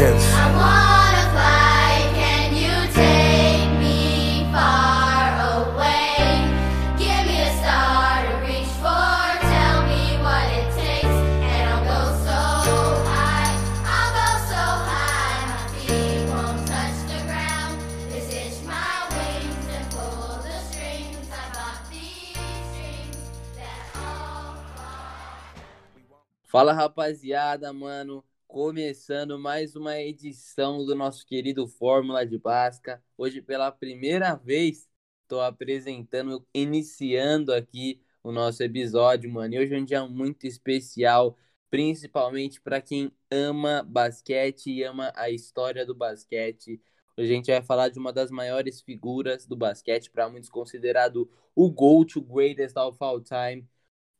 begins. 0.00 0.24
I 0.32 0.46
wanna 0.56 1.24
fly, 1.34 1.92
can 2.16 2.48
you 2.56 2.76
take 2.94 3.68
me 3.78 4.48
far 4.52 5.28
away? 5.60 6.48
Give 6.96 7.22
me 7.28 7.36
a 7.40 7.52
star 7.60 8.24
to 8.24 8.32
reach 8.46 8.72
for, 8.80 9.20
tell 9.44 9.78
me 9.92 10.16
what 10.24 10.46
it 10.56 10.68
takes, 10.72 11.16
and 11.52 11.62
I'll 11.68 11.84
go 11.84 12.00
so 12.24 12.40
high, 13.12 13.52
I'll 13.84 14.12
go 14.16 14.28
so 14.48 14.62
high, 14.88 15.40
my 15.52 15.60
feet 15.76 16.24
won't 16.32 16.60
touch 16.66 16.98
the 17.12 17.20
ground. 17.28 17.76
Just 18.10 18.32
itch 18.32 18.58
my 18.64 19.04
wings 19.12 19.66
and 19.68 19.84
pull 19.92 20.40
the 20.40 20.56
strings. 20.70 21.28
I 21.28 21.44
got 21.52 21.78
these 21.92 22.40
strings 22.72 23.20
that 23.56 23.84
all 23.96 24.56
fall. 24.76 25.60
Fala 26.48 26.72
rapaziada, 26.72 27.72
mano. 27.74 28.24
Começando 28.50 29.38
mais 29.38 29.76
uma 29.76 29.96
edição 30.00 30.84
do 30.84 30.92
nosso 30.96 31.24
querido 31.24 31.68
Fórmula 31.68 32.26
de 32.26 32.36
Basca. 32.36 33.00
Hoje, 33.16 33.40
pela 33.40 33.70
primeira 33.70 34.34
vez, 34.34 34.88
estou 35.22 35.40
apresentando, 35.40 36.44
iniciando 36.52 37.54
aqui 37.54 38.02
o 38.24 38.32
nosso 38.32 38.60
episódio, 38.64 39.30
mano. 39.30 39.54
E 39.54 39.58
hoje 39.60 39.72
é 39.76 39.78
um 39.78 39.84
dia 39.84 40.04
muito 40.04 40.48
especial, 40.48 41.38
principalmente 41.70 42.60
para 42.60 42.80
quem 42.80 43.12
ama 43.30 43.84
basquete 43.84 44.68
e 44.72 44.82
ama 44.82 45.12
a 45.14 45.30
história 45.30 45.86
do 45.86 45.94
basquete. 45.94 46.82
Hoje 47.16 47.30
a 47.32 47.34
gente 47.36 47.52
vai 47.52 47.62
falar 47.62 47.88
de 47.88 48.00
uma 48.00 48.12
das 48.12 48.32
maiores 48.32 48.80
figuras 48.80 49.46
do 49.46 49.54
basquete, 49.54 50.10
para 50.10 50.28
muitos 50.28 50.50
considerado 50.50 51.30
o 51.54 51.70
GOAT, 51.70 52.18
o 52.18 52.20
greatest 52.20 52.76
of 52.76 52.98
all 53.00 53.20
time. 53.20 53.64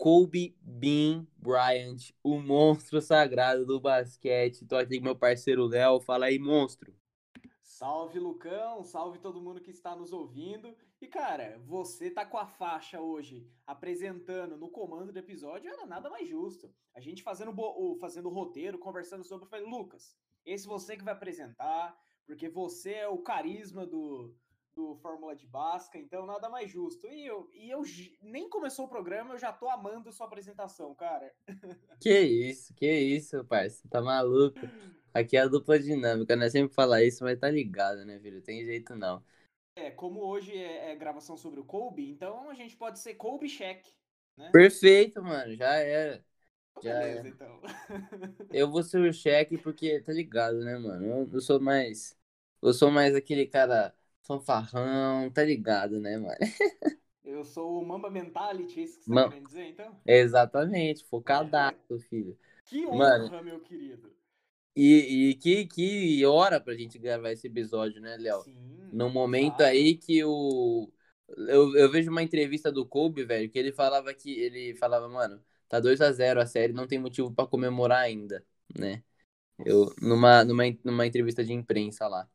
Kobe 0.01 0.57
Bean 0.63 1.27
Bryant, 1.37 2.15
o 2.25 2.39
monstro 2.39 3.03
sagrado 3.03 3.67
do 3.67 3.79
basquete. 3.79 4.65
Tô 4.65 4.77
aqui 4.77 4.97
com 4.97 5.05
meu 5.05 5.15
parceiro 5.15 5.67
Léo. 5.67 6.01
Fala 6.01 6.25
aí, 6.25 6.39
monstro. 6.39 6.97
Salve 7.63 8.19
Lucão, 8.19 8.83
salve 8.83 9.19
todo 9.19 9.43
mundo 9.43 9.61
que 9.61 9.71
está 9.71 9.95
nos 9.95 10.11
ouvindo. 10.11 10.75
E 11.03 11.07
cara, 11.07 11.61
você 11.67 12.11
tá 12.11 12.25
com 12.25 12.39
a 12.39 12.47
faixa 12.47 12.99
hoje 12.99 13.47
apresentando 13.67 14.57
no 14.57 14.71
comando 14.71 15.13
do 15.13 15.19
episódio, 15.19 15.71
era 15.71 15.85
nada 15.85 16.09
mais 16.09 16.27
justo. 16.27 16.75
A 16.95 17.01
gente 17.01 17.23
fazendo 17.23 17.53
o 17.55 17.95
fazendo 17.97 18.31
roteiro, 18.31 18.79
conversando 18.79 19.23
sobre, 19.23 19.45
eu 19.45 19.51
falei, 19.51 19.67
Lucas, 19.67 20.17
esse 20.47 20.67
você 20.67 20.97
que 20.97 21.05
vai 21.05 21.13
apresentar, 21.13 21.95
porque 22.25 22.49
você 22.49 22.93
é 22.95 23.09
o 23.09 23.19
carisma 23.19 23.85
do, 23.85 24.35
do 24.75 24.95
Fórmula 24.97 25.35
de 25.35 25.47
Basca, 25.47 25.99
então 25.99 26.27
nada 26.27 26.49
mais 26.49 26.71
justo. 26.71 27.07
E 27.09 27.27
eu, 27.27 27.49
e 27.53 27.71
eu 27.71 27.83
nem 28.23 28.49
começou 28.49 28.87
o 28.87 28.89
programa, 28.89 29.35
eu 29.35 29.39
já 29.39 29.53
tô 29.53 29.69
amando 29.69 30.13
sua 30.13 30.27
apresentação, 30.27 30.95
cara. 30.95 31.33
Que 32.01 32.19
isso, 32.19 32.73
que 32.75 32.91
isso, 32.91 33.45
parceiro. 33.45 33.89
Tá 33.91 34.01
maluco? 34.01 34.59
Aqui 35.13 35.37
é 35.37 35.41
a 35.41 35.47
dupla 35.47 35.79
dinâmica, 35.79 36.35
né? 36.35 36.49
Sempre 36.49 36.75
falar 36.75 37.03
isso, 37.03 37.23
mas 37.25 37.39
tá 37.39 37.51
ligado, 37.51 38.07
né, 38.07 38.19
filho? 38.21 38.41
Tem 38.41 38.65
jeito 38.65 38.97
não. 38.97 39.23
É, 39.77 39.91
como 39.91 40.21
hoje 40.21 40.57
é, 40.57 40.93
é 40.93 40.97
gravação 40.97 41.37
sobre 41.37 41.61
o 41.61 41.65
Kobe, 41.65 42.09
então 42.09 42.49
a 42.49 42.55
gente 42.55 42.77
pode 42.77 42.99
ser 42.99 43.15
Kobe 43.15 43.49
Check, 43.49 43.87
né? 44.37 44.51
Perfeito, 44.53 45.23
mano. 45.23 45.55
Já 45.55 45.75
era. 45.75 46.25
Já 46.83 46.99
Beleza, 46.99 47.29
é. 47.29 47.31
então. 47.31 47.61
Eu 48.53 48.71
vou 48.71 48.83
ser 48.83 48.99
o 49.01 49.13
cheque 49.13 49.59
porque, 49.59 50.01
tá 50.01 50.13
ligado, 50.13 50.61
né, 50.65 50.79
mano? 50.79 51.05
Eu, 51.05 51.31
eu 51.33 51.41
sou 51.41 51.61
mais. 51.61 52.17
Eu 52.63 52.73
sou 52.73 52.91
mais 52.91 53.15
aquele 53.15 53.47
cara 53.47 53.95
fanfarrão, 54.23 55.31
tá 55.31 55.43
ligado, 55.45 56.01
né, 56.01 56.17
mano? 56.19 56.37
Eu 57.25 57.45
sou 57.47 57.81
o 57.81 57.87
Mamba 57.87 58.11
Mentality, 58.11 58.81
é 58.81 58.83
isso 58.85 58.99
que 58.99 59.05
você 59.05 59.15
Ma- 59.15 59.23
tá 59.23 59.29
querendo 59.31 59.47
dizer, 59.47 59.65
então? 59.69 59.97
Exatamente, 60.07 61.05
focadaço, 61.05 61.99
filho. 62.09 62.39
Que 62.65 62.87
honra, 62.87 62.97
Mano. 62.97 63.43
meu 63.43 63.61
querido. 63.61 64.11
E, 64.75 65.31
e 65.31 65.35
que, 65.35 65.67
que 65.67 66.25
hora 66.27 66.61
pra 66.61 66.75
gente 66.75 66.99
gravar 66.99 67.33
esse 67.33 67.47
episódio, 67.47 68.01
né, 68.01 68.17
Léo? 68.17 68.43
Sim. 68.45 68.91
No 68.93 69.11
momento 69.11 69.61
exato. 69.61 69.63
aí 69.63 69.97
que 69.97 70.25
o. 70.25 70.91
Eu, 71.49 71.77
eu 71.77 71.91
vejo 71.91 72.11
uma 72.11 72.23
entrevista 72.23 72.73
do 72.73 72.87
Kobe, 72.87 73.25
velho, 73.25 73.51
que 73.51 73.59
ele 73.59 73.73
falava 73.73 74.13
que. 74.15 74.31
Ele 74.41 74.75
falava, 74.77 75.09
mano, 75.09 75.43
tá 75.69 75.81
2 75.81 76.01
a 76.01 76.11
0 76.13 76.41
a 76.41 76.47
série, 76.47 76.73
não 76.73 76.87
tem 76.87 76.99
motivo 76.99 77.33
pra 77.33 77.47
comemorar 77.47 78.01
ainda, 78.01 78.45
né? 78.77 79.03
Eu, 79.65 79.95
numa, 80.03 80.45
numa, 80.45 80.65
numa 80.85 81.07
entrevista 81.07 81.45
de 81.45 81.53
imprensa 81.53 82.09
lá. 82.09 82.29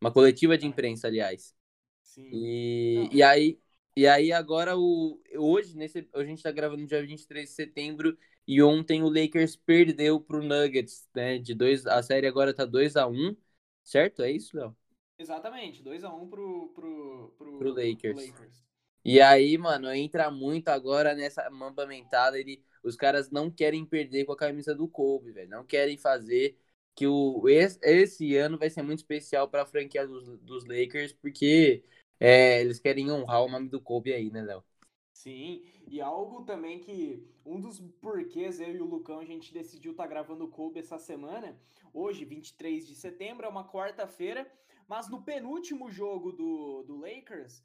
Uma 0.00 0.12
coletiva 0.12 0.56
de 0.56 0.66
imprensa, 0.66 1.08
aliás. 1.08 1.54
Sim. 2.02 2.28
E, 2.32 3.08
e 3.12 3.22
aí, 3.22 3.58
e 3.96 4.06
aí 4.06 4.32
agora 4.32 4.76
o 4.76 5.20
hoje 5.36 5.76
nesse 5.76 6.08
a 6.14 6.24
gente 6.24 6.42
tá 6.42 6.50
gravando 6.50 6.82
no 6.82 6.88
dia 6.88 7.04
23 7.04 7.48
de 7.48 7.54
setembro 7.54 8.16
e 8.46 8.62
ontem 8.62 9.02
o 9.02 9.08
Lakers 9.08 9.56
perdeu 9.56 10.20
pro 10.20 10.42
Nuggets, 10.42 11.08
né? 11.14 11.38
De 11.38 11.54
dois, 11.54 11.86
a 11.86 12.02
série 12.02 12.26
agora 12.26 12.54
tá 12.54 12.64
2 12.64 12.96
a 12.96 13.06
1, 13.06 13.36
certo? 13.84 14.22
É 14.22 14.30
isso, 14.30 14.56
Léo? 14.56 14.76
Exatamente, 15.18 15.82
2x1 15.82 16.22
um 16.22 16.28
pro, 16.28 16.68
pro, 16.74 17.34
pro, 17.36 17.58
Pro 17.58 17.70
Lakers. 17.70 18.16
Lakers. 18.16 18.64
E 19.04 19.20
aí, 19.20 19.58
mano, 19.58 19.90
entra 19.92 20.30
muito 20.30 20.68
agora 20.68 21.14
nessa 21.14 21.48
mamba 21.50 21.86
mentada, 21.86 22.38
ele 22.38 22.62
os 22.82 22.96
caras 22.96 23.30
não 23.30 23.50
querem 23.50 23.84
perder 23.84 24.24
com 24.24 24.32
a 24.32 24.36
camisa 24.36 24.74
do 24.74 24.88
Kobe, 24.88 25.32
velho. 25.32 25.50
Não 25.50 25.64
querem 25.64 25.96
fazer 25.96 26.56
que 26.98 27.06
o 27.06 27.48
esse, 27.48 28.34
ano 28.34 28.58
vai 28.58 28.68
ser 28.68 28.82
muito 28.82 28.98
especial 28.98 29.48
para 29.48 29.62
a 29.62 29.66
franquia 29.66 30.04
dos, 30.04 30.36
dos 30.40 30.64
Lakers, 30.64 31.12
porque 31.12 31.84
é, 32.18 32.60
eles 32.60 32.80
querem 32.80 33.08
honrar 33.08 33.44
o 33.44 33.48
nome 33.48 33.68
do 33.68 33.80
Kobe 33.80 34.12
aí, 34.12 34.32
né, 34.32 34.42
Léo? 34.42 34.64
Sim, 35.12 35.62
e 35.86 36.00
algo 36.00 36.42
também 36.42 36.80
que 36.80 37.24
um 37.46 37.60
dos 37.60 37.78
porquês 38.00 38.58
eu 38.58 38.74
e 38.74 38.80
o 38.80 38.84
Lucão 38.84 39.20
a 39.20 39.24
gente 39.24 39.52
decidiu 39.52 39.92
estar 39.92 40.08
gravando 40.08 40.44
o 40.44 40.48
Kobe 40.48 40.80
essa 40.80 40.98
semana, 40.98 41.56
hoje, 41.94 42.24
23 42.24 42.84
de 42.84 42.96
setembro, 42.96 43.46
é 43.46 43.48
uma 43.48 43.70
quarta-feira, 43.70 44.50
mas 44.88 45.08
no 45.08 45.22
penúltimo 45.22 45.92
jogo 45.92 46.32
do, 46.32 46.82
do 46.82 46.96
Lakers, 46.96 47.62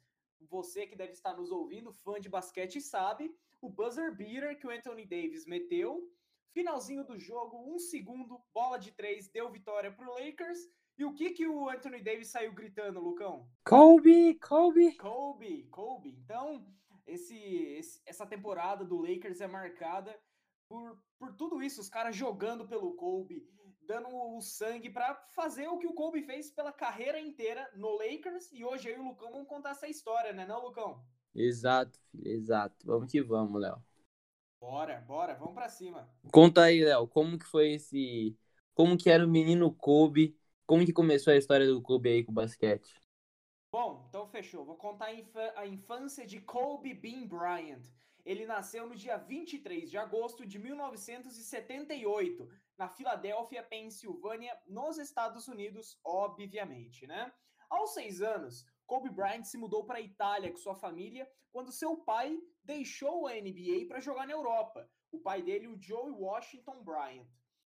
você 0.48 0.86
que 0.86 0.94
deve 0.94 1.12
estar 1.12 1.34
nos 1.34 1.50
ouvindo, 1.50 1.90
fã 1.90 2.20
de 2.20 2.28
basquete, 2.28 2.80
sabe, 2.80 3.34
o 3.60 3.68
buzzer 3.68 4.14
beater 4.14 4.56
que 4.56 4.66
o 4.68 4.70
Anthony 4.70 5.04
Davis 5.04 5.44
meteu, 5.44 6.08
finalzinho 6.54 7.04
do 7.04 7.18
jogo, 7.18 7.58
um 7.66 7.78
segundo, 7.78 8.40
bola 8.54 8.78
de 8.78 8.92
três, 8.92 9.28
deu 9.28 9.50
vitória 9.50 9.92
pro 9.92 10.12
Lakers, 10.14 10.60
e 10.96 11.04
o 11.04 11.12
que 11.12 11.30
que 11.30 11.46
o 11.46 11.68
Anthony 11.68 12.00
Davis 12.00 12.28
saiu 12.28 12.54
gritando, 12.54 13.00
Lucão? 13.00 13.48
Kobe, 13.64 14.34
Kobe. 14.36 14.92
Kobe, 14.96 15.64
Kobe. 15.64 16.10
Então, 16.24 16.64
esse, 17.04 17.36
esse- 17.36 18.00
essa 18.06 18.24
temporada 18.24 18.84
do 18.84 19.00
Lakers 19.02 19.40
é 19.40 19.48
marcada 19.48 20.16
por, 20.68 20.96
por 21.18 21.34
tudo 21.34 21.60
isso, 21.62 21.80
os 21.80 21.88
caras 21.88 22.14
jogando 22.16 22.66
pelo 22.68 22.94
Kobe, 22.94 23.44
dando 23.82 24.08
o 24.08 24.40
sangue 24.40 24.88
pra 24.88 25.14
fazer 25.34 25.66
o 25.68 25.78
que 25.78 25.86
o 25.86 25.92
Kobe 25.92 26.22
fez 26.22 26.50
pela 26.50 26.72
carreira 26.72 27.18
inteira 27.20 27.68
no 27.74 27.90
Lakers 27.98 28.50
e 28.52 28.64
hoje 28.64 28.88
eu 28.88 28.96
e 28.96 29.00
o 29.00 29.08
Lucão 29.08 29.32
vamos 29.32 29.48
contar 29.48 29.70
essa 29.70 29.88
história, 29.88 30.32
né, 30.32 30.46
não, 30.46 30.62
Lucão? 30.64 31.04
Exato, 31.34 31.98
filho, 32.10 32.28
exato. 32.28 32.86
Vamos 32.86 33.10
que 33.10 33.20
vamos, 33.22 33.60
Léo. 33.60 33.82
Bora, 34.64 34.98
bora, 35.02 35.34
vamos 35.34 35.52
pra 35.52 35.68
cima. 35.68 36.08
Conta 36.32 36.62
aí, 36.62 36.82
Léo, 36.82 37.06
como 37.06 37.38
que 37.38 37.44
foi 37.44 37.72
esse, 37.72 38.34
como 38.72 38.96
que 38.96 39.10
era 39.10 39.22
o 39.22 39.28
menino 39.28 39.70
Kobe? 39.70 40.34
Como 40.64 40.86
que 40.86 40.92
começou 40.92 41.34
a 41.34 41.36
história 41.36 41.66
do 41.66 41.82
Kobe 41.82 42.08
aí 42.08 42.24
com 42.24 42.32
o 42.32 42.34
basquete? 42.34 42.90
Bom, 43.70 44.06
então 44.08 44.26
fechou. 44.26 44.64
Vou 44.64 44.76
contar 44.76 45.10
a 45.56 45.66
infância 45.66 46.26
de 46.26 46.40
Kobe 46.40 46.94
Bean 46.94 47.26
Bryant. 47.26 47.82
Ele 48.24 48.46
nasceu 48.46 48.88
no 48.88 48.96
dia 48.96 49.18
23 49.18 49.90
de 49.90 49.98
agosto 49.98 50.46
de 50.46 50.58
1978, 50.58 52.48
na 52.78 52.88
Filadélfia, 52.88 53.62
Pensilvânia, 53.62 54.58
nos 54.66 54.96
Estados 54.96 55.46
Unidos, 55.46 56.00
obviamente, 56.02 57.06
né? 57.06 57.30
Aos 57.68 57.92
seis 57.92 58.22
anos, 58.22 58.64
Kobe 58.86 59.10
Bryant 59.10 59.44
se 59.44 59.58
mudou 59.58 59.84
para 59.84 59.98
a 59.98 60.00
Itália 60.00 60.50
com 60.50 60.56
sua 60.56 60.74
família 60.74 61.30
quando 61.52 61.70
seu 61.70 61.98
pai 61.98 62.38
deixou 62.64 63.26
a 63.26 63.34
NBA 63.34 63.86
para 63.86 64.00
jogar 64.00 64.26
na 64.26 64.32
Europa. 64.32 64.90
O 65.12 65.18
pai 65.18 65.42
dele, 65.42 65.68
o 65.68 65.80
Joey 65.80 66.10
Washington 66.10 66.82
Bryant. 66.82 67.28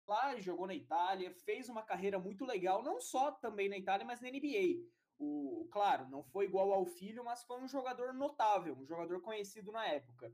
Lá 0.07 0.31
ele 0.31 0.41
jogou 0.41 0.65
na 0.65 0.73
Itália, 0.73 1.31
fez 1.31 1.69
uma 1.69 1.83
carreira 1.83 2.17
muito 2.17 2.43
legal, 2.43 2.81
não 2.81 2.99
só 2.99 3.31
também 3.31 3.69
na 3.69 3.77
Itália, 3.77 4.05
mas 4.05 4.19
na 4.19 4.29
NBA. 4.29 4.83
O, 5.19 5.67
claro, 5.71 6.09
não 6.09 6.23
foi 6.23 6.45
igual 6.45 6.73
ao 6.73 6.85
filho, 6.85 7.23
mas 7.23 7.43
foi 7.43 7.61
um 7.61 7.67
jogador 7.67 8.13
notável, 8.13 8.75
um 8.75 8.85
jogador 8.85 9.21
conhecido 9.21 9.71
na 9.71 9.85
época. 9.85 10.33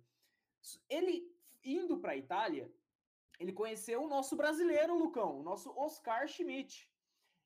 Ele 0.89 1.29
indo 1.63 1.99
para 1.99 2.13
a 2.13 2.17
Itália, 2.17 2.73
ele 3.39 3.51
conheceu 3.51 4.03
o 4.03 4.07
nosso 4.07 4.35
brasileiro, 4.35 4.97
Lucão, 4.97 5.39
o 5.39 5.43
nosso 5.43 5.77
Oscar 5.77 6.27
Schmidt. 6.27 6.89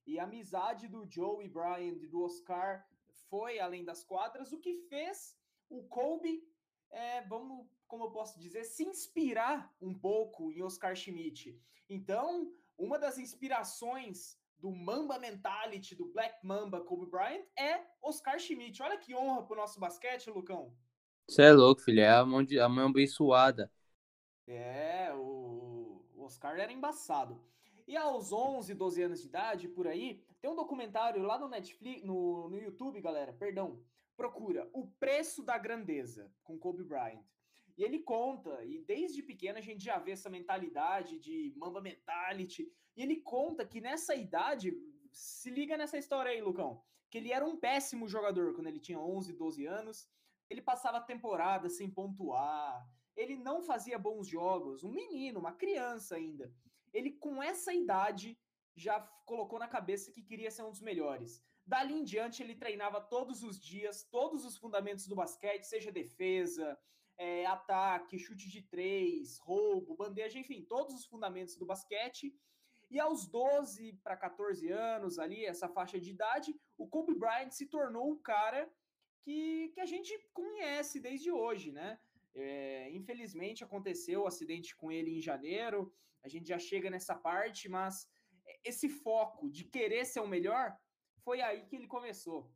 E 0.06 0.20
a 0.20 0.24
amizade 0.24 0.88
do 0.88 1.10
Joey 1.10 1.48
Bryant 1.48 1.98
e 2.02 2.08
do 2.08 2.24
Oscar 2.24 2.88
foi 3.30 3.60
além 3.60 3.84
das 3.84 4.04
quadras, 4.04 4.52
o 4.52 4.60
que 4.60 4.76
fez 4.90 5.38
o 5.70 5.84
Kobe, 5.84 6.44
é, 6.92 7.22
vamos, 7.22 7.68
como 7.88 8.06
eu 8.06 8.12
posso 8.12 8.40
dizer, 8.40 8.64
se 8.64 8.84
inspirar 8.84 9.74
um 9.82 9.94
pouco 9.94 10.52
em 10.52 10.62
Oscar 10.62 10.96
Schmidt. 10.96 11.60
Então, 11.90 12.52
uma 12.78 12.98
das 12.98 13.18
inspirações 13.18 14.40
do 14.58 14.72
Mamba 14.72 15.18
Mentality, 15.18 15.96
do 15.96 16.06
Black 16.08 16.46
Mamba 16.46 16.82
Kobe 16.82 17.06
Bryant, 17.06 17.46
é 17.58 17.82
Oscar 18.02 18.40
Schmidt. 18.40 18.82
Olha 18.82 18.98
que 18.98 19.16
honra 19.16 19.44
pro 19.44 19.56
nosso 19.56 19.80
basquete, 19.80 20.30
Lucão. 20.30 20.74
Você 21.28 21.44
é 21.44 21.52
louco, 21.52 21.82
filho, 21.82 22.02
é 22.02 22.10
a 22.10 22.26
mão, 22.26 22.44
de, 22.44 22.60
a 22.60 22.68
mão 22.68 22.90
abençoada. 22.90 23.72
É, 24.48 25.14
o, 25.14 26.04
o 26.16 26.24
Oscar 26.24 26.60
era 26.60 26.72
embaçado. 26.72 27.40
E 27.88 27.96
aos 27.96 28.32
11, 28.32 28.74
12 28.74 29.02
anos 29.02 29.22
de 29.22 29.28
idade, 29.28 29.68
por 29.68 29.88
aí, 29.88 30.22
tem 30.42 30.50
um 30.50 30.56
documentário 30.56 31.24
lá 31.24 31.38
no 31.40 31.48
Netflix, 31.48 32.04
no, 32.04 32.50
no 32.50 32.58
YouTube, 32.58 33.02
galera, 33.02 33.34
perdão, 33.34 33.80
procura 34.20 34.70
O 34.74 34.86
Preço 34.86 35.42
da 35.42 35.58
Grandeza, 35.58 36.30
com 36.44 36.60
Kobe 36.60 36.84
Bryant. 36.84 37.24
E 37.78 37.84
ele 37.86 38.00
conta, 38.00 38.62
e 38.66 38.80
desde 38.80 39.24
pequeno 39.24 39.58
a 39.58 39.62
gente 39.62 39.82
já 39.82 39.98
vê 39.98 40.12
essa 40.12 40.30
mentalidade 40.30 41.18
de 41.18 41.54
Mamba 41.56 41.80
Mentality, 41.80 42.70
e 42.98 43.02
ele 43.02 43.16
conta 43.36 43.66
que 43.66 43.80
nessa 43.80 44.14
idade, 44.14 44.78
se 45.10 45.50
liga 45.50 45.78
nessa 45.78 45.98
história 45.98 46.32
aí, 46.34 46.42
Lucão, 46.42 46.84
que 47.10 47.18
ele 47.18 47.32
era 47.32 47.46
um 47.46 47.56
péssimo 47.56 48.10
jogador 48.10 48.54
quando 48.54 48.68
ele 48.68 48.82
tinha 48.82 49.00
11, 49.00 49.32
12 49.32 49.66
anos, 49.66 50.10
ele 50.50 50.62
passava 50.62 50.98
a 50.98 51.08
temporada 51.14 51.70
sem 51.70 51.90
pontuar, 51.90 52.86
ele 53.16 53.38
não 53.38 53.64
fazia 53.64 53.98
bons 53.98 54.28
jogos, 54.28 54.84
um 54.84 54.92
menino, 54.92 55.40
uma 55.40 55.54
criança 55.54 56.16
ainda. 56.16 56.54
Ele, 56.92 57.12
com 57.12 57.42
essa 57.42 57.74
idade, 57.74 58.38
já 58.76 59.00
colocou 59.26 59.58
na 59.58 59.68
cabeça 59.70 60.12
que 60.12 60.22
queria 60.22 60.52
ser 60.52 60.64
um 60.64 60.72
dos 60.72 60.82
melhores. 60.82 61.42
Dali 61.70 61.94
em 61.94 62.04
diante, 62.04 62.42
ele 62.42 62.56
treinava 62.56 63.00
todos 63.00 63.44
os 63.44 63.60
dias, 63.60 64.04
todos 64.04 64.44
os 64.44 64.58
fundamentos 64.58 65.06
do 65.06 65.16
basquete, 65.16 65.66
seja 65.66 65.92
defesa, 65.92 66.76
é, 67.16 67.46
ataque, 67.46 68.18
chute 68.18 68.50
de 68.50 68.64
três, 68.64 69.38
roubo, 69.38 69.96
bandeja, 69.96 70.40
enfim, 70.40 70.64
todos 70.64 70.96
os 70.96 71.06
fundamentos 71.06 71.56
do 71.58 71.68
basquete. 71.68 72.36
E 72.90 73.00
aos 73.00 73.28
12 73.28 73.94
para 74.04 74.18
14 74.18 74.68
anos, 74.72 75.20
ali, 75.20 75.46
essa 75.46 75.70
faixa 75.70 76.00
de 76.00 76.10
idade, 76.10 76.60
o 76.76 76.88
Kobe 76.88 77.14
Bryant 77.14 77.52
se 77.52 77.68
tornou 77.68 78.12
o 78.14 78.20
cara 78.20 78.68
que, 79.22 79.70
que 79.76 79.80
a 79.80 79.86
gente 79.86 80.12
conhece 80.34 81.00
desde 81.00 81.32
hoje, 81.32 81.72
né? 81.72 82.00
É, 82.34 82.90
infelizmente 82.90 83.64
aconteceu 83.64 84.22
o 84.24 84.28
acidente 84.28 84.76
com 84.76 84.92
ele 84.92 85.16
em 85.16 85.22
janeiro, 85.22 85.94
a 86.24 86.28
gente 86.28 86.48
já 86.48 86.58
chega 86.58 86.90
nessa 86.90 87.14
parte, 87.14 87.70
mas 87.70 88.10
esse 88.64 88.90
foco 88.90 89.52
de 89.52 89.66
querer 89.66 90.06
ser 90.06 90.22
o 90.22 90.28
melhor 90.28 90.76
foi 91.24 91.42
aí 91.42 91.66
que 91.66 91.76
ele 91.76 91.88
começou. 91.88 92.52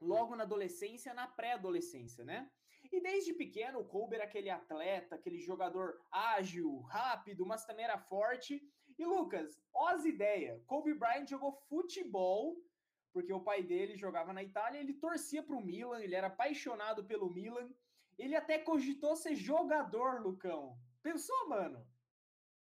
Logo 0.00 0.36
na 0.36 0.44
adolescência, 0.44 1.14
na 1.14 1.26
pré-adolescência, 1.26 2.24
né? 2.24 2.50
E 2.92 3.00
desde 3.00 3.32
pequeno, 3.34 3.80
o 3.80 3.84
Kobe 3.84 4.14
era 4.14 4.24
aquele 4.24 4.48
atleta, 4.48 5.16
aquele 5.16 5.40
jogador 5.40 6.00
ágil, 6.10 6.80
rápido, 6.82 7.44
mas 7.44 7.64
também 7.64 7.84
era 7.84 7.98
forte. 7.98 8.62
E 8.98 9.04
Lucas, 9.04 9.60
ó 9.74 9.88
as 9.88 10.04
ideias. 10.04 10.62
Kobe 10.64 10.94
Bryant 10.94 11.26
jogou 11.26 11.52
futebol, 11.68 12.56
porque 13.12 13.32
o 13.32 13.40
pai 13.40 13.62
dele 13.62 13.96
jogava 13.96 14.32
na 14.32 14.42
Itália, 14.42 14.78
ele 14.78 14.94
torcia 14.94 15.42
para 15.42 15.56
o 15.56 15.64
Milan, 15.64 16.00
ele 16.00 16.14
era 16.14 16.28
apaixonado 16.28 17.04
pelo 17.04 17.30
Milan. 17.30 17.68
Ele 18.18 18.34
até 18.34 18.58
cogitou 18.58 19.16
ser 19.16 19.34
jogador, 19.34 20.22
Lucão. 20.22 20.78
Pensou, 21.02 21.48
mano? 21.48 21.86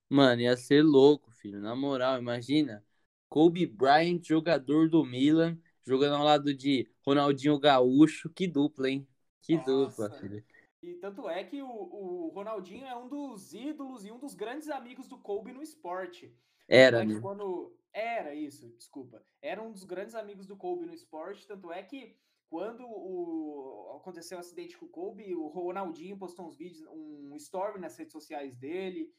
Mano, 0.09 0.43
ia 0.43 0.57
ser 0.57 0.83
louco, 0.83 1.31
filho. 1.31 1.61
Na 1.61 1.77
moral, 1.77 2.19
imagina. 2.19 2.85
Kobe 3.29 3.67
Bryant, 3.67 4.23
jogador 4.23 4.89
do 4.89 5.05
Milan, 5.05 5.59
jogando 5.85 6.17
ao 6.17 6.25
lado 6.25 6.55
de 6.55 6.89
Ronaldinho 7.05 7.59
Gaúcho. 7.59 8.31
Que 8.31 8.47
dupla, 8.47 8.89
hein? 8.89 9.07
Que 9.43 9.57
Nossa. 9.57 9.71
dupla, 9.71 10.11
filho. 10.19 10.45
E 10.83 10.95
tanto 10.97 11.29
é 11.29 11.43
que 11.43 11.63
o, 11.63 11.67
o, 11.67 12.29
Ronaldinho 12.35 12.85
é 12.85 12.95
um 12.95 13.09
dos 13.09 13.55
ídolos 13.55 14.05
e 14.05 14.13
um 14.13 14.19
dos 14.19 14.35
grandes 14.35 14.69
amigos 14.69 15.09
do 15.09 15.17
Kobe 15.17 15.53
no 15.53 15.63
esporte. 15.63 16.35
Era, 16.69 17.03
é 17.03 17.21
quando 17.21 17.75
Era 17.93 18.35
isso, 18.35 18.69
desculpa. 18.77 19.25
Era 19.41 19.63
um 19.63 19.73
dos 19.73 19.85
grandes 19.85 20.15
amigos 20.15 20.47
do 20.47 20.57
Kobe 20.57 20.85
no 20.85 20.93
esporte, 20.93 21.47
tanto 21.47 21.73
é 21.73 21.83
que 21.83 22.17
quando 22.51 22.85
o, 22.87 23.97
aconteceu 23.97 24.37
o 24.37 24.41
acidente 24.41 24.77
com 24.77 24.87
o 24.87 24.89
Kobe, 24.89 25.35
o 25.35 25.49
Ronaldinho 25.49 26.17
postou 26.17 26.47
uns 26.47 26.57
vídeos, 26.57 26.87
um 26.89 27.35
story 27.37 27.81
nas 27.81 27.97
redes 27.97 28.13
sociais 28.13 28.55
dele, 28.55 29.11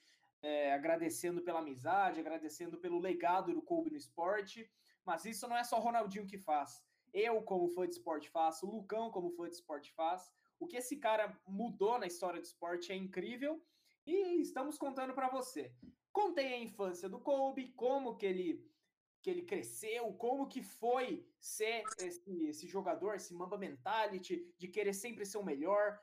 é, 0.41 0.73
agradecendo 0.73 1.41
pela 1.41 1.59
amizade, 1.59 2.19
agradecendo 2.19 2.77
pelo 2.77 2.99
legado 2.99 3.53
do 3.53 3.61
Kobe 3.61 3.89
no 3.89 3.97
esporte. 3.97 4.69
Mas 5.05 5.25
isso 5.25 5.47
não 5.47 5.57
é 5.57 5.63
só 5.63 5.79
Ronaldinho 5.79 6.27
que 6.27 6.37
faz. 6.37 6.83
Eu, 7.13 7.41
como 7.41 7.69
fã 7.69 7.87
de 7.87 7.95
esporte, 7.95 8.29
faço. 8.29 8.67
O 8.67 8.71
Lucão, 8.71 9.09
como 9.09 9.31
fã 9.31 9.47
de 9.47 9.55
esporte, 9.55 9.93
faz. 9.93 10.29
O 10.59 10.67
que 10.67 10.77
esse 10.77 10.97
cara 10.97 11.39
mudou 11.47 11.97
na 11.97 12.07
história 12.07 12.39
do 12.39 12.45
esporte 12.45 12.91
é 12.91 12.95
incrível. 12.95 13.63
E 14.05 14.41
estamos 14.41 14.77
contando 14.77 15.13
para 15.13 15.29
você. 15.29 15.73
Contei 16.11 16.53
a 16.53 16.59
infância 16.59 17.09
do 17.09 17.19
Kobe, 17.19 17.73
como 17.73 18.15
que 18.15 18.25
ele 18.25 18.75
que 19.21 19.29
ele 19.31 19.41
cresceu, 19.41 20.13
como 20.13 20.47
que 20.47 20.61
foi 20.61 21.27
ser 21.39 21.83
esse, 21.97 22.45
esse 22.45 22.67
jogador, 22.67 23.15
esse 23.15 23.33
Mamba 23.33 23.57
Mentality, 23.57 24.53
de 24.55 24.67
querer 24.67 24.93
sempre 24.93 25.25
ser 25.25 25.39
o 25.39 25.43
melhor. 25.43 25.99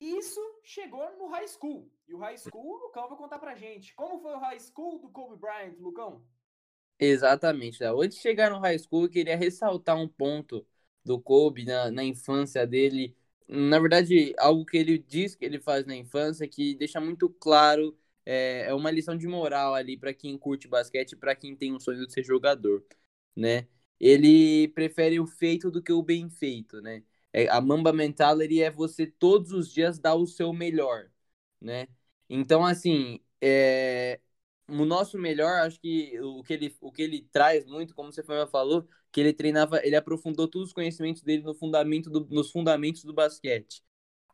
Isso 0.00 0.40
chegou 0.64 1.16
no 1.18 1.28
high 1.28 1.46
school. 1.46 1.88
E 2.08 2.14
o 2.14 2.18
high 2.18 2.36
school, 2.36 2.74
o 2.74 2.78
Lucão 2.86 3.08
vai 3.08 3.16
contar 3.18 3.38
pra 3.38 3.54
gente. 3.54 3.94
Como 3.94 4.18
foi 4.20 4.32
o 4.34 4.38
high 4.40 4.58
school 4.58 4.98
do 4.98 5.08
Kobe 5.08 5.36
Bryant, 5.36 5.76
Lucão? 5.78 6.24
Exatamente, 6.98 7.82
Léo. 7.82 8.00
Antes 8.02 8.16
de 8.16 8.22
chegar 8.22 8.50
no 8.50 8.58
high 8.58 8.78
school, 8.78 9.04
eu 9.04 9.08
queria 9.10 9.36
ressaltar 9.36 9.96
um 9.96 10.08
ponto 10.08 10.66
do 11.04 11.20
Kobe 11.20 11.64
na, 11.64 11.90
na 11.90 12.02
infância 12.04 12.66
dele. 12.66 13.16
Na 13.46 13.78
verdade, 13.78 14.34
algo 14.38 14.64
que 14.64 14.76
ele 14.76 14.98
diz 14.98 15.34
que 15.34 15.44
ele 15.44 15.60
faz 15.60 15.86
na 15.86 15.94
infância 15.96 16.46
que 16.48 16.74
deixa 16.74 17.00
muito 17.00 17.30
claro 17.30 17.96
é, 18.26 18.66
é 18.68 18.74
uma 18.74 18.90
lição 18.90 19.16
de 19.16 19.26
moral 19.28 19.74
ali 19.74 19.96
para 19.96 20.12
quem 20.12 20.36
curte 20.36 20.66
basquete, 20.68 21.16
para 21.16 21.34
quem 21.36 21.54
tem 21.56 21.72
um 21.72 21.80
sonho 21.80 22.04
de 22.06 22.12
ser 22.12 22.24
jogador, 22.24 22.84
né? 23.34 23.66
Ele 24.00 24.68
prefere 24.68 25.18
o 25.20 25.26
feito 25.26 25.70
do 25.70 25.82
que 25.82 25.92
o 25.92 26.02
bem 26.02 26.28
feito, 26.28 26.80
né? 26.82 27.02
É, 27.32 27.48
a 27.48 27.60
Mamba 27.60 27.92
Mentality 27.92 28.62
é 28.62 28.70
você 28.70 29.06
todos 29.06 29.52
os 29.52 29.72
dias 29.72 29.98
dar 29.98 30.14
o 30.14 30.26
seu 30.26 30.52
melhor, 30.52 31.10
né? 31.60 31.86
Então, 32.28 32.64
assim, 32.64 33.20
é, 33.40 34.20
o 34.68 34.84
nosso 34.84 35.18
melhor, 35.18 35.60
acho 35.60 35.80
que 35.80 36.18
o 36.20 36.42
que 36.42 36.52
ele, 36.52 36.76
o 36.80 36.92
que 36.92 37.02
ele 37.02 37.28
traz 37.32 37.66
muito, 37.66 37.94
como 37.94 38.12
você 38.12 38.22
falou, 38.22 38.86
que 39.10 39.20
ele 39.20 39.32
treinava, 39.32 39.84
ele 39.84 39.96
aprofundou 39.96 40.48
todos 40.48 40.68
os 40.68 40.74
conhecimentos 40.74 41.22
dele 41.22 41.42
no 41.42 41.54
fundamento 41.54 42.10
do, 42.10 42.26
nos 42.30 42.50
fundamentos 42.50 43.04
do 43.04 43.12
basquete. 43.14 43.82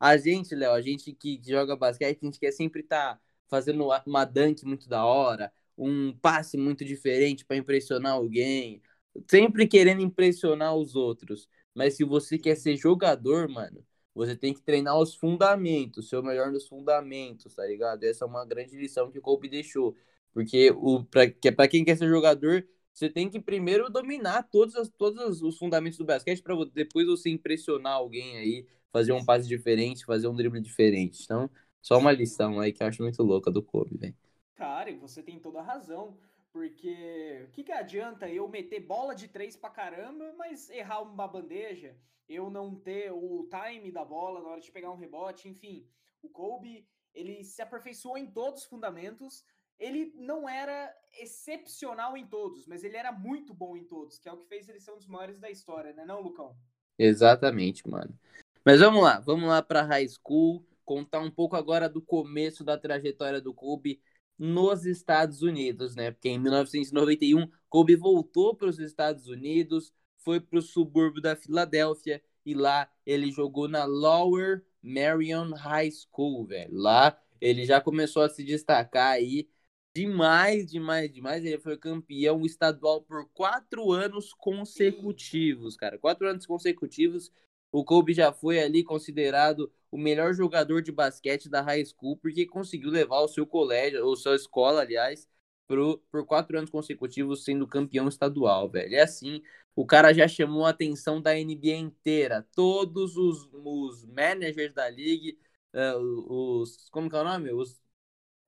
A 0.00 0.16
gente, 0.16 0.54
Léo, 0.54 0.72
a 0.72 0.80
gente 0.82 1.12
que 1.14 1.40
joga 1.44 1.76
basquete, 1.76 2.18
a 2.22 2.24
gente 2.26 2.38
quer 2.40 2.52
sempre 2.52 2.80
estar 2.82 3.14
tá 3.16 3.20
fazendo 3.48 3.88
uma 4.06 4.24
dunk 4.24 4.64
muito 4.64 4.88
da 4.88 5.04
hora, 5.04 5.52
um 5.78 6.12
passe 6.18 6.56
muito 6.56 6.84
diferente 6.84 7.44
para 7.44 7.56
impressionar 7.56 8.12
alguém, 8.14 8.82
sempre 9.30 9.66
querendo 9.66 10.02
impressionar 10.02 10.74
os 10.76 10.96
outros. 10.96 11.48
Mas 11.74 11.96
se 11.96 12.04
você 12.04 12.38
quer 12.38 12.56
ser 12.56 12.76
jogador, 12.76 13.48
mano, 13.48 13.84
você 14.14 14.36
tem 14.36 14.54
que 14.54 14.62
treinar 14.62 14.98
os 14.98 15.14
fundamentos, 15.14 16.08
ser 16.08 16.16
o 16.16 16.22
melhor 16.22 16.52
nos 16.52 16.68
fundamentos, 16.68 17.54
tá 17.54 17.66
ligado? 17.66 18.04
Essa 18.04 18.24
é 18.24 18.28
uma 18.28 18.44
grande 18.46 18.76
lição 18.76 19.10
que 19.10 19.18
o 19.18 19.22
Kobe 19.22 19.48
deixou. 19.48 19.96
Porque 20.32 20.70
o 20.72 21.04
para 21.04 21.30
que 21.30 21.50
para 21.52 21.68
quem 21.68 21.84
quer 21.84 21.96
ser 21.96 22.08
jogador, 22.08 22.66
você 22.92 23.08
tem 23.10 23.28
que 23.28 23.40
primeiro 23.40 23.90
dominar 23.90 24.44
todos, 24.44 24.76
as, 24.76 24.88
todos 24.88 25.42
os 25.42 25.58
fundamentos 25.58 25.98
do 25.98 26.04
basquete 26.04 26.42
para 26.42 26.54
depois 26.72 27.06
você 27.06 27.28
impressionar 27.30 27.94
alguém 27.94 28.36
aí, 28.38 28.66
fazer 28.92 29.12
um 29.12 29.24
passe 29.24 29.48
diferente, 29.48 30.04
fazer 30.04 30.28
um 30.28 30.36
drible 30.36 30.60
diferente. 30.60 31.22
Então, 31.24 31.50
só 31.82 31.98
uma 31.98 32.12
lição 32.12 32.60
aí 32.60 32.72
que 32.72 32.82
eu 32.82 32.86
acho 32.86 33.02
muito 33.02 33.22
louca 33.22 33.50
do 33.50 33.62
Kobe, 33.62 33.96
velho. 33.98 34.14
Cara, 34.54 34.90
e 34.90 34.96
você 34.96 35.22
tem 35.22 35.38
toda 35.38 35.60
a 35.60 35.62
razão. 35.62 36.16
Porque 36.54 37.46
o 37.48 37.50
que, 37.50 37.64
que 37.64 37.72
adianta 37.72 38.28
eu 38.28 38.46
meter 38.46 38.78
bola 38.78 39.12
de 39.12 39.26
três 39.26 39.56
pra 39.56 39.68
caramba, 39.68 40.32
mas 40.38 40.70
errar 40.70 41.02
uma 41.02 41.26
bandeja, 41.26 41.96
eu 42.28 42.48
não 42.48 42.76
ter 42.76 43.10
o 43.10 43.48
time 43.50 43.90
da 43.90 44.04
bola 44.04 44.40
na 44.40 44.50
hora 44.50 44.60
de 44.60 44.70
pegar 44.70 44.92
um 44.92 44.96
rebote, 44.96 45.48
enfim. 45.48 45.84
O 46.22 46.28
Kobe, 46.28 46.86
ele 47.12 47.42
se 47.42 47.60
aperfeiçoou 47.60 48.16
em 48.16 48.30
todos 48.30 48.62
os 48.62 48.68
fundamentos. 48.68 49.44
Ele 49.80 50.14
não 50.14 50.48
era 50.48 50.96
excepcional 51.18 52.16
em 52.16 52.24
todos, 52.24 52.68
mas 52.68 52.84
ele 52.84 52.96
era 52.96 53.10
muito 53.10 53.52
bom 53.52 53.76
em 53.76 53.82
todos, 53.82 54.16
que 54.20 54.28
é 54.28 54.32
o 54.32 54.38
que 54.38 54.46
fez 54.46 54.68
ele 54.68 54.78
ser 54.78 54.92
um 54.92 54.98
dos 54.98 55.08
maiores 55.08 55.40
da 55.40 55.50
história, 55.50 55.92
né, 55.92 56.04
não, 56.04 56.20
Lucão? 56.20 56.56
Exatamente, 56.96 57.82
mano. 57.88 58.16
Mas 58.64 58.78
vamos 58.78 59.02
lá, 59.02 59.18
vamos 59.18 59.48
lá 59.48 59.60
para 59.60 59.82
high 59.82 60.06
school 60.06 60.64
contar 60.84 61.18
um 61.18 61.32
pouco 61.32 61.56
agora 61.56 61.88
do 61.88 62.00
começo 62.00 62.62
da 62.62 62.78
trajetória 62.78 63.40
do 63.40 63.52
Kobe 63.52 64.00
nos 64.38 64.84
Estados 64.84 65.42
Unidos, 65.42 65.94
né? 65.94 66.10
Porque 66.10 66.28
em 66.28 66.38
1991, 66.38 67.48
Kobe 67.68 67.96
voltou 67.96 68.54
para 68.54 68.68
os 68.68 68.78
Estados 68.78 69.28
Unidos, 69.28 69.92
foi 70.18 70.40
para 70.40 70.58
o 70.58 70.62
subúrbio 70.62 71.22
da 71.22 71.36
Filadélfia 71.36 72.22
e 72.44 72.54
lá 72.54 72.88
ele 73.06 73.30
jogou 73.30 73.68
na 73.68 73.84
Lower 73.84 74.64
Marion 74.82 75.52
High 75.52 75.90
School, 75.90 76.46
velho. 76.46 76.74
Lá 76.76 77.18
ele 77.40 77.64
já 77.64 77.80
começou 77.80 78.22
a 78.22 78.28
se 78.28 78.42
destacar 78.42 79.12
aí 79.12 79.48
demais, 79.94 80.70
demais, 80.70 81.12
demais. 81.12 81.44
Ele 81.44 81.58
foi 81.58 81.76
campeão 81.76 82.44
estadual 82.44 83.02
por 83.02 83.28
quatro 83.32 83.92
anos 83.92 84.32
consecutivos, 84.32 85.76
cara. 85.76 85.98
Quatro 85.98 86.26
anos 86.28 86.46
consecutivos 86.46 87.30
o 87.74 87.84
Kobe 87.84 88.14
já 88.14 88.32
foi 88.32 88.60
ali 88.60 88.84
considerado 88.84 89.68
o 89.90 89.98
melhor 89.98 90.32
jogador 90.32 90.80
de 90.80 90.92
basquete 90.92 91.48
da 91.48 91.60
high 91.60 91.84
school 91.84 92.16
porque 92.16 92.46
conseguiu 92.46 92.88
levar 92.88 93.20
o 93.20 93.26
seu 93.28 93.44
colégio, 93.44 94.06
ou 94.06 94.16
sua 94.16 94.36
escola, 94.36 94.82
aliás, 94.82 95.28
pro, 95.66 95.98
por 96.08 96.24
quatro 96.24 96.56
anos 96.56 96.70
consecutivos 96.70 97.42
sendo 97.44 97.66
campeão 97.66 98.06
estadual, 98.08 98.68
velho. 98.70 98.94
É 98.94 99.02
assim, 99.02 99.42
o 99.74 99.84
cara 99.84 100.12
já 100.12 100.28
chamou 100.28 100.64
a 100.64 100.70
atenção 100.70 101.20
da 101.20 101.34
NBA 101.34 101.74
inteira. 101.76 102.46
Todos 102.54 103.16
os, 103.16 103.48
os 103.52 104.04
managers 104.04 104.72
da 104.72 104.88
liga, 104.88 105.36
uh, 105.74 106.60
os. 106.60 106.88
Como 106.90 107.10
que 107.10 107.16
é 107.16 107.20
o 107.20 107.24
nome? 107.24 107.52
Os 107.52 107.82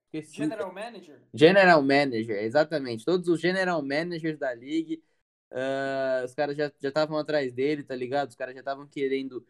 Esqueci. 0.05 0.37
General 0.37 0.73
Manager? 0.73 1.21
General 1.35 1.83
Manager, 1.83 2.45
exatamente. 2.45 3.05
Todos 3.05 3.29
os 3.29 3.41
General 3.41 3.83
Managers 3.83 4.39
da 4.39 4.53
League, 4.53 5.03
uh, 5.53 6.25
os 6.25 6.35
caras 6.35 6.57
já 6.57 6.73
estavam 6.83 7.19
atrás 7.19 7.53
dele, 7.53 7.83
tá 7.83 7.95
ligado? 7.97 8.29
Os 8.31 8.35
caras 8.37 8.55
já 8.55 8.61
estavam 8.61 8.87
querendo 8.87 9.47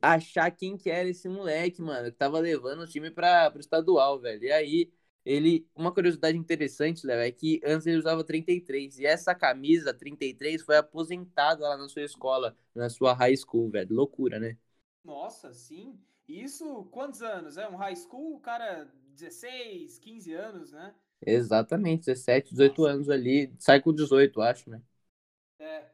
achar 0.00 0.50
quem 0.50 0.76
que 0.76 0.90
era 0.90 1.08
esse 1.08 1.28
moleque, 1.28 1.82
mano, 1.82 2.10
que 2.10 2.18
tava 2.18 2.38
levando 2.38 2.80
o 2.82 2.86
time 2.86 3.10
para 3.10 3.50
pro 3.50 3.60
estadual, 3.60 4.20
velho. 4.20 4.44
E 4.44 4.52
aí, 4.52 4.92
ele. 5.24 5.66
Uma 5.74 5.92
curiosidade 5.92 6.36
interessante, 6.38 7.06
Léo, 7.06 7.20
é 7.20 7.30
que 7.30 7.60
antes 7.64 7.86
ele 7.86 7.98
usava 7.98 8.24
33. 8.24 8.98
E 8.98 9.06
essa 9.06 9.34
camisa 9.34 9.92
33 9.94 10.62
foi 10.62 10.76
aposentada 10.76 11.68
lá 11.68 11.76
na 11.76 11.88
sua 11.88 12.02
escola, 12.02 12.56
na 12.74 12.88
sua 12.90 13.12
high 13.14 13.36
school, 13.36 13.70
velho. 13.70 13.94
Loucura, 13.94 14.38
né? 14.40 14.56
Nossa, 15.04 15.52
sim. 15.52 15.98
Isso, 16.26 16.84
quantos 16.90 17.20
anos? 17.22 17.56
É 17.58 17.68
um 17.68 17.76
high 17.76 17.96
school, 17.96 18.36
o 18.36 18.40
cara, 18.40 18.90
16, 19.14 19.98
15 19.98 20.32
anos, 20.32 20.72
né? 20.72 20.94
Exatamente, 21.26 22.06
17, 22.06 22.50
18 22.50 22.84
Nossa. 22.84 22.86
anos 22.86 23.08
ali. 23.10 23.52
Sai 23.58 23.80
com 23.80 23.92
18, 23.92 24.40
acho, 24.42 24.68
né? 24.70 24.82
É. 25.60 25.90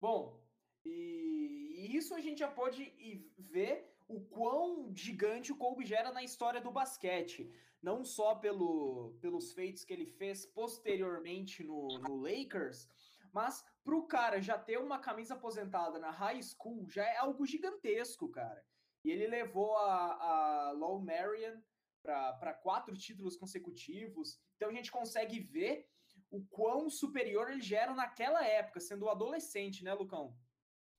Bom, 0.00 0.44
e 0.84 1.96
isso 1.96 2.12
a 2.14 2.20
gente 2.20 2.40
já 2.40 2.48
pode 2.48 2.92
ver 3.38 3.96
o 4.08 4.20
quão 4.20 4.94
gigante 4.94 5.52
o 5.52 5.56
Kobe 5.56 5.86
gera 5.86 6.12
na 6.12 6.22
história 6.22 6.60
do 6.60 6.72
basquete. 6.72 7.50
Não 7.80 8.04
só 8.04 8.34
pelo, 8.34 9.16
pelos 9.20 9.52
feitos 9.52 9.84
que 9.84 9.92
ele 9.92 10.06
fez 10.06 10.44
posteriormente 10.44 11.62
no, 11.62 11.86
no 12.00 12.16
Lakers, 12.16 12.88
mas 13.32 13.64
pro 13.84 14.06
cara 14.06 14.40
já 14.40 14.58
ter 14.58 14.78
uma 14.78 14.98
camisa 14.98 15.34
aposentada 15.34 15.98
na 15.98 16.10
high 16.10 16.42
school 16.42 16.88
já 16.88 17.04
é 17.04 17.16
algo 17.18 17.46
gigantesco, 17.46 18.28
cara. 18.28 18.64
E 19.04 19.10
ele 19.10 19.28
levou 19.28 19.76
a, 19.76 20.68
a 20.68 20.72
Low 20.72 21.00
Marion 21.00 21.60
para 22.02 22.54
quatro 22.54 22.96
títulos 22.96 23.36
consecutivos. 23.36 24.40
Então 24.56 24.68
a 24.68 24.72
gente 24.72 24.90
consegue 24.90 25.38
ver 25.38 25.88
o 26.36 26.44
quão 26.50 26.90
superior 26.90 27.50
ele 27.50 27.62
já 27.62 27.82
era 27.82 27.94
naquela 27.94 28.44
época, 28.44 28.80
sendo 28.80 29.08
adolescente, 29.08 29.82
né, 29.82 29.94
Lucão? 29.94 30.36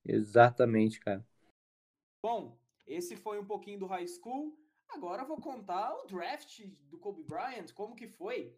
Exatamente, 0.03 0.99
cara. 0.99 1.25
Bom, 2.21 2.59
esse 2.85 3.15
foi 3.15 3.39
um 3.39 3.45
pouquinho 3.45 3.79
do 3.79 3.85
high 3.85 4.07
school. 4.07 4.57
Agora 4.89 5.23
eu 5.23 5.27
vou 5.27 5.39
contar 5.39 5.93
o 5.93 6.07
draft 6.07 6.65
do 6.89 6.97
Kobe 6.97 7.23
Bryant, 7.23 7.71
como 7.73 7.95
que 7.95 8.07
foi. 8.07 8.57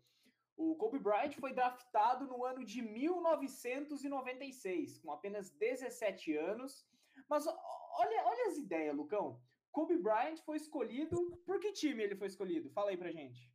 O 0.55 0.75
Kobe 0.75 0.99
Bryant 0.99 1.33
foi 1.33 1.53
draftado 1.53 2.27
no 2.27 2.45
ano 2.45 2.63
de 2.63 2.81
1996, 2.81 4.99
com 4.99 5.11
apenas 5.11 5.49
17 5.49 6.35
anos. 6.35 6.87
Mas 7.29 7.45
olha, 7.47 8.23
olha 8.25 8.47
as 8.47 8.57
ideias, 8.57 8.95
Lucão. 8.95 9.41
Kobe 9.71 9.97
Bryant 9.97 10.37
foi 10.45 10.57
escolhido. 10.57 11.37
Por 11.45 11.59
que 11.59 11.71
time 11.71 12.03
ele 12.03 12.15
foi 12.15 12.27
escolhido? 12.27 12.69
Fala 12.69 12.91
aí 12.91 12.97
pra 12.97 13.11
gente. 13.11 13.51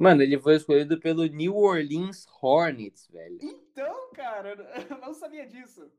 Mano, 0.00 0.22
ele 0.22 0.38
foi 0.38 0.56
escolhido 0.56 0.98
pelo 0.98 1.26
New 1.26 1.54
Orleans 1.54 2.26
Hornets, 2.40 3.06
velho. 3.08 3.38
Então, 3.42 4.10
cara, 4.14 4.54
eu 4.88 4.98
não 4.98 5.12
sabia 5.12 5.46
disso. 5.46 5.92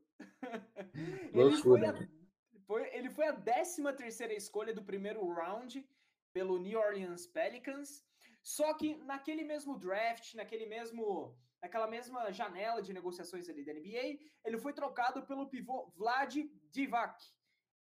Loucura, 1.32 1.38
ele, 1.38 1.56
foi 1.62 1.86
a, 1.86 2.08
foi, 2.66 2.96
ele 2.96 3.10
foi 3.10 3.26
a 3.28 3.32
13 3.32 3.92
terceira 3.96 4.34
escolha 4.34 4.74
do 4.74 4.82
primeiro 4.82 5.24
round 5.32 5.86
pelo 6.32 6.58
New 6.58 6.80
Orleans 6.80 7.28
Pelicans. 7.28 8.04
Só 8.42 8.74
que 8.74 8.96
naquele 9.04 9.44
mesmo 9.44 9.78
draft, 9.78 10.34
naquele 10.34 10.66
mesmo, 10.66 11.38
naquela 11.62 11.86
mesma 11.86 12.32
janela 12.32 12.82
de 12.82 12.92
negociações 12.92 13.48
ali 13.48 13.64
da 13.64 13.72
NBA, 13.72 14.18
ele 14.44 14.58
foi 14.58 14.72
trocado 14.72 15.22
pelo 15.22 15.48
pivô 15.48 15.92
Vlad 15.96 16.36
Divac, 16.72 17.22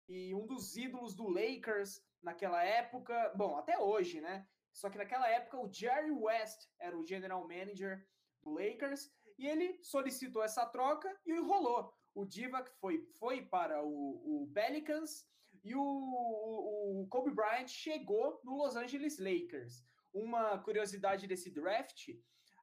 e 0.07 0.35
um 0.35 0.45
dos 0.45 0.75
ídolos 0.75 1.15
do 1.15 1.27
Lakers 1.27 1.99
naquela 2.21 2.63
época, 2.63 3.33
bom, 3.35 3.57
até 3.57 3.79
hoje, 3.79 4.21
né? 4.21 4.45
Só 4.73 4.89
que 4.89 4.97
naquela 4.97 5.27
época 5.29 5.59
o 5.59 5.71
Jerry 5.71 6.11
West 6.11 6.67
era 6.79 6.97
o 6.97 7.05
general 7.05 7.41
manager 7.47 8.05
do 8.41 8.51
Lakers 8.51 9.11
e 9.37 9.47
ele 9.47 9.79
solicitou 9.83 10.43
essa 10.43 10.65
troca 10.65 11.13
e 11.25 11.39
rolou. 11.39 11.93
O 12.13 12.25
Divac 12.25 12.69
foi, 12.79 13.07
foi 13.19 13.41
para 13.43 13.83
o, 13.83 14.43
o 14.43 14.51
Pelicans 14.53 15.25
e 15.63 15.75
o, 15.75 15.81
o, 15.81 17.01
o 17.01 17.07
Kobe 17.07 17.31
Bryant 17.31 17.67
chegou 17.67 18.39
no 18.43 18.57
Los 18.57 18.75
Angeles 18.75 19.17
Lakers 19.19 19.85
uma 20.13 20.57
curiosidade 20.59 21.27
desse 21.27 21.49
draft, 21.49 22.09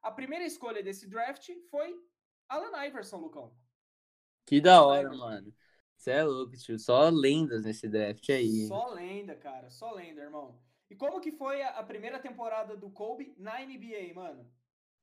a 0.01 0.11
primeira 0.11 0.45
escolha 0.45 0.83
desse 0.83 1.07
draft 1.07 1.49
foi 1.69 1.99
Alan 2.47 2.85
Iverson, 2.85 3.17
Lucão. 3.17 3.55
Que 4.45 4.61
da 4.61 4.83
hora, 4.83 5.09
mano. 5.09 5.53
Você 5.95 6.11
é 6.11 6.23
louco, 6.23 6.55
tio. 6.55 6.79
Só 6.79 7.09
lendas 7.09 7.63
nesse 7.65 7.87
draft 7.87 8.27
aí. 8.29 8.67
Só 8.67 8.87
lenda, 8.93 9.35
cara. 9.35 9.69
Só 9.69 9.91
lenda, 9.91 10.21
irmão. 10.21 10.57
E 10.89 10.95
como 10.95 11.21
que 11.21 11.31
foi 11.31 11.61
a, 11.61 11.83
primeira 11.83 12.19
temporada 12.19 12.75
do 12.75 12.89
Kobe 12.89 13.33
na 13.37 13.61
NBA, 13.61 14.13
mano? 14.15 14.45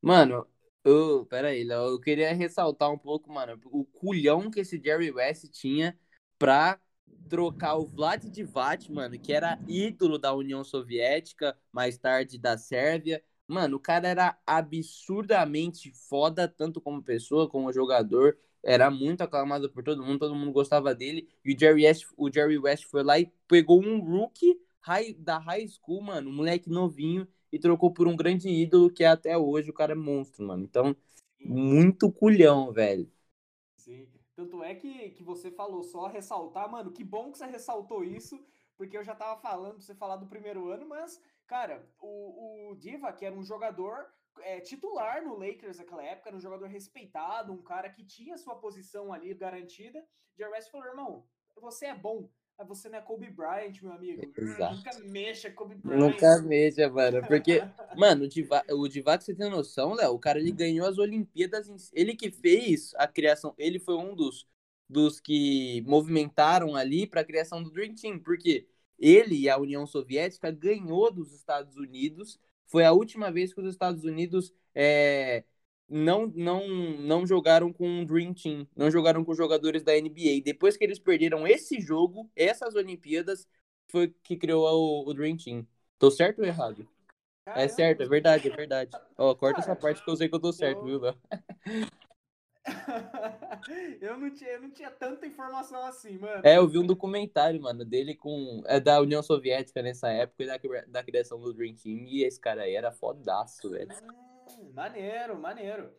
Mano, 0.03 0.47
eu, 0.85 1.25
pera 1.27 1.49
aí, 1.49 1.67
eu 1.69 2.01
queria 2.01 2.33
ressaltar 2.33 2.91
um 2.91 2.99
pouco, 2.99 3.33
mano, 3.33 3.61
o 3.67 3.85
culhão 3.85 4.51
que 4.51 4.61
esse 4.61 4.81
Jerry 4.83 5.11
West 5.11 5.49
tinha 5.51 5.97
pra 6.39 6.81
trocar 7.29 7.77
o 7.77 7.87
Vlad 7.87 8.25
Divac, 8.25 8.91
mano, 8.91 9.19
que 9.19 9.33
era 9.33 9.59
ídolo 9.67 10.19
da 10.19 10.35
União 10.35 10.63
Soviética, 10.65 11.57
mais 11.73 11.97
tarde 11.99 12.39
da 12.39 12.59
Sérvia. 12.59 13.23
Mano, 13.47 13.77
o 13.77 13.81
cara 13.81 14.09
era 14.09 14.39
absurdamente 14.45 15.93
foda, 15.93 16.49
tanto 16.49 16.81
como 16.81 17.03
pessoa, 17.03 17.49
como 17.49 17.73
jogador. 17.73 18.37
Era 18.63 18.91
muito 18.91 19.23
aclamado 19.23 19.71
por 19.71 19.85
todo 19.85 20.05
mundo, 20.05 20.19
todo 20.19 20.35
mundo 20.35 20.53
gostava 20.53 20.95
dele. 20.95 21.29
E 21.45 21.55
o 21.55 21.59
Jerry 21.59 21.87
West, 21.87 22.07
o 22.17 22.33
Jerry 22.33 22.59
West 22.59 22.85
foi 22.87 23.05
lá 23.05 23.19
e 23.19 23.33
pegou 23.47 23.81
um 23.81 24.01
rookie 24.01 24.61
high, 24.87 25.15
da 25.15 25.39
high 25.39 25.67
school, 25.69 26.01
mano, 26.03 26.31
um 26.31 26.35
moleque 26.35 26.71
novinho, 26.71 27.27
e 27.53 27.59
trocou 27.59 27.93
por 27.93 28.07
um 28.07 28.17
grande 28.17 28.49
ídolo 28.49 28.91
que 28.91 29.03
é 29.05 29.09
até 29.09 29.37
hoje 29.37 29.71
o 29.71 29.75
cara 29.75 29.93
é 29.93 29.95
monstro, 29.95 30.47
mano. 30.47 30.65
Então, 30.65 30.97
muito 31.41 32.11
culhão, 32.13 32.73
velho. 32.73 33.11
Sim. 33.77 34.09
Tanto 34.35 34.63
é 34.63 34.75
que, 34.75 35.11
que 35.13 35.23
você 35.25 35.51
falou 35.51 35.83
só 35.83 36.07
ressaltar, 36.09 36.71
mano, 36.71 36.93
que 36.93 37.03
bom 37.03 37.33
que 37.33 37.39
você 37.39 37.47
ressaltou 37.47 38.05
isso, 38.05 38.39
porque 38.77 38.97
eu 38.97 39.03
já 39.03 39.15
tava 39.15 39.41
falando 39.41 39.77
pra 39.77 39.83
você 39.83 39.95
falar 39.95 40.17
do 40.17 40.27
primeiro 40.27 40.69
ano, 40.69 40.87
mas, 40.87 41.19
cara, 41.47 41.89
o, 41.99 42.71
o 42.71 42.75
Diva, 42.77 43.11
que 43.15 43.25
era 43.25 43.35
um 43.35 43.43
jogador 43.43 44.07
é, 44.41 44.61
titular 44.61 45.25
no 45.25 45.39
Lakers 45.39 45.79
naquela 45.79 46.05
época, 46.05 46.29
era 46.29 46.37
um 46.37 46.41
jogador 46.41 46.67
respeitado, 46.67 47.51
um 47.51 47.63
cara 47.63 47.89
que 47.89 48.05
tinha 48.05 48.37
sua 48.37 48.57
posição 48.57 49.11
ali 49.11 49.33
garantida. 49.33 50.07
West 50.39 50.71
falou, 50.71 50.87
irmão, 50.87 51.27
você 51.59 51.87
é 51.87 51.95
bom, 51.95 52.29
você 52.65 52.89
não 52.89 52.99
é 52.99 53.03
Kobe 53.03 53.31
Bryant, 53.31 53.75
meu 53.83 53.93
amigo. 53.93 54.23
Exato. 54.37 54.77
Nunca 54.77 54.99
mexa 55.01 55.51
Kobe 55.51 55.75
Bryant. 55.75 55.99
Nunca 55.99 56.43
mexa, 56.43 56.89
mano. 56.89 57.27
Porque, 57.27 57.63
mano, 57.97 58.25
o 58.25 58.29
Divac, 58.29 58.73
o 58.73 58.89
Divac, 58.89 59.23
você 59.23 59.35
tem 59.35 59.51
noção, 59.51 59.95
Léo? 59.95 60.13
O 60.13 60.19
cara, 60.19 60.39
ele 60.39 60.53
ganhou 60.53 60.87
as 60.87 60.99
Olimpíadas. 60.99 61.91
Ele 61.93 62.15
que 62.15 62.31
fez 62.31 62.93
a 62.97 63.07
criação. 63.07 63.55
Ele 63.59 63.79
foi 63.79 63.97
um 63.97 64.15
dos, 64.15 64.47
dos 64.89 65.21
que 65.21 65.83
movimentaram 65.87 66.75
ali 66.75 67.07
para 67.07 67.21
a 67.21 67.25
criação 67.25 67.63
do 67.63 67.71
Dream 67.71 67.95
Team. 67.95 68.19
Porque 68.19 68.67
ele 68.99 69.37
e 69.37 69.49
a 69.49 69.59
União 69.59 69.87
Soviética 69.87 70.51
ganhou 70.51 71.13
dos 71.13 71.35
Estados 71.35 71.77
Unidos. 71.77 72.39
Foi 72.67 72.85
a 72.85 72.93
última 72.93 73.31
vez 73.31 73.53
que 73.53 73.61
os 73.61 73.69
Estados 73.69 74.05
Unidos 74.05 74.53
é, 74.75 75.45
não, 75.89 76.27
não, 76.27 76.69
não 76.99 77.27
jogaram 77.27 77.73
com 77.73 77.89
um 77.89 78.05
Dream 78.05 78.35
Team, 78.35 78.67
não 78.77 78.91
jogaram 78.91 79.25
com 79.25 79.35
jogadores 79.35 79.83
da 79.83 79.93
NBA. 79.97 80.43
Depois 80.45 80.77
que 80.77 80.85
eles 80.85 80.99
perderam 80.99 81.47
esse 81.47 81.81
jogo, 81.81 82.31
essas 82.35 82.75
Olimpíadas, 82.75 83.49
foi 83.89 84.09
que 84.23 84.37
criou 84.37 84.67
o, 84.67 85.09
o 85.09 85.15
Dream 85.15 85.37
Team. 85.37 85.67
Tô 85.99 86.11
certo 86.11 86.41
ou 86.41 86.45
errado? 86.45 86.89
Caramba. 87.45 87.65
É 87.65 87.69
certo, 87.69 88.03
é 88.03 88.07
verdade, 88.07 88.49
é 88.51 88.57
verdade. 88.57 88.91
Ó, 89.17 89.35
corta 89.35 89.61
essa 89.61 89.77
parte 89.77 90.03
que 90.03 90.11
eu 90.11 90.17
sei 90.17 90.29
que 90.29 90.35
eu 90.35 90.41
tô 90.41 90.53
certo, 90.53 90.79
eu... 90.81 90.85
viu, 90.85 91.01
Léo? 91.01 91.17
eu, 94.01 94.19
não 94.19 94.35
tinha, 94.35 94.51
eu 94.51 94.63
não 94.63 94.71
tinha 94.71 94.91
tanta 94.91 95.25
informação 95.25 95.85
assim, 95.85 96.19
mano. 96.19 96.43
É, 96.45 96.57
eu 96.57 96.67
vi 96.67 96.79
um 96.79 96.87
documentário, 96.87 97.63
mano, 97.63 97.85
dele 97.85 98.17
com. 98.17 98.65
É 98.67 98.81
da 98.81 99.01
União 99.01 99.23
Soviética 99.23 99.81
nessa 99.81 100.09
época 100.09 100.43
e 100.43 100.47
da, 100.47 100.59
da 100.89 101.05
criação 101.05 101.39
do 101.41 101.55
Dream 101.55 101.77
Team. 101.77 101.99
E 102.09 102.25
esse 102.25 102.41
cara 102.41 102.63
aí 102.63 102.75
era 102.75 102.91
fodaço, 102.91 103.71
velho. 103.71 103.93
Ah 103.93 104.26
maneiro, 104.73 105.39
maneiro. 105.39 105.91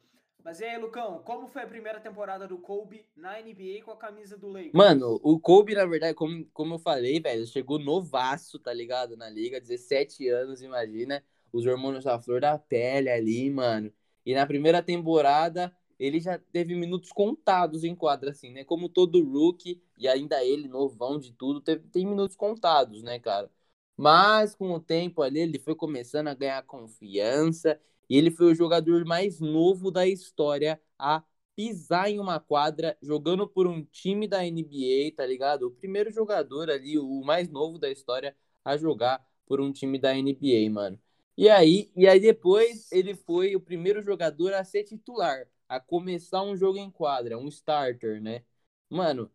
Mas 0.43 0.61
e 0.61 0.65
aí, 0.65 0.77
Lucão, 0.77 1.19
como 1.25 1.47
foi 1.47 1.63
a 1.63 1.67
primeira 1.67 1.99
temporada 1.99 2.47
do 2.47 2.57
Kobe 2.57 3.05
na 3.15 3.39
NBA 3.39 3.83
com 3.83 3.91
a 3.91 3.97
camisa 3.97 4.37
do 4.37 4.47
Lakers? 4.47 4.73
Mano, 4.73 5.19
o 5.21 5.39
Kobe, 5.39 5.75
na 5.75 5.85
verdade, 5.85 6.13
como, 6.13 6.45
como 6.53 6.75
eu 6.75 6.79
falei, 6.79 7.19
velho, 7.19 7.45
chegou 7.45 7.77
novaço, 7.77 8.57
tá 8.57 8.73
ligado? 8.73 9.17
Na 9.17 9.29
liga, 9.29 9.59
17 9.59 10.27
anos, 10.29 10.61
imagina. 10.61 11.23
Os 11.51 11.65
hormônios 11.65 12.05
da 12.05 12.19
flor 12.19 12.39
da 12.39 12.57
pele 12.57 13.09
ali, 13.09 13.49
mano. 13.49 13.91
E 14.25 14.33
na 14.33 14.45
primeira 14.45 14.81
temporada, 14.81 15.75
ele 15.99 16.19
já 16.19 16.37
teve 16.37 16.75
minutos 16.75 17.11
contados 17.11 17.83
em 17.83 17.95
quadra, 17.95 18.31
assim, 18.31 18.51
né? 18.51 18.63
Como 18.63 18.87
todo 18.87 19.23
rookie, 19.23 19.81
e 19.97 20.07
ainda 20.07 20.43
ele, 20.43 20.67
novão 20.67 21.19
de 21.19 21.33
tudo, 21.33 21.59
teve, 21.59 21.87
tem 21.89 22.05
minutos 22.05 22.35
contados, 22.35 23.01
né, 23.03 23.19
cara? 23.19 23.49
Mas 23.95 24.53
com 24.53 24.71
o 24.71 24.79
tempo 24.79 25.21
ali, 25.21 25.39
ele 25.39 25.59
foi 25.59 25.75
começando 25.75 26.27
a 26.27 26.33
ganhar 26.33 26.61
confiança 26.63 27.79
e 28.09 28.17
ele 28.17 28.31
foi 28.31 28.51
o 28.51 28.55
jogador 28.55 29.05
mais 29.05 29.39
novo 29.39 29.91
da 29.91 30.07
história 30.07 30.81
a 30.97 31.23
pisar 31.55 32.09
em 32.09 32.19
uma 32.19 32.39
quadra 32.39 32.97
jogando 33.01 33.47
por 33.47 33.67
um 33.67 33.83
time 33.83 34.27
da 34.27 34.45
NBA, 34.45 35.15
tá 35.17 35.25
ligado? 35.25 35.63
O 35.67 35.71
primeiro 35.71 36.11
jogador 36.11 36.69
ali, 36.69 36.97
o 36.99 37.21
mais 37.23 37.49
novo 37.49 37.79
da 37.79 37.89
história 37.89 38.35
a 38.63 38.77
jogar 38.77 39.25
por 39.45 39.59
um 39.59 39.71
time 39.71 39.97
da 39.99 40.15
NBA, 40.15 40.69
mano. 40.71 40.99
E 41.37 41.49
aí, 41.49 41.91
e 41.95 42.07
aí 42.07 42.19
depois 42.19 42.91
ele 42.91 43.15
foi 43.15 43.55
o 43.55 43.59
primeiro 43.61 44.01
jogador 44.01 44.53
a 44.53 44.63
ser 44.63 44.83
titular, 44.83 45.47
a 45.69 45.79
começar 45.79 46.41
um 46.43 46.55
jogo 46.55 46.77
em 46.77 46.89
quadra, 46.91 47.37
um 47.37 47.47
starter, 47.47 48.21
né? 48.21 48.43
Mano, 48.89 49.31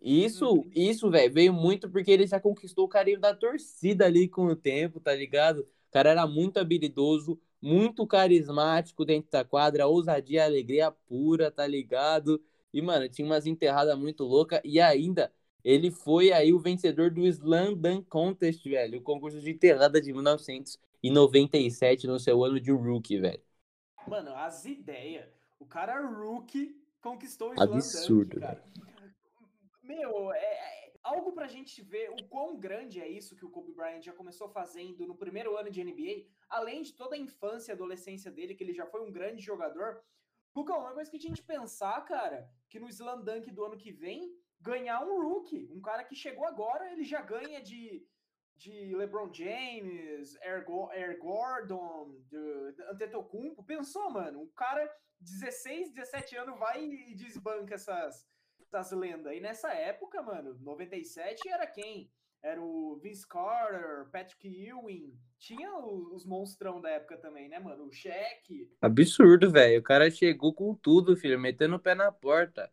isso, 0.00 0.66
isso, 0.74 1.10
velho, 1.10 1.32
veio 1.32 1.52
muito 1.52 1.90
porque 1.90 2.10
ele 2.10 2.26
já 2.26 2.38
conquistou 2.40 2.84
o 2.84 2.88
carinho 2.88 3.18
da 3.20 3.34
torcida 3.34 4.04
ali 4.06 4.28
com 4.28 4.46
o 4.46 4.56
tempo, 4.56 5.00
tá 5.00 5.14
ligado? 5.14 5.60
O 5.60 5.92
cara 5.92 6.10
era 6.10 6.26
muito 6.26 6.58
habilidoso, 6.58 7.40
muito 7.64 8.06
carismático 8.06 9.06
dentro 9.06 9.30
da 9.30 9.42
quadra, 9.42 9.86
ousadia 9.86 10.40
e 10.40 10.42
alegria 10.42 10.90
pura, 10.90 11.50
tá 11.50 11.66
ligado? 11.66 12.38
E, 12.70 12.82
mano, 12.82 13.08
tinha 13.08 13.24
umas 13.24 13.46
enterradas 13.46 13.98
muito 13.98 14.22
loucas 14.22 14.60
e 14.62 14.78
ainda 14.78 15.32
ele 15.64 15.90
foi 15.90 16.30
aí 16.30 16.52
o 16.52 16.58
vencedor 16.58 17.10
do 17.10 17.26
Slam 17.26 17.72
Dunk 17.72 18.06
Contest, 18.06 18.62
velho, 18.68 18.98
o 18.98 19.02
concurso 19.02 19.40
de 19.40 19.50
enterrada 19.50 19.98
de 19.98 20.12
1997 20.12 22.06
no 22.06 22.20
seu 22.20 22.44
ano 22.44 22.60
de 22.60 22.70
rookie, 22.70 23.18
velho. 23.18 23.40
Mano, 24.06 24.34
as 24.36 24.66
ideias. 24.66 25.24
O 25.58 25.64
cara 25.64 26.06
rookie 26.06 26.76
conquistou 27.00 27.48
o 27.48 27.54
Slam 27.54 27.76
Absurdo, 27.76 28.38
Dunk, 28.38 28.40
cara. 28.42 28.62
Meu, 29.82 30.30
é, 30.34 30.83
algo 31.04 31.32
pra 31.32 31.46
gente 31.46 31.82
ver 31.82 32.10
o 32.10 32.24
quão 32.28 32.58
grande 32.58 33.00
é 33.00 33.08
isso 33.08 33.36
que 33.36 33.44
o 33.44 33.50
Kobe 33.50 33.72
Bryant 33.72 34.02
já 34.02 34.12
começou 34.12 34.48
fazendo 34.48 35.06
no 35.06 35.14
primeiro 35.14 35.56
ano 35.56 35.70
de 35.70 35.84
NBA, 35.84 36.26
além 36.48 36.82
de 36.82 36.94
toda 36.94 37.14
a 37.14 37.18
infância 37.18 37.70
e 37.70 37.74
adolescência 37.74 38.30
dele, 38.30 38.54
que 38.54 38.64
ele 38.64 38.72
já 38.72 38.86
foi 38.86 39.02
um 39.02 39.12
grande 39.12 39.42
jogador. 39.42 40.02
Lucão, 40.56 40.80
uma 40.80 40.94
coisa 40.94 41.10
que 41.10 41.16
a 41.16 41.20
gente 41.20 41.42
pensar, 41.42 42.00
cara, 42.04 42.48
que 42.70 42.80
no 42.80 42.88
Slam 42.88 43.20
Dunk 43.22 43.50
do 43.50 43.64
ano 43.64 43.76
que 43.76 43.92
vem, 43.92 44.34
ganhar 44.60 45.04
um 45.04 45.20
rookie, 45.22 45.68
um 45.70 45.80
cara 45.80 46.04
que 46.04 46.14
chegou 46.14 46.46
agora, 46.46 46.90
ele 46.92 47.04
já 47.04 47.20
ganha 47.20 47.60
de, 47.60 48.06
de 48.56 48.94
LeBron 48.96 49.32
James, 49.32 50.36
Air, 50.40 50.64
Air 50.92 51.18
Gordon, 51.18 52.14
de- 52.30 52.72
de 52.72 52.82
Antetokounmpo. 52.84 53.62
Pensou, 53.64 54.10
mano? 54.10 54.40
Um 54.42 54.50
cara 54.52 54.90
16, 55.20 55.92
17 55.92 56.36
anos 56.36 56.58
vai 56.58 56.82
e 56.84 57.14
desbanca 57.14 57.74
essas, 57.74 58.26
essas 58.74 58.98
lendas. 58.98 59.32
E 59.34 59.40
nessa 59.40 59.72
época, 59.72 60.22
mano, 60.22 60.58
97 60.60 61.48
era 61.48 61.66
quem? 61.66 62.10
Era 62.42 62.60
o 62.60 62.96
Vince 63.02 63.26
Carter, 63.26 64.06
Patrick 64.10 64.46
Ewing. 64.46 65.18
Tinha 65.38 65.74
os 65.78 66.26
monstrão 66.26 66.80
da 66.80 66.90
época 66.90 67.16
também, 67.16 67.48
né, 67.48 67.58
mano? 67.58 67.84
O 67.86 67.92
Shaq. 67.92 68.70
Absurdo, 68.82 69.50
velho. 69.50 69.80
O 69.80 69.82
cara 69.82 70.10
chegou 70.10 70.52
com 70.52 70.74
tudo, 70.74 71.16
filho, 71.16 71.40
metendo 71.40 71.76
o 71.76 71.80
pé 71.80 71.94
na 71.94 72.12
porta. 72.12 72.70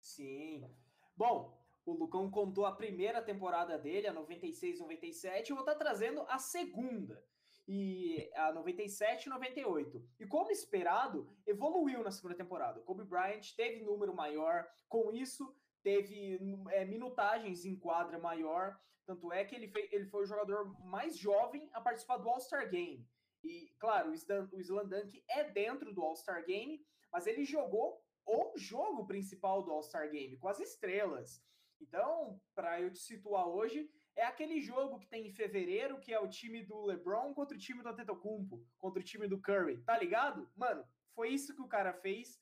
Sim. 0.00 0.68
Bom, 1.16 1.58
o 1.86 1.92
Lucão 1.92 2.30
contou 2.30 2.66
a 2.66 2.72
primeira 2.72 3.22
temporada 3.22 3.78
dele, 3.78 4.06
a 4.06 4.12
96-97, 4.12 5.50
eu 5.50 5.56
vou 5.56 5.64
estar 5.64 5.74
trazendo 5.74 6.22
a 6.28 6.38
segunda, 6.38 7.22
e 7.66 8.30
a 8.34 8.52
97-98. 8.52 10.02
E 10.18 10.26
como 10.26 10.50
esperado, 10.50 11.28
evoluiu 11.46 12.02
na 12.02 12.10
segunda 12.10 12.34
temporada. 12.34 12.80
Kobe 12.80 13.04
Bryant 13.04 13.54
teve 13.56 13.84
número 13.84 14.14
maior, 14.14 14.68
com 14.88 15.12
isso 15.12 15.54
teve 15.82 16.38
é, 16.70 16.84
minutagens 16.84 17.64
em 17.64 17.76
quadra 17.76 18.18
maior, 18.18 18.78
tanto 19.06 19.32
é 19.32 19.44
que 19.44 19.54
ele, 19.54 19.68
fez, 19.68 19.92
ele 19.92 20.06
foi 20.06 20.22
o 20.22 20.26
jogador 20.26 20.78
mais 20.84 21.16
jovem 21.16 21.68
a 21.72 21.80
participar 21.80 22.18
do 22.18 22.28
All-Star 22.28 22.68
Game. 22.70 23.06
E, 23.42 23.74
claro, 23.78 24.10
o 24.10 24.14
Slam, 24.14 24.48
o 24.52 24.60
Slam 24.60 24.86
Dunk 24.86 25.24
é 25.28 25.44
dentro 25.44 25.92
do 25.92 26.02
All-Star 26.02 26.44
Game, 26.44 26.84
mas 27.10 27.26
ele 27.26 27.44
jogou 27.44 28.00
o 28.26 28.52
jogo 28.56 29.06
principal 29.06 29.62
do 29.62 29.72
All-Star 29.72 30.10
Game, 30.10 30.36
com 30.36 30.48
as 30.48 30.60
estrelas. 30.60 31.42
Então, 31.80 32.40
para 32.54 32.80
eu 32.80 32.92
te 32.92 32.98
situar 32.98 33.48
hoje, 33.48 33.90
é 34.16 34.24
aquele 34.24 34.60
jogo 34.60 34.98
que 34.98 35.06
tem 35.06 35.26
em 35.26 35.32
fevereiro, 35.32 35.98
que 36.00 36.12
é 36.12 36.20
o 36.20 36.28
time 36.28 36.62
do 36.64 36.84
LeBron 36.84 37.32
contra 37.34 37.56
o 37.56 37.60
time 37.60 37.82
do 37.82 37.88
Antetokounmpo, 37.88 38.64
contra 38.78 39.00
o 39.00 39.04
time 39.04 39.26
do 39.26 39.40
Curry, 39.40 39.82
tá 39.82 39.96
ligado? 39.98 40.50
Mano, 40.56 40.84
foi 41.14 41.30
isso 41.30 41.54
que 41.54 41.62
o 41.62 41.68
cara 41.68 41.92
fez 41.92 42.40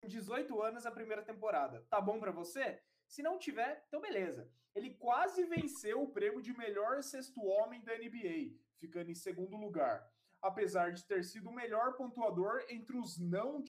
com 0.00 0.08
18 0.08 0.60
anos 0.62 0.86
a 0.86 0.90
primeira 0.90 1.22
temporada. 1.22 1.86
Tá 1.88 2.00
bom 2.00 2.18
para 2.18 2.32
você? 2.32 2.82
Se 3.06 3.22
não 3.22 3.38
tiver, 3.38 3.84
então 3.86 4.00
beleza. 4.00 4.50
Ele 4.74 4.94
quase 4.94 5.44
venceu 5.44 6.02
o 6.02 6.12
prêmio 6.12 6.40
de 6.40 6.56
melhor 6.56 7.02
sexto 7.02 7.44
homem 7.44 7.82
da 7.82 7.96
NBA, 7.96 8.56
ficando 8.78 9.10
em 9.10 9.14
segundo 9.14 9.56
lugar, 9.56 10.08
apesar 10.40 10.92
de 10.92 11.04
ter 11.04 11.24
sido 11.24 11.50
o 11.50 11.54
melhor 11.54 11.96
pontuador 11.96 12.64
entre 12.68 12.96
os 12.96 13.18
não 13.18 13.64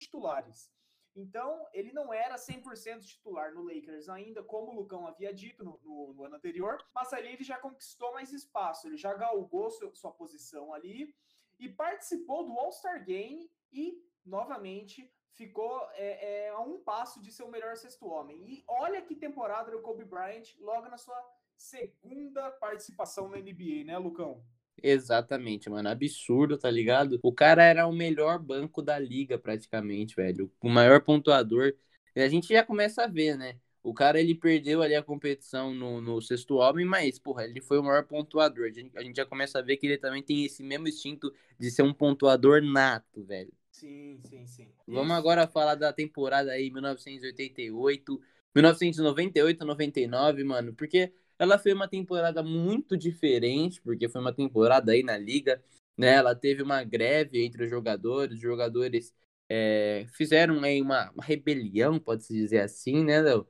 titulares. 0.00 0.72
Então, 1.18 1.66
ele 1.72 1.92
não 1.92 2.12
era 2.12 2.36
100% 2.36 3.00
titular 3.00 3.52
no 3.52 3.64
Lakers 3.64 4.08
ainda, 4.08 4.40
como 4.40 4.70
o 4.70 4.74
Lucão 4.76 5.04
havia 5.04 5.34
dito 5.34 5.64
no, 5.64 5.80
no, 5.82 6.14
no, 6.14 6.24
ano 6.24 6.36
anterior, 6.36 6.78
mas 6.94 7.12
ali 7.12 7.32
ele 7.32 7.42
já 7.42 7.58
conquistou 7.58 8.12
mais 8.12 8.32
espaço, 8.32 8.86
ele 8.86 8.96
já 8.96 9.12
galgou 9.14 9.68
seu, 9.68 9.92
sua 9.94 10.12
posição 10.12 10.72
ali 10.72 11.12
e 11.58 11.68
participou 11.68 12.46
do 12.46 12.52
All-Star 12.56 13.04
Game 13.04 13.50
e, 13.72 14.00
novamente, 14.24 15.12
ficou 15.32 15.88
é, 15.94 16.46
é, 16.46 16.48
a 16.50 16.60
um 16.60 16.80
passo 16.84 17.20
de 17.20 17.32
ser 17.32 17.42
o 17.42 17.50
melhor 17.50 17.76
sexto 17.76 18.06
homem. 18.06 18.38
E 18.48 18.64
olha 18.68 19.02
que 19.02 19.16
temporada 19.16 19.72
do 19.72 19.82
Kobe 19.82 20.04
Bryant 20.04 20.54
logo 20.60 20.88
na 20.88 20.96
sua 20.96 21.20
segunda 21.56 22.48
participação 22.52 23.28
na 23.28 23.38
NBA, 23.38 23.84
né, 23.84 23.98
Lucão? 23.98 24.44
Exatamente, 24.82 25.68
mano. 25.68 25.88
Absurdo, 25.88 26.56
tá 26.56 26.70
ligado? 26.70 27.18
O 27.22 27.32
cara 27.32 27.64
era 27.64 27.86
o 27.86 27.92
melhor 27.92 28.38
banco 28.38 28.80
da 28.82 28.98
liga, 28.98 29.38
praticamente, 29.38 30.14
velho. 30.14 30.50
O 30.60 30.68
maior 30.68 31.00
pontuador. 31.02 31.74
E 32.14 32.20
a 32.20 32.28
gente 32.28 32.48
já 32.48 32.64
começa 32.64 33.04
a 33.04 33.06
ver, 33.06 33.36
né? 33.36 33.56
O 33.82 33.94
cara, 33.94 34.20
ele 34.20 34.34
perdeu 34.34 34.82
ali 34.82 34.94
a 34.94 35.02
competição 35.02 35.72
no, 35.74 36.00
no 36.00 36.20
sexto 36.20 36.56
homem, 36.56 36.84
mas, 36.84 37.18
porra, 37.18 37.44
ele 37.44 37.60
foi 37.60 37.78
o 37.78 37.82
maior 37.82 38.04
pontuador. 38.04 38.66
A 38.66 38.70
gente, 38.70 38.96
a 38.98 39.02
gente 39.02 39.16
já 39.16 39.24
começa 39.24 39.58
a 39.58 39.62
ver 39.62 39.76
que 39.76 39.86
ele 39.86 39.98
também 39.98 40.22
tem 40.22 40.44
esse 40.44 40.62
mesmo 40.62 40.88
instinto 40.88 41.32
de 41.58 41.70
ser 41.70 41.82
um 41.82 41.92
pontuador 41.92 42.60
nato, 42.62 43.24
velho. 43.24 43.52
Sim, 43.70 44.20
sim, 44.24 44.46
sim. 44.46 44.68
Vamos 44.86 45.10
Isso. 45.10 45.16
agora 45.18 45.46
falar 45.46 45.76
da 45.76 45.92
temporada 45.92 46.50
aí, 46.50 46.70
1988, 46.70 48.20
1998, 48.54 49.64
99, 49.64 50.44
mano, 50.44 50.74
porque 50.74 51.12
ela 51.38 51.58
foi 51.58 51.72
uma 51.72 51.88
temporada 51.88 52.42
muito 52.42 52.96
diferente, 52.96 53.80
porque 53.82 54.08
foi 54.08 54.20
uma 54.20 54.32
temporada 54.32 54.92
aí 54.92 55.02
na 55.02 55.16
liga, 55.16 55.62
né? 55.96 56.14
Ela 56.14 56.34
teve 56.34 56.62
uma 56.62 56.82
greve 56.84 57.44
entre 57.44 57.64
os 57.64 57.70
jogadores, 57.70 58.34
os 58.36 58.40
jogadores 58.40 59.14
é, 59.48 60.06
fizeram 60.12 60.62
aí 60.62 60.80
uma, 60.82 61.10
uma 61.12 61.24
rebelião, 61.24 61.98
pode-se 61.98 62.32
dizer 62.34 62.60
assim, 62.60 63.04
né, 63.04 63.20
Léo? 63.20 63.46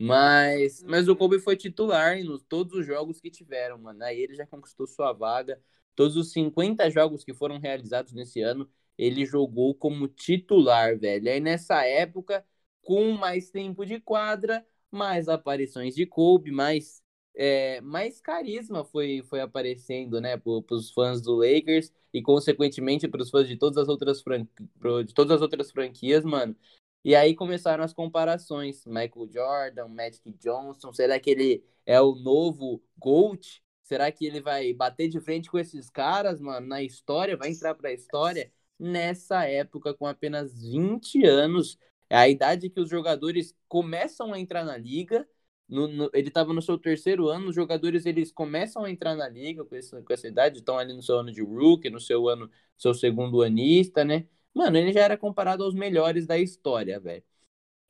Mas, 0.00 0.82
mas 0.84 1.08
o 1.08 1.16
Kobe 1.16 1.40
foi 1.40 1.56
titular 1.56 2.16
em 2.18 2.38
todos 2.48 2.74
os 2.78 2.86
jogos 2.86 3.20
que 3.20 3.30
tiveram, 3.30 3.78
mano. 3.78 4.02
Aí 4.04 4.20
ele 4.20 4.34
já 4.34 4.46
conquistou 4.46 4.86
sua 4.86 5.12
vaga. 5.12 5.60
Todos 5.94 6.16
os 6.16 6.30
50 6.32 6.88
jogos 6.90 7.24
que 7.24 7.34
foram 7.34 7.58
realizados 7.58 8.12
nesse 8.12 8.40
ano, 8.40 8.68
ele 8.96 9.26
jogou 9.26 9.74
como 9.74 10.06
titular, 10.08 10.96
velho. 10.98 11.28
Aí 11.30 11.40
nessa 11.40 11.84
época, 11.84 12.44
com 12.82 13.12
mais 13.12 13.50
tempo 13.50 13.84
de 13.84 14.00
quadra, 14.00 14.64
mais 14.90 15.28
aparições 15.28 15.94
de 15.94 16.06
Kobe, 16.06 16.52
mais 16.52 17.02
é, 17.38 17.80
mais 17.82 18.20
carisma 18.20 18.84
foi, 18.84 19.22
foi 19.22 19.40
aparecendo, 19.40 20.20
né, 20.20 20.36
para 20.36 20.74
os 20.74 20.90
fãs 20.90 21.22
do 21.22 21.36
Lakers 21.36 21.92
e, 22.12 22.20
consequentemente, 22.20 23.06
para 23.06 23.22
os 23.22 23.30
fãs 23.30 23.46
de 23.46 23.56
todas 23.56 23.78
as 23.78 23.88
outras 23.88 24.22
de 25.06 25.14
todas 25.14 25.36
as 25.36 25.40
outras 25.40 25.70
franquias, 25.70 26.24
mano. 26.24 26.56
E 27.04 27.14
aí 27.14 27.36
começaram 27.36 27.84
as 27.84 27.92
comparações. 27.92 28.84
Michael 28.84 29.28
Jordan, 29.32 29.86
Magic 29.88 30.32
Johnson, 30.32 30.92
será 30.92 31.18
que 31.20 31.30
ele 31.30 31.64
é 31.86 32.00
o 32.00 32.16
novo 32.16 32.82
GOAT? 32.98 33.62
Será 33.84 34.10
que 34.10 34.26
ele 34.26 34.40
vai 34.40 34.74
bater 34.74 35.08
de 35.08 35.20
frente 35.20 35.48
com 35.48 35.58
esses 35.58 35.88
caras, 35.88 36.40
mano, 36.40 36.66
na 36.66 36.82
história? 36.82 37.36
Vai 37.36 37.50
entrar 37.50 37.74
para 37.74 37.90
a 37.90 37.92
história? 37.92 38.52
Nessa 38.78 39.44
época, 39.44 39.94
com 39.94 40.06
apenas 40.06 40.60
20 40.60 41.24
anos, 41.24 41.78
é 42.10 42.16
a 42.16 42.28
idade 42.28 42.68
que 42.68 42.80
os 42.80 42.90
jogadores 42.90 43.54
começam 43.68 44.32
a 44.34 44.40
entrar 44.40 44.64
na 44.64 44.76
liga, 44.76 45.26
no, 45.68 45.86
no, 45.88 46.10
ele 46.14 46.28
estava 46.28 46.52
no 46.52 46.62
seu 46.62 46.78
terceiro 46.78 47.28
ano, 47.28 47.48
os 47.50 47.54
jogadores 47.54 48.06
eles 48.06 48.32
começam 48.32 48.84
a 48.84 48.90
entrar 48.90 49.14
na 49.14 49.28
liga 49.28 49.64
com 49.64 49.74
essa, 49.76 50.02
com 50.02 50.12
essa 50.12 50.28
idade, 50.28 50.58
estão 50.58 50.78
ali 50.78 50.94
no 50.94 51.02
seu 51.02 51.18
ano 51.18 51.32
de 51.32 51.42
rookie, 51.42 51.90
no 51.90 52.00
seu 52.00 52.28
ano, 52.28 52.50
seu 52.76 52.94
segundo 52.94 53.42
anista, 53.42 54.04
né? 54.04 54.26
Mano, 54.54 54.76
ele 54.78 54.92
já 54.92 55.00
era 55.02 55.16
comparado 55.18 55.62
aos 55.64 55.74
melhores 55.74 56.26
da 56.26 56.38
história, 56.38 56.98
velho. 56.98 57.22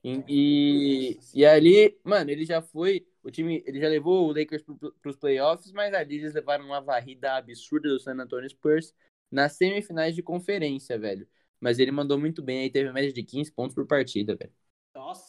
E, 0.05 0.25
e, 0.29 1.21
e, 1.35 1.45
ali, 1.47 1.99
mano, 2.05 2.31
ele 2.31 2.45
já 2.45 2.63
foi, 2.63 3.07
o 3.23 3.31
time, 3.31 3.63
ele 3.67 3.81
já 3.81 3.89
levou 3.89 4.29
o 4.29 4.33
Lakers 4.33 4.63
para 5.03 5.11
os 5.11 5.17
playoffs, 5.17 5.73
mas 5.73 5.93
ali 5.93 6.17
eles 6.17 6.35
levaram 6.35 6.65
uma 6.67 6.81
varrida 6.81 7.35
absurda 7.37 7.89
do 7.89 7.99
San 8.01 8.15
Antonio 8.15 8.49
Spurs 8.49 8.95
nas 9.31 9.55
semifinais 9.55 10.15
de 10.15 10.23
conferência, 10.23 10.99
velho. 10.99 11.29
Mas 11.61 11.79
ele 11.81 11.91
mandou 11.91 12.19
muito 12.19 12.41
bem, 12.43 12.61
aí 12.61 12.71
teve 12.71 12.93
média 12.93 13.13
de 13.13 13.23
15 13.25 13.51
pontos 13.53 13.75
por 13.75 13.87
partida, 13.87 14.37
velho. 14.37 14.53
Nossa! 14.95 15.28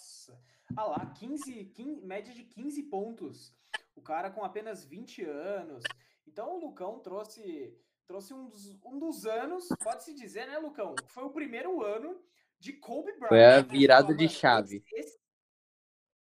Ah 0.75 0.85
lá, 0.85 1.05
15, 1.17 1.65
15, 1.65 2.05
média 2.05 2.33
de 2.33 2.43
15 2.43 2.83
pontos. 2.83 3.53
O 3.95 4.01
cara 4.01 4.29
com 4.29 4.43
apenas 4.43 4.85
20 4.85 5.23
anos. 5.23 5.83
Então 6.27 6.55
o 6.55 6.59
Lucão 6.59 6.99
trouxe, 6.99 7.77
trouxe 8.07 8.33
um, 8.33 8.47
dos, 8.47 8.79
um 8.83 8.99
dos 8.99 9.25
anos, 9.25 9.67
pode-se 9.83 10.13
dizer, 10.13 10.47
né, 10.47 10.57
Lucão? 10.57 10.95
Foi 11.07 11.23
o 11.23 11.31
primeiro 11.31 11.81
ano 11.83 12.21
de 12.59 12.73
Kobe 12.73 13.11
Bryant. 13.13 13.29
Foi 13.29 13.43
a 13.43 13.61
virada 13.61 14.13
de 14.13 14.27
chave. 14.29 14.83
Esse. 14.93 15.19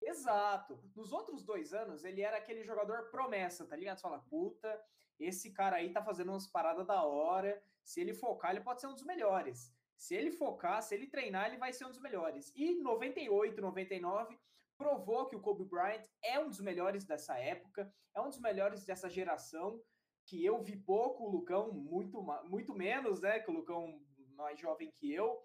Exato. 0.01 0.79
Nos 0.95 1.11
outros 1.11 1.43
dois 1.43 1.73
anos, 1.73 2.03
ele 2.03 2.21
era 2.21 2.37
aquele 2.37 2.63
jogador 2.63 3.09
promessa, 3.11 3.65
tá 3.65 3.75
ligado? 3.75 3.97
Você 3.97 4.01
fala, 4.03 4.19
puta, 4.19 4.81
esse 5.19 5.51
cara 5.51 5.75
aí 5.75 5.91
tá 5.91 6.01
fazendo 6.01 6.31
umas 6.31 6.47
paradas 6.47 6.87
da 6.87 7.03
hora. 7.03 7.61
Se 7.83 8.01
ele 8.01 8.13
focar, 8.13 8.51
ele 8.51 8.61
pode 8.61 8.81
ser 8.81 8.87
um 8.87 8.93
dos 8.93 9.03
melhores. 9.03 9.71
Se 9.99 10.15
ele 10.15 10.31
focar, 10.31 10.81
se 10.81 10.95
ele 10.95 11.07
treinar, 11.07 11.47
ele 11.47 11.57
vai 11.57 11.73
ser 11.73 11.85
um 11.85 11.89
dos 11.89 11.99
melhores. 11.99 12.53
E 12.55 12.73
98, 12.75 13.59
99 13.59 14.39
provou 14.77 15.27
que 15.27 15.35
o 15.35 15.41
Kobe 15.41 15.65
Bryant 15.65 16.05
é 16.23 16.39
um 16.39 16.47
dos 16.47 16.61
melhores 16.61 17.03
dessa 17.03 17.37
época, 17.37 17.93
é 18.15 18.21
um 18.21 18.29
dos 18.29 18.39
melhores 18.39 18.85
dessa 18.85 19.09
geração, 19.09 19.83
que 20.25 20.43
eu 20.43 20.63
vi 20.63 20.77
pouco, 20.77 21.25
o 21.25 21.29
Lucão 21.29 21.73
muito, 21.73 22.21
muito 22.45 22.73
menos, 22.73 23.19
né, 23.19 23.41
que 23.41 23.51
o 23.51 23.53
Lucão 23.53 24.01
mais 24.37 24.57
jovem 24.57 24.89
que 24.95 25.13
eu, 25.13 25.37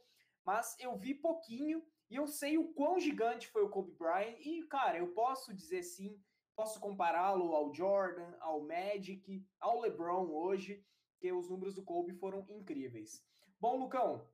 mas 0.45 0.77
eu 0.79 0.97
vi 0.97 1.15
pouquinho 1.17 1.85
e 2.09 2.15
eu 2.15 2.29
sei 2.29 2.57
o 2.57 2.73
quão 2.75 3.01
gigante 3.01 3.49
foi 3.49 3.65
o 3.65 3.71
Kobe 3.71 3.91
Bryant 3.99 4.37
e, 4.39 4.63
cara, 4.69 4.99
eu 4.99 5.09
posso 5.15 5.53
dizer 5.53 5.83
sim, 5.83 6.17
posso 6.55 6.79
compará-lo 6.79 7.57
ao 7.57 7.75
Jordan, 7.75 8.37
ao 8.39 8.61
Magic, 8.61 9.45
ao 9.59 9.81
LeBron 9.81 10.31
hoje, 10.31 10.87
que 11.19 11.33
os 11.33 11.51
números 11.51 11.75
do 11.75 11.83
Kobe 11.83 12.15
foram 12.15 12.47
incríveis. 12.49 13.27
Bom, 13.59 13.79
Lucão, 13.79 14.29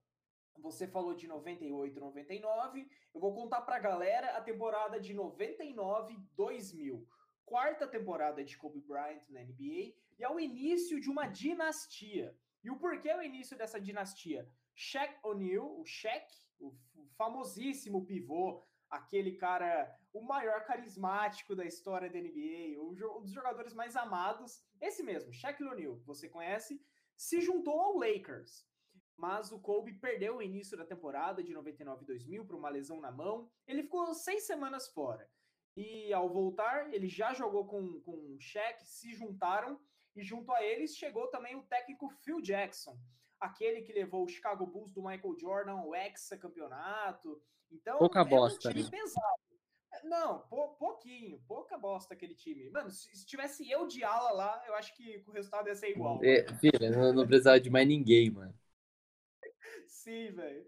você 0.58 0.86
falou 0.86 1.14
de 1.14 1.26
98, 1.26 1.98
99. 1.98 2.88
Eu 3.14 3.20
vou 3.20 3.34
contar 3.34 3.62
para 3.62 3.76
a 3.76 3.80
galera 3.80 4.36
a 4.36 4.40
temporada 4.40 5.00
de 5.00 5.14
99, 5.14 6.16
2000. 6.36 7.06
Quarta 7.44 7.86
temporada 7.86 8.44
de 8.44 8.56
Kobe 8.56 8.80
Bryant 8.80 9.28
na 9.28 9.42
NBA 9.42 9.94
e 10.18 10.24
é 10.24 10.30
o 10.30 10.38
início 10.38 11.00
de 11.00 11.10
uma 11.10 11.26
dinastia. 11.26 12.36
E 12.62 12.70
o 12.70 12.76
porquê 12.76 13.08
é 13.08 13.16
o 13.16 13.22
início 13.22 13.56
dessa 13.56 13.80
dinastia? 13.80 14.48
Shaq 14.74 15.18
O'Neal, 15.22 15.80
o 15.80 15.84
Shaq, 15.84 16.26
o 16.58 16.74
famosíssimo 17.16 18.04
pivô, 18.06 18.62
aquele 18.88 19.32
cara, 19.32 19.94
o 20.12 20.22
maior 20.22 20.64
carismático 20.64 21.54
da 21.54 21.64
história 21.64 22.10
da 22.10 22.18
NBA, 22.18 22.80
um 22.80 22.94
dos 22.94 23.32
jogadores 23.32 23.72
mais 23.72 23.96
amados, 23.96 24.62
esse 24.80 25.02
mesmo, 25.02 25.32
Shaq 25.32 25.62
O'Neal, 25.62 25.96
você 26.04 26.28
conhece, 26.28 26.82
se 27.16 27.40
juntou 27.40 27.78
ao 27.80 27.98
Lakers 27.98 28.68
mas 29.20 29.52
o 29.52 29.58
Kobe 29.58 29.92
perdeu 29.92 30.38
o 30.38 30.42
início 30.42 30.76
da 30.76 30.84
temporada 30.84 31.42
de 31.42 31.52
99 31.52 32.06
2000 32.06 32.46
por 32.46 32.56
uma 32.56 32.70
lesão 32.70 33.00
na 33.00 33.12
mão. 33.12 33.50
Ele 33.66 33.82
ficou 33.82 34.14
seis 34.14 34.46
semanas 34.46 34.88
fora. 34.88 35.28
E 35.76 36.12
ao 36.12 36.28
voltar, 36.28 36.92
ele 36.92 37.06
já 37.06 37.34
jogou 37.34 37.66
com, 37.66 38.00
com 38.00 38.34
o 38.34 38.40
Shaq, 38.40 38.84
se 38.84 39.12
juntaram, 39.14 39.78
e 40.16 40.22
junto 40.22 40.50
a 40.52 40.64
eles 40.64 40.96
chegou 40.96 41.28
também 41.28 41.54
o 41.54 41.62
técnico 41.62 42.08
Phil 42.08 42.40
Jackson, 42.40 42.98
aquele 43.38 43.82
que 43.82 43.92
levou 43.92 44.24
o 44.24 44.28
Chicago 44.28 44.66
Bulls 44.66 44.92
do 44.92 45.02
Michael 45.02 45.38
Jordan 45.38 45.72
ao 45.72 45.94
ex-campeonato. 45.94 47.40
Então, 47.70 47.98
Pouca 47.98 48.24
bosta, 48.24 48.68
um 48.68 48.72
time 48.72 48.84
né? 48.84 48.90
pesado. 48.90 49.50
Não, 50.04 50.40
pou, 50.48 50.68
pouquinho, 50.76 51.40
pouca 51.46 51.76
bosta 51.76 52.14
aquele 52.14 52.34
time. 52.34 52.70
Mano, 52.70 52.90
se, 52.90 53.14
se, 53.14 53.26
tivesse 53.26 53.70
eu 53.70 53.86
de 53.86 54.02
ala 54.02 54.30
lá, 54.32 54.62
eu 54.66 54.74
acho 54.74 54.94
que 54.96 55.22
o 55.26 55.32
resultado 55.32 55.68
ia 55.68 55.74
ser 55.74 55.90
igual. 55.90 56.20
É, 56.22 56.46
filha, 56.54 56.90
não, 56.90 57.12
não 57.12 57.26
precisava 57.26 57.60
de 57.60 57.68
mais 57.68 57.86
ninguém, 57.86 58.30
mano. 58.30 58.54
Sim, 59.86 60.30
velho. 60.32 60.66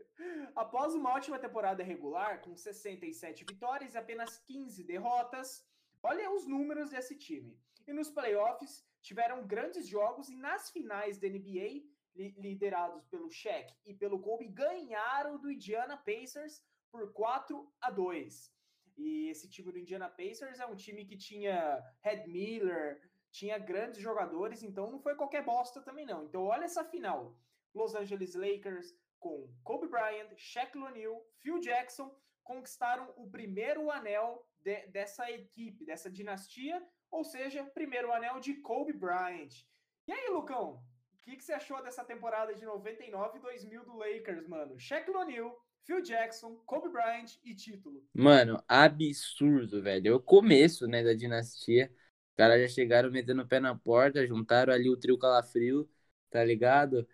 Após 0.55 0.95
uma 0.95 1.13
ótima 1.13 1.39
temporada 1.39 1.83
regular, 1.83 2.41
com 2.43 2.57
67 2.57 3.45
vitórias 3.45 3.95
e 3.95 3.99
apenas 3.99 4.39
15 4.39 4.85
derrotas, 4.85 5.65
olha 6.03 6.31
os 6.31 6.47
números 6.47 6.91
desse 6.91 7.17
time. 7.17 7.59
E 7.87 7.93
nos 7.93 8.11
playoffs, 8.11 8.87
tiveram 9.01 9.47
grandes 9.47 9.87
jogos 9.87 10.29
e 10.29 10.37
nas 10.37 10.71
finais 10.71 11.19
da 11.19 11.29
NBA, 11.29 11.85
li 12.15 12.35
liderados 12.39 13.05
pelo 13.07 13.31
Shaq 13.31 13.75
e 13.85 13.95
pelo 13.95 14.21
Kobe, 14.21 14.49
ganharam 14.49 15.39
do 15.39 15.51
Indiana 15.51 15.97
Pacers 15.97 16.63
por 16.91 17.13
4 17.13 17.73
a 17.81 17.91
2. 17.91 18.53
E 18.97 19.29
esse 19.31 19.49
time 19.49 19.73
do 19.73 19.79
Indiana 19.79 20.09
Pacers 20.09 20.61
é 20.61 20.67
um 20.67 20.77
time 20.77 21.05
que 21.05 21.17
tinha 21.17 21.83
Red 22.03 22.27
Miller, 22.27 23.01
tinha 23.31 23.59
grandes 23.59 24.01
jogadores, 24.01 24.63
então 24.63 24.91
não 24.91 25.01
foi 25.01 25.17
qualquer 25.17 25.43
bosta 25.43 25.81
também 25.81 26.05
não. 26.05 26.25
Então 26.25 26.45
olha 26.45 26.65
essa 26.65 26.85
final. 26.85 27.35
Los 27.75 27.95
Angeles 27.95 28.35
Lakers, 28.35 28.95
com 29.19 29.49
Kobe 29.63 29.89
Bryant, 29.89 30.29
Shaquille 30.37 30.85
O'Neal, 30.85 31.25
Phil 31.41 31.61
Jackson, 31.61 32.15
conquistaram 32.43 33.13
o 33.17 33.31
primeiro 33.31 33.91
anel 33.91 34.47
de, 34.61 34.87
dessa 34.89 35.31
equipe, 35.31 35.85
dessa 35.85 36.11
dinastia, 36.11 36.83
ou 37.11 37.25
seja, 37.25 37.65
primeiro 37.65 38.13
anel 38.13 38.41
de 38.41 38.55
Kobe 38.55 38.93
Bryant. 38.93 39.65
E 40.07 40.13
aí, 40.13 40.29
Lucão, 40.31 40.83
o 41.15 41.21
que, 41.21 41.37
que, 41.37 41.45
você 41.45 41.53
achou 41.53 41.83
dessa 41.83 42.05
temporada 42.05 42.55
de 42.55 42.65
99 42.65 43.39
e 43.39 43.43
2000 43.43 43.85
do 43.85 43.97
Lakers, 43.97 44.49
mano? 44.49 44.79
Shaquille 44.79 45.17
O'Neal, 45.17 45.57
Phil 45.85 46.01
Jackson, 46.03 46.57
Kobe 46.67 46.89
Bryant 46.89 47.37
e 47.45 47.55
título. 47.55 48.05
Mano, 48.13 48.63
absurdo, 48.67 49.83
velho. 49.83 50.09
É 50.09 50.15
o 50.15 50.21
começo, 50.21 50.87
né, 50.87 51.05
da 51.05 51.15
dinastia. 51.15 51.93
Os 52.31 52.37
caras 52.37 52.61
já 52.63 52.69
chegaram 52.75 53.11
metendo 53.11 53.43
o 53.43 53.47
pé 53.47 53.61
na 53.61 53.77
porta, 53.77 54.27
juntaram 54.27 54.73
ali 54.73 54.89
o 54.89 54.97
trio 54.97 55.19
calafrio, 55.19 55.89
tá 56.31 56.43
ligado? 56.43 57.07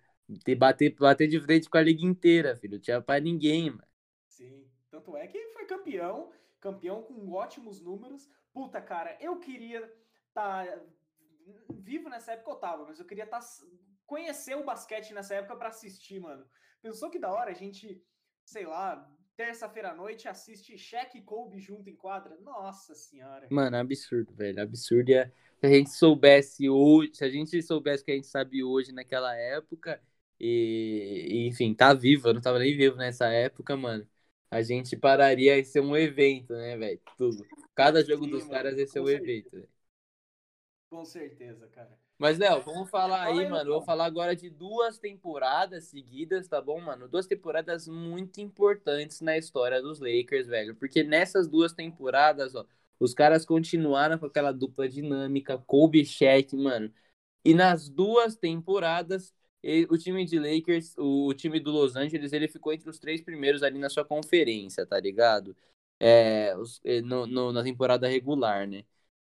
Ter, 0.45 0.55
bater, 0.55 0.95
bater 0.95 1.27
de 1.27 1.41
frente 1.41 1.71
com 1.71 1.79
a 1.79 1.83
liga 1.83 2.05
inteira, 2.05 2.57
filho. 2.57 2.75
Não 2.75 2.81
tinha 2.81 3.01
pra 3.01 3.19
ninguém, 3.19 3.71
mano. 3.71 3.89
Sim. 4.27 4.69
Tanto 4.91 5.17
é 5.17 5.27
que 5.27 5.49
foi 5.49 5.65
campeão, 5.67 6.31
campeão 6.61 7.03
com 7.03 7.33
ótimos 7.33 7.81
números. 7.81 8.29
Puta, 8.53 8.81
cara, 8.81 9.17
eu 9.21 9.39
queria 9.39 9.81
estar 10.29 10.67
tá 10.67 10.81
vivo 11.71 12.09
nessa 12.09 12.33
época 12.33 12.51
eu 12.51 12.57
tava, 12.57 12.85
mas 12.85 12.99
eu 12.99 13.07
queria 13.07 13.25
estar 13.25 13.41
tá, 13.41 13.47
conhecer 14.07 14.57
o 14.57 14.65
basquete 14.65 15.15
nessa 15.15 15.35
época 15.35 15.57
para 15.57 15.69
assistir, 15.69 16.21
mano. 16.21 16.45
Pensou 16.83 17.11
que 17.11 17.19
da 17.19 17.33
hora 17.33 17.51
a 17.51 17.55
gente, 17.55 18.03
sei 18.45 18.67
lá, 18.67 19.11
terça-feira 19.37 19.91
à 19.91 19.95
noite 19.95 20.29
assiste 20.29 20.77
Shaq 20.77 21.17
e 21.17 21.23
Kobe 21.23 21.59
junto 21.59 21.89
em 21.89 21.97
quadra? 21.97 22.37
Nossa 22.41 22.95
senhora. 22.95 23.47
Mano, 23.51 23.77
absurdo, 23.77 24.35
velho, 24.35 24.63
absurdo. 24.63 25.11
E 25.11 25.25
se 25.25 25.67
a 25.67 25.69
gente 25.69 25.91
soubesse 25.91 26.69
hoje, 26.69 27.15
se 27.15 27.25
a 27.25 27.31
gente 27.31 27.63
soubesse 27.63 28.03
o 28.03 28.07
que 28.07 28.13
a 28.13 28.15
gente 28.15 28.27
sabe 28.27 28.63
hoje 28.63 28.93
naquela 28.93 29.35
época, 29.35 30.01
e, 30.41 31.45
e, 31.47 31.49
enfim, 31.49 31.75
tá 31.75 31.95
vivo, 31.95 32.29
eu 32.29 32.35
não 32.35 32.41
tava 32.41 32.59
nem 32.59 32.77
vivo 32.77 32.97
nessa 32.97 33.27
época, 33.29 33.77
mano. 33.77 34.09
A 34.51 34.63
gente 34.63 34.97
pararia 34.97 35.59
e 35.59 35.65
ser 35.65 35.81
um 35.81 35.97
evento, 35.97 36.53
né, 36.55 36.77
velho? 36.77 37.01
Tudo. 37.17 37.47
Cada 37.75 38.05
jogo 38.05 38.27
Sim, 38.27 38.29
dos 38.29 38.47
mano, 38.47 38.49
caras 38.49 38.79
ia 38.79 38.87
ser 38.87 39.01
um 39.01 39.09
certeza. 39.09 39.11
evento, 39.11 39.51
velho. 39.53 39.69
Com 40.91 41.03
certeza, 41.07 41.67
cara. 41.69 41.99
Mas, 42.19 42.37
Léo, 42.39 42.61
vamos 42.63 42.91
falar 42.91 43.23
aí, 43.25 43.47
aí, 43.47 43.47
mano. 43.47 43.71
Vou 43.73 43.83
falar 43.83 44.07
agora 44.07 44.35
de 44.35 44.51
duas 44.51 44.99
temporadas 44.99 45.85
seguidas, 45.85 46.49
tá 46.49 46.61
bom, 46.61 46.81
mano? 46.81 47.09
Duas 47.09 47.27
temporadas 47.29 47.87
muito 47.87 48.41
importantes 48.41 49.21
na 49.21 49.39
história 49.39 49.81
dos 49.81 50.01
Lakers, 50.01 50.47
velho. 50.49 50.75
Porque 50.75 51.05
nessas 51.05 51.49
duas 51.49 51.73
temporadas, 51.73 52.55
ó, 52.57 52.67
os 52.99 53.15
caras 53.15 53.47
continuaram 53.47 54.19
com 54.19 54.27
aquela 54.27 54.51
dupla 54.53 54.89
dinâmica, 54.89 55.59
Kobe 55.59 56.01
e 56.01 56.05
Shaq, 56.07 56.57
mano. 56.57 56.93
E 57.45 57.55
nas 57.55 57.89
duas 57.89 58.35
temporadas, 58.37 59.33
o 59.91 59.99
time 59.99 60.25
de 60.25 60.39
Lakers, 60.39 60.95
o, 60.99 61.33
time 61.35 61.59
do 61.61 61.71
Los 61.71 61.97
Angeles, 61.97 62.33
ele 62.33 62.49
ficou 62.49 62.73
entre 62.73 62.89
os 62.89 62.99
três 62.99 63.21
primeiros 63.21 63.63
ali 63.63 63.79
na 63.79 63.89
sua 63.89 64.05
conferência, 64.05 64.87
tá 64.87 64.99
ligado? 65.01 65.57
É, 66.01 66.57
os, 66.57 66.81
eh, 66.85 67.01
no, 67.03 67.27
no, 67.27 67.53
na 67.53 67.63
temporada 67.63 68.09
regular, 68.09 68.67
né? 68.69 68.85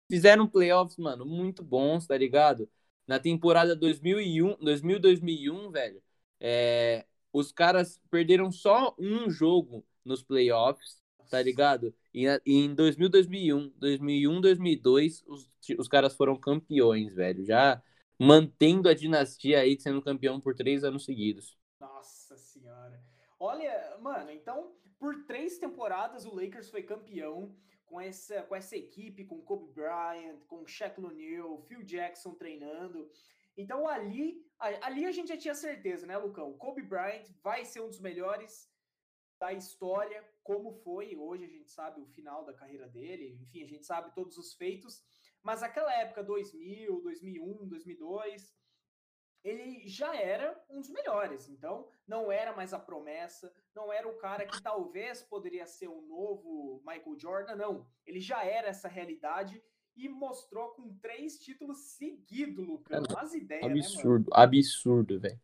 Fizeram 0.10 0.48
playoffs, 0.48 0.98
mano, 0.98 1.26
muito 1.26 1.64
bons, 1.64 2.08
tá 2.08 2.18
ligado? 2.18 2.70
Na 3.08 3.20
temporada 3.20 3.76
2001, 3.76 4.58
2000, 4.62 5.00
2001, 5.00 5.72
velho, 5.72 6.04
é, 6.40 7.06
os 7.34 7.52
caras 7.52 8.02
perderam 8.10 8.52
só 8.52 8.96
um 9.00 9.30
jogo 9.30 9.86
nos 10.04 10.24
playoffs, 10.24 11.02
tá 11.30 11.42
ligado? 11.42 11.94
E, 12.14 12.26
e 12.46 12.56
em 12.66 12.74
2000, 12.76 13.10
2001, 13.10 13.70
2001, 13.78 14.42
2002, 14.42 15.24
os, 15.28 15.50
os 15.78 15.88
caras 15.88 16.16
foram 16.16 16.36
campeões, 16.38 17.14
velho. 17.14 17.46
Já 17.46 17.82
mantendo 18.22 18.88
a 18.88 18.94
dinastia 18.94 19.62
aí 19.62 19.80
sendo 19.80 20.00
campeão 20.00 20.40
por 20.40 20.54
três 20.54 20.84
anos 20.84 21.06
seguidos. 21.06 21.58
Nossa 21.80 22.38
senhora. 22.38 23.04
Olha, 23.40 23.98
mano, 24.00 24.30
então 24.30 24.76
por 25.00 25.26
três 25.26 25.58
temporadas 25.58 26.24
o 26.24 26.36
Lakers 26.36 26.70
foi 26.70 26.84
campeão 26.84 27.56
com 27.88 28.00
essa, 28.00 28.44
com 28.44 28.56
essa 28.56 28.78
equipe, 28.78 29.26
com 29.26 29.42
Kobe 29.42 29.74
Bryant, 29.74 30.40
com 30.48 30.68
Shaq 30.68 31.02
O'Neal, 31.02 31.64
Phil 31.64 31.82
Jackson 31.82 32.36
treinando. 32.36 33.10
Então 33.58 33.88
ali, 33.88 34.46
ali 34.60 35.06
a 35.06 35.12
gente 35.12 35.30
já 35.30 35.38
tinha 35.38 35.56
certeza, 35.56 36.06
né, 36.06 36.16
Lucão? 36.16 36.54
Kobe 36.54 36.84
Bryant 36.84 37.26
vai 37.44 37.66
ser 37.66 37.82
um 37.82 37.88
dos 37.88 38.00
melhores 38.00 38.72
da 39.40 39.52
história, 39.52 40.24
como 40.44 40.72
foi. 40.72 41.16
Hoje 41.16 41.46
a 41.46 41.50
gente 41.50 41.72
sabe 41.72 42.00
o 42.00 42.06
final 42.06 42.46
da 42.46 42.54
carreira 42.54 42.88
dele, 42.88 43.36
enfim, 43.42 43.64
a 43.64 43.68
gente 43.68 43.84
sabe 43.84 44.14
todos 44.14 44.38
os 44.38 44.54
feitos. 44.54 45.04
Mas 45.44 45.64
aquela 45.64 45.94
época, 45.94 46.24
2000, 46.24 47.02
2001, 47.02 47.68
2002, 47.68 48.56
ele 49.44 49.88
já 49.88 50.16
era 50.16 50.64
um 50.70 50.80
dos 50.80 50.90
melhores. 50.90 51.50
Então, 51.50 51.90
não 52.08 52.32
era 52.32 52.56
mais 52.56 52.74
a 52.74 52.80
promessa, 52.80 53.54
não 53.76 53.92
era 53.92 54.08
o 54.08 54.18
cara 54.18 54.46
que 54.46 54.62
talvez 54.62 55.24
poderia 55.24 55.66
ser 55.66 55.88
o 55.88 56.02
novo 56.02 56.84
Michael 56.86 57.18
Jordan, 57.18 57.56
não. 57.56 57.90
Ele 58.06 58.20
já 58.20 58.44
era 58.44 58.68
essa 58.68 58.88
realidade 58.88 59.60
e 59.96 60.08
mostrou 60.08 60.76
com 60.76 60.96
três 61.00 61.40
títulos 61.40 61.96
seguidos, 61.96 62.64
Lucas. 62.66 63.04
As 63.18 63.34
ideias, 63.34 63.66
absurdo, 63.66 64.30
né, 64.30 64.36
absurdo, 64.36 65.20
velho. 65.20 65.42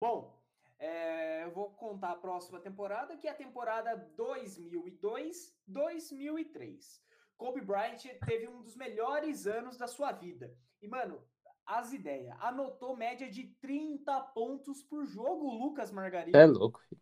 Bom, 0.00 0.34
é, 0.78 1.44
eu 1.44 1.50
vou 1.50 1.68
contar 1.70 2.12
a 2.12 2.16
próxima 2.16 2.58
temporada, 2.60 3.14
que 3.16 3.28
é 3.28 3.30
a 3.30 3.34
temporada 3.34 3.96
2002-2003. 4.16 7.03
Kobe 7.36 7.60
Bryant 7.60 8.02
teve 8.26 8.48
um 8.48 8.62
dos 8.62 8.76
melhores 8.76 9.46
anos 9.46 9.76
da 9.76 9.86
sua 9.86 10.12
vida. 10.12 10.56
E, 10.80 10.88
mano, 10.88 11.22
as 11.66 11.92
ideias. 11.92 12.36
Anotou 12.40 12.96
média 12.96 13.30
de 13.30 13.48
30 13.60 14.20
pontos 14.20 14.82
por 14.82 15.04
jogo, 15.06 15.50
Lucas 15.50 15.90
Margarida. 15.90 16.38
É 16.38 16.46
louco, 16.46 16.80
filho. 16.88 17.00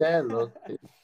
É 0.00 0.20
louco. 0.20 0.58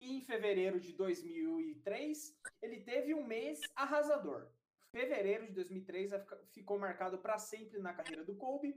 E 0.00 0.16
em 0.16 0.20
fevereiro 0.20 0.78
de 0.78 0.92
2003, 0.92 2.38
ele 2.60 2.80
teve 2.80 3.14
um 3.14 3.24
mês 3.24 3.58
arrasador. 3.74 4.48
Fevereiro 4.90 5.46
de 5.46 5.52
2003 5.54 6.10
vai 6.10 6.20
ficar- 6.20 6.40
ficou 6.52 6.78
marcado 6.78 7.16
para 7.18 7.38
sempre 7.38 7.78
na 7.78 7.94
carreira 7.94 8.22
do 8.22 8.36
Kobe, 8.36 8.76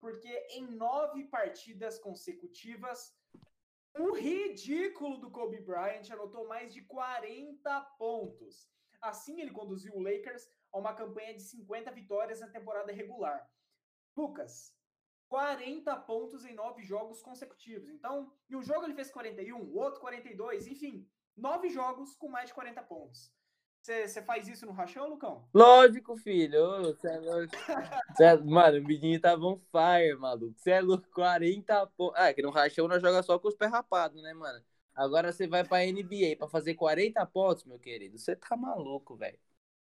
porque 0.00 0.28
em 0.50 0.66
nove 0.66 1.28
partidas 1.28 1.96
consecutivas, 2.00 3.16
o 3.96 4.12
ridículo 4.12 5.18
do 5.18 5.30
Kobe 5.30 5.60
Bryant 5.60 6.10
anotou 6.10 6.48
mais 6.48 6.72
de 6.72 6.82
40 6.82 7.80
pontos. 7.98 8.68
Assim, 9.00 9.40
ele 9.40 9.50
conduziu 9.50 9.94
o 9.94 10.02
Lakers 10.02 10.48
a 10.72 10.78
uma 10.78 10.94
campanha 10.94 11.34
de 11.34 11.42
50 11.42 11.90
vitórias 11.92 12.40
na 12.40 12.48
temporada 12.48 12.92
regular. 12.92 13.48
Lucas, 14.16 14.74
40 15.28 15.96
pontos 16.00 16.44
em 16.44 16.54
nove 16.54 16.82
jogos 16.82 17.22
consecutivos. 17.22 17.88
Então, 17.88 18.32
em 18.50 18.56
um 18.56 18.62
jogo 18.62 18.84
ele 18.84 18.94
fez 18.94 19.10
41, 19.10 19.60
o 19.60 19.76
outro 19.76 20.00
42, 20.00 20.66
enfim, 20.66 21.08
nove 21.36 21.68
jogos 21.68 22.16
com 22.16 22.28
mais 22.28 22.48
de 22.48 22.54
40 22.54 22.82
pontos. 22.82 23.32
Você 23.84 24.22
faz 24.22 24.48
isso 24.48 24.64
no 24.64 24.72
rachão, 24.72 25.10
Lucão? 25.10 25.44
Lógico, 25.52 26.16
filho. 26.16 26.56
É 26.56 27.18
louco. 27.18 27.56
Cê 28.16 28.24
é- 28.24 28.36
Mano, 28.38 28.78
o 28.78 28.82
menino 28.82 29.20
tava 29.20 29.44
on 29.44 29.58
fire, 29.70 30.16
maluco. 30.16 30.54
Você 30.56 30.70
é 30.70 30.80
louco, 30.80 31.06
40 31.12 31.86
pontos. 31.88 32.18
Ah, 32.18 32.32
que 32.32 32.40
no 32.40 32.50
rachão 32.50 32.88
nós 32.88 33.02
joga 33.02 33.22
só 33.22 33.38
com 33.38 33.48
os 33.48 33.54
pés 33.54 33.70
rapados, 33.70 34.22
né, 34.22 34.32
mano? 34.32 34.58
Agora 34.94 35.30
você 35.30 35.46
vai 35.46 35.64
pra 35.64 35.84
NBA 35.84 36.36
pra 36.38 36.48
fazer 36.48 36.74
40 36.74 37.26
pontos, 37.26 37.64
meu 37.64 37.78
querido. 37.78 38.16
Você 38.18 38.34
tá 38.34 38.56
maluco, 38.56 39.16
velho. 39.16 39.38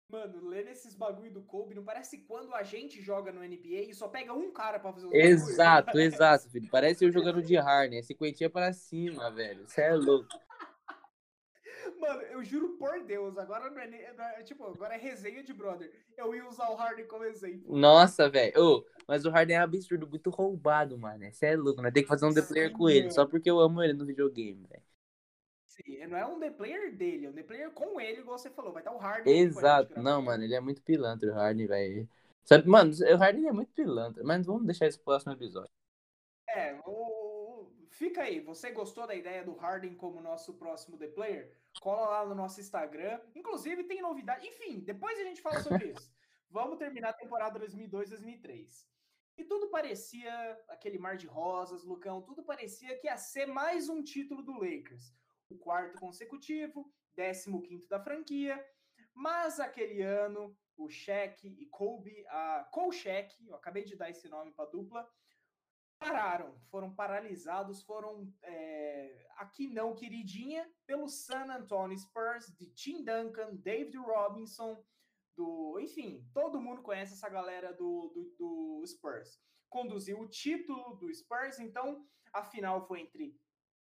Mano, 0.10 0.47
lendo 0.47 0.69
esses 0.69 0.95
bagulho 0.95 1.32
do 1.32 1.41
Kobe, 1.41 1.75
não 1.75 1.84
parece 1.84 2.19
quando 2.19 2.53
a 2.53 2.62
gente 2.63 3.01
joga 3.01 3.32
no 3.32 3.43
NBA 3.43 3.89
e 3.89 3.93
só 3.93 4.08
pega 4.08 4.34
um 4.34 4.51
cara 4.51 4.79
pra 4.79 4.91
fazer 4.93 5.06
bagulho? 5.08 5.25
Exato, 5.27 5.99
exato, 5.99 6.49
filho. 6.49 6.69
Parece 6.71 7.03
eu 7.06 7.12
jogando 7.12 7.41
de 7.41 7.56
Harden. 7.58 7.99
É 7.99 8.01
cinquentinha 8.03 8.49
pra 8.49 8.73
cima, 8.73 9.29
velho. 9.32 9.67
Você 9.67 9.82
é 9.82 9.93
louco. 9.93 10.29
Mano, 12.08 12.22
eu 12.24 12.44
juro 12.44 12.70
por 12.78 13.02
Deus, 13.04 13.38
agora 13.38 13.70
não 13.70 13.80
é, 13.80 13.88
nem- 13.88 14.02
é- 14.02 14.44
tipo, 14.44 14.66
agora 14.66 14.96
é 14.96 14.98
resenha 14.98 15.42
de 15.44 15.54
brother. 15.54 15.89
Eu 16.18 16.36
ia 16.36 16.46
usar 16.48 16.70
o 16.70 16.76
Harden 16.76 17.06
como 17.08 17.24
exemplo. 17.24 17.76
Nossa, 17.78 18.30
velho. 18.30 18.54
Ô, 18.62 18.86
mas 19.08 19.26
o 19.26 19.30
Harden 19.30 19.56
é 19.56 19.60
absurdo, 19.60 20.08
muito 20.08 20.30
roubado, 20.30 20.98
mano. 20.98 21.24
Você 21.32 21.46
é 21.48 21.56
louco, 21.56 21.82
né? 21.82 21.92
Tem 21.92 22.04
que 22.04 22.10
fazer 22.10 22.26
um 22.26 22.34
The 22.34 22.42
Player 22.42 22.70
Sim, 22.70 22.76
com 22.76 22.89
ele, 22.89 23.10
só 23.12 23.26
porque 23.26 23.50
eu 23.50 23.60
amo 23.60 23.82
ele 23.82 23.94
no 23.94 24.06
videogame, 24.06 24.66
velho. 24.70 24.84
Sim, 25.68 26.06
não 26.08 26.18
é 26.18 26.26
um 26.26 26.39
The 26.39 26.52
Player 26.52 26.96
dele, 26.96 27.26
é 27.26 27.30
um 27.30 27.34
The 27.34 27.44
Player 27.44 27.72
com 27.72 28.00
ele, 28.00 28.20
igual 28.22 28.38
você 28.38 28.50
falou. 28.50 28.72
Vai 28.72 28.82
estar 28.82 28.94
o 28.94 28.98
Harden. 28.98 29.34
Exato. 29.38 30.00
Não, 30.02 30.22
mano, 30.22 30.44
ele 30.44 30.56
é 30.56 30.60
muito 30.60 30.82
pilantra, 30.82 31.32
o 31.32 31.34
Harden, 31.34 31.68
velho. 31.68 32.10
Sabe, 32.44 32.68
mano, 32.68 32.92
o 32.94 33.18
Harden 33.18 33.48
é 33.48 33.52
muito 33.52 33.72
pilantra, 33.74 34.24
mas 34.24 34.46
vamos 34.46 34.66
deixar 34.66 34.88
isso 34.88 34.98
pro 35.00 35.06
próximo 35.06 35.32
episódio. 35.34 35.72
É, 36.50 36.76
o- 36.86 37.12
fica 38.04 38.24
aí. 38.24 38.42
Você 38.42 38.72
gostou 38.72 39.08
da 39.08 39.16
ideia 39.16 39.46
do 39.46 39.56
Harden 39.56 39.96
como 39.96 40.20
nosso 40.20 40.54
próximo 40.56 40.98
The 40.98 41.08
Player? 41.08 41.58
Cola 41.80 42.10
lá 42.10 42.26
no 42.26 42.36
nosso 42.36 42.60
Instagram. 42.60 43.22
Inclusive, 43.34 43.86
tem 43.86 44.02
novidade. 44.02 44.46
Enfim, 44.46 44.82
depois 44.82 45.18
a 45.18 45.24
gente 45.24 45.42
fala 45.42 45.62
sobre 45.62 45.92
isso. 45.92 46.12
Vamos 46.50 46.78
terminar 46.78 47.10
a 47.12 47.13
temporada 47.13 47.58
2002-2003. 47.62 48.86
E 49.38 49.44
tudo 49.46 49.70
parecia 49.70 50.34
aquele 50.68 51.00
mar 51.00 51.16
de 51.16 51.28
rosas, 51.28 51.86
Lucão. 51.86 52.22
Tudo 52.22 52.44
parecia 52.44 52.98
que 53.00 53.08
ia 53.08 53.18
ser 53.18 53.46
mais 53.46 53.88
um 53.88 54.04
título 54.04 54.44
do 54.44 54.60
Lakers. 54.60 55.16
O 55.50 55.58
quarto 55.58 55.98
consecutivo, 55.98 56.94
15 57.16 57.88
da 57.88 58.04
franquia. 58.04 58.63
Mas 59.13 59.60
aquele 59.62 60.02
ano, 60.02 60.56
o 60.76 60.89
Shaq 60.89 61.48
e 61.48 61.66
Kobe, 61.68 62.26
a 62.28 62.68
Kolchek, 62.72 63.48
eu 63.48 63.56
acabei 63.56 63.86
de 63.86 63.96
dar 63.96 64.10
esse 64.10 64.28
nome 64.28 64.52
para 64.52 64.70
dupla, 64.70 65.08
pararam, 66.04 66.56
foram 66.70 66.94
paralisados, 66.94 67.84
foram 67.84 68.32
é, 68.44 69.28
aqui 69.38 69.68
não 69.68 69.96
queridinha 69.96 70.70
pelo 70.86 71.08
San 71.08 71.46
Antonio 71.52 71.98
Spurs 71.98 72.48
de 72.58 72.68
Tim 72.74 73.04
Duncan, 73.04 73.56
David 73.56 73.98
Robinson, 73.98 74.84
do, 75.36 75.80
enfim, 75.80 76.28
todo 76.34 76.62
mundo 76.62 76.82
conhece 76.82 77.13
essa 77.13 77.30
galera 77.30 77.74
do, 77.74 78.10
do, 78.13 78.36
do 78.38 78.84
Spurs. 78.86 79.39
Conduziu 79.70 80.20
o 80.20 80.28
título 80.28 80.96
do 80.96 81.12
Spurs, 81.13 81.60
então 81.60 82.06
a 82.32 82.44
final 82.44 82.86
foi 82.86 83.02
entre 83.02 83.36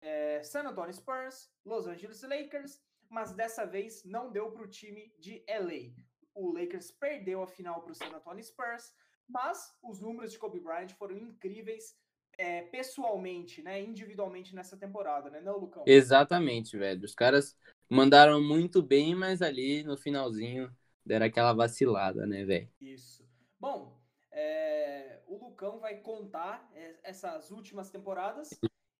é, 0.01 0.41
San 0.43 0.63
Antonio 0.63 0.93
Spurs, 0.93 1.51
Los 1.65 1.87
Angeles 1.87 2.21
Lakers, 2.21 2.81
mas 3.09 3.33
dessa 3.33 3.65
vez 3.65 4.03
não 4.05 4.31
deu 4.31 4.51
para 4.51 4.63
o 4.63 4.69
time 4.69 5.13
de 5.19 5.43
LA. 5.47 5.93
O 6.33 6.51
Lakers 6.51 6.91
perdeu 6.91 7.43
a 7.43 7.47
final 7.47 7.81
para 7.81 7.91
o 7.91 7.95
San 7.95 8.07
Antonio 8.07 8.43
Spurs, 8.43 8.93
mas 9.27 9.77
os 9.83 10.01
números 10.01 10.31
de 10.31 10.39
Kobe 10.39 10.59
Bryant 10.59 10.89
foram 10.93 11.17
incríveis 11.17 11.95
é, 12.43 12.61
pessoalmente, 12.63 13.61
né, 13.61 13.81
individualmente 13.81 14.53
nessa 14.53 14.75
temporada, 14.75 15.29
né, 15.29 15.39
não, 15.39 15.57
Lucão? 15.57 15.83
Exatamente, 15.87 16.77
velho. 16.77 17.05
Os 17.05 17.15
caras 17.15 17.57
mandaram 17.89 18.43
muito 18.43 18.83
bem, 18.83 19.15
mas 19.15 19.41
ali 19.41 19.81
no 19.83 19.95
finalzinho 19.95 20.69
deram 21.05 21.25
aquela 21.25 21.53
vacilada, 21.53 22.27
né, 22.27 22.43
velho? 22.43 22.69
Isso. 22.81 23.25
Bom, 23.57 23.97
é, 24.29 25.21
o 25.25 25.37
Lucão 25.37 25.79
vai 25.79 25.95
contar 26.01 26.69
é, 26.75 26.95
essas 27.03 27.49
últimas 27.49 27.89
temporadas 27.89 28.49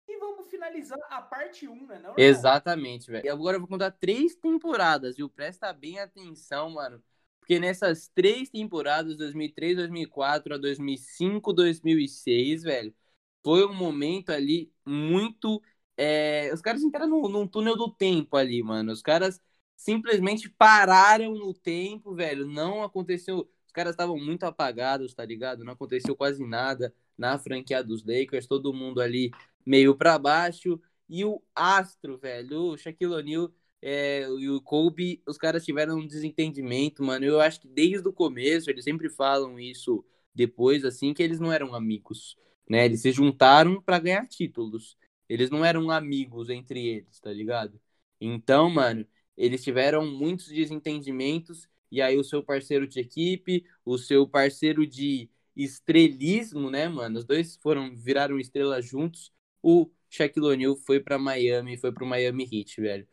e 0.08 0.18
vamos 0.20 0.50
finalizar 0.50 1.00
a 1.10 1.22
parte 1.22 1.68
1, 1.68 1.86
né, 1.86 2.00
não? 2.00 2.14
Exatamente, 2.18 3.12
velho. 3.12 3.26
E 3.26 3.30
agora 3.30 3.58
eu 3.58 3.60
vou 3.60 3.68
contar 3.68 3.92
três 3.92 4.36
temporadas, 4.36 5.18
viu? 5.18 5.30
Presta 5.30 5.74
bem 5.74 6.00
atenção, 6.00 6.70
mano. 6.70 7.04
Porque 7.42 7.60
nessas 7.60 8.08
três 8.08 8.50
temporadas, 8.50 9.18
2003, 9.18 9.76
2004 9.76 10.54
a 10.54 10.58
2005, 10.58 11.52
2006, 11.52 12.64
velho, 12.64 12.96
foi 13.44 13.66
um 13.66 13.74
momento 13.74 14.30
ali 14.32 14.72
muito. 14.86 15.62
é, 15.98 16.52
Os 16.54 16.62
caras 16.62 16.82
entraram 16.84 17.10
num, 17.10 17.28
num 17.30 17.48
túnel 17.48 17.76
do 17.76 17.90
tempo 17.92 18.38
ali, 18.38 18.62
mano. 18.64 18.92
Os 18.92 19.02
caras 19.02 19.42
simplesmente 19.76 20.50
pararam 20.50 21.34
no 21.36 21.54
tempo, 21.54 22.14
velho. 22.16 22.48
Não 22.48 22.84
aconteceu. 22.84 23.50
Os 23.66 23.72
caras 23.72 23.92
estavam 23.94 24.18
muito 24.18 24.44
apagados, 24.44 25.14
tá 25.14 25.26
ligado? 25.26 25.64
Não 25.64 25.74
aconteceu 25.74 26.16
quase 26.16 26.46
nada 26.46 26.94
na 27.18 27.38
franquia 27.40 27.84
dos 27.84 28.04
Lakers. 28.06 28.48
Todo 28.48 28.74
mundo 28.74 29.02
ali 29.02 29.32
meio 29.66 29.96
pra 29.96 30.18
baixo. 30.18 30.80
E 31.10 31.26
o 31.26 31.42
Astro, 31.54 32.18
velho, 32.18 32.72
o 32.74 32.78
Shaquille 32.78 33.14
O'Neal 33.14 33.52
é, 33.82 34.22
e 34.40 34.50
o 34.50 34.62
Kobe, 34.62 35.22
os 35.28 35.38
caras 35.38 35.66
tiveram 35.66 35.98
um 35.98 36.08
desentendimento, 36.08 37.04
mano. 37.04 37.26
Eu 37.26 37.40
acho 37.42 37.60
que 37.62 37.68
desde 37.68 38.08
o 38.08 38.14
começo, 38.14 38.70
eles 38.70 38.84
sempre 38.84 39.10
falam 39.10 39.60
isso 39.60 40.04
depois, 40.34 40.86
assim, 40.86 41.14
que 41.14 41.22
eles 41.22 41.40
não 41.40 41.52
eram 41.52 41.76
amigos, 41.76 42.38
né? 42.70 42.86
Eles 42.86 43.02
se 43.02 43.12
juntaram 43.12 43.82
pra 43.82 44.00
ganhar 44.00 44.28
títulos. 44.28 44.98
Eles 45.28 45.50
não 45.50 45.64
eram 45.64 45.90
amigos 45.92 46.50
entre 46.50 46.86
eles, 46.86 47.20
tá 47.20 47.32
ligado? 47.32 47.80
Então, 48.20 48.70
mano, 48.70 49.06
eles 49.38 49.64
tiveram 49.64 50.06
muitos 50.06 50.48
desentendimentos 50.48 51.68
e 51.92 52.02
aí 52.02 52.18
o 52.18 52.24
seu 52.24 52.44
parceiro 52.44 52.88
de 52.88 53.00
equipe, 53.00 53.66
o 53.86 53.98
seu 53.98 54.28
parceiro 54.28 54.86
de 54.88 55.30
estrelismo, 55.56 56.70
né, 56.70 56.88
mano? 56.88 57.20
Os 57.20 57.26
dois 57.26 57.56
foram 57.58 57.96
viraram 57.96 58.40
estrelas 58.40 58.86
juntos. 58.86 59.32
O 59.62 59.90
Shaquille 60.10 60.48
O'Neal 60.48 60.76
foi 60.76 61.00
para 61.00 61.18
Miami, 61.18 61.78
foi 61.78 61.92
pro 61.92 62.06
Miami 62.06 62.48
Heat, 62.52 62.82
velho. 62.82 63.08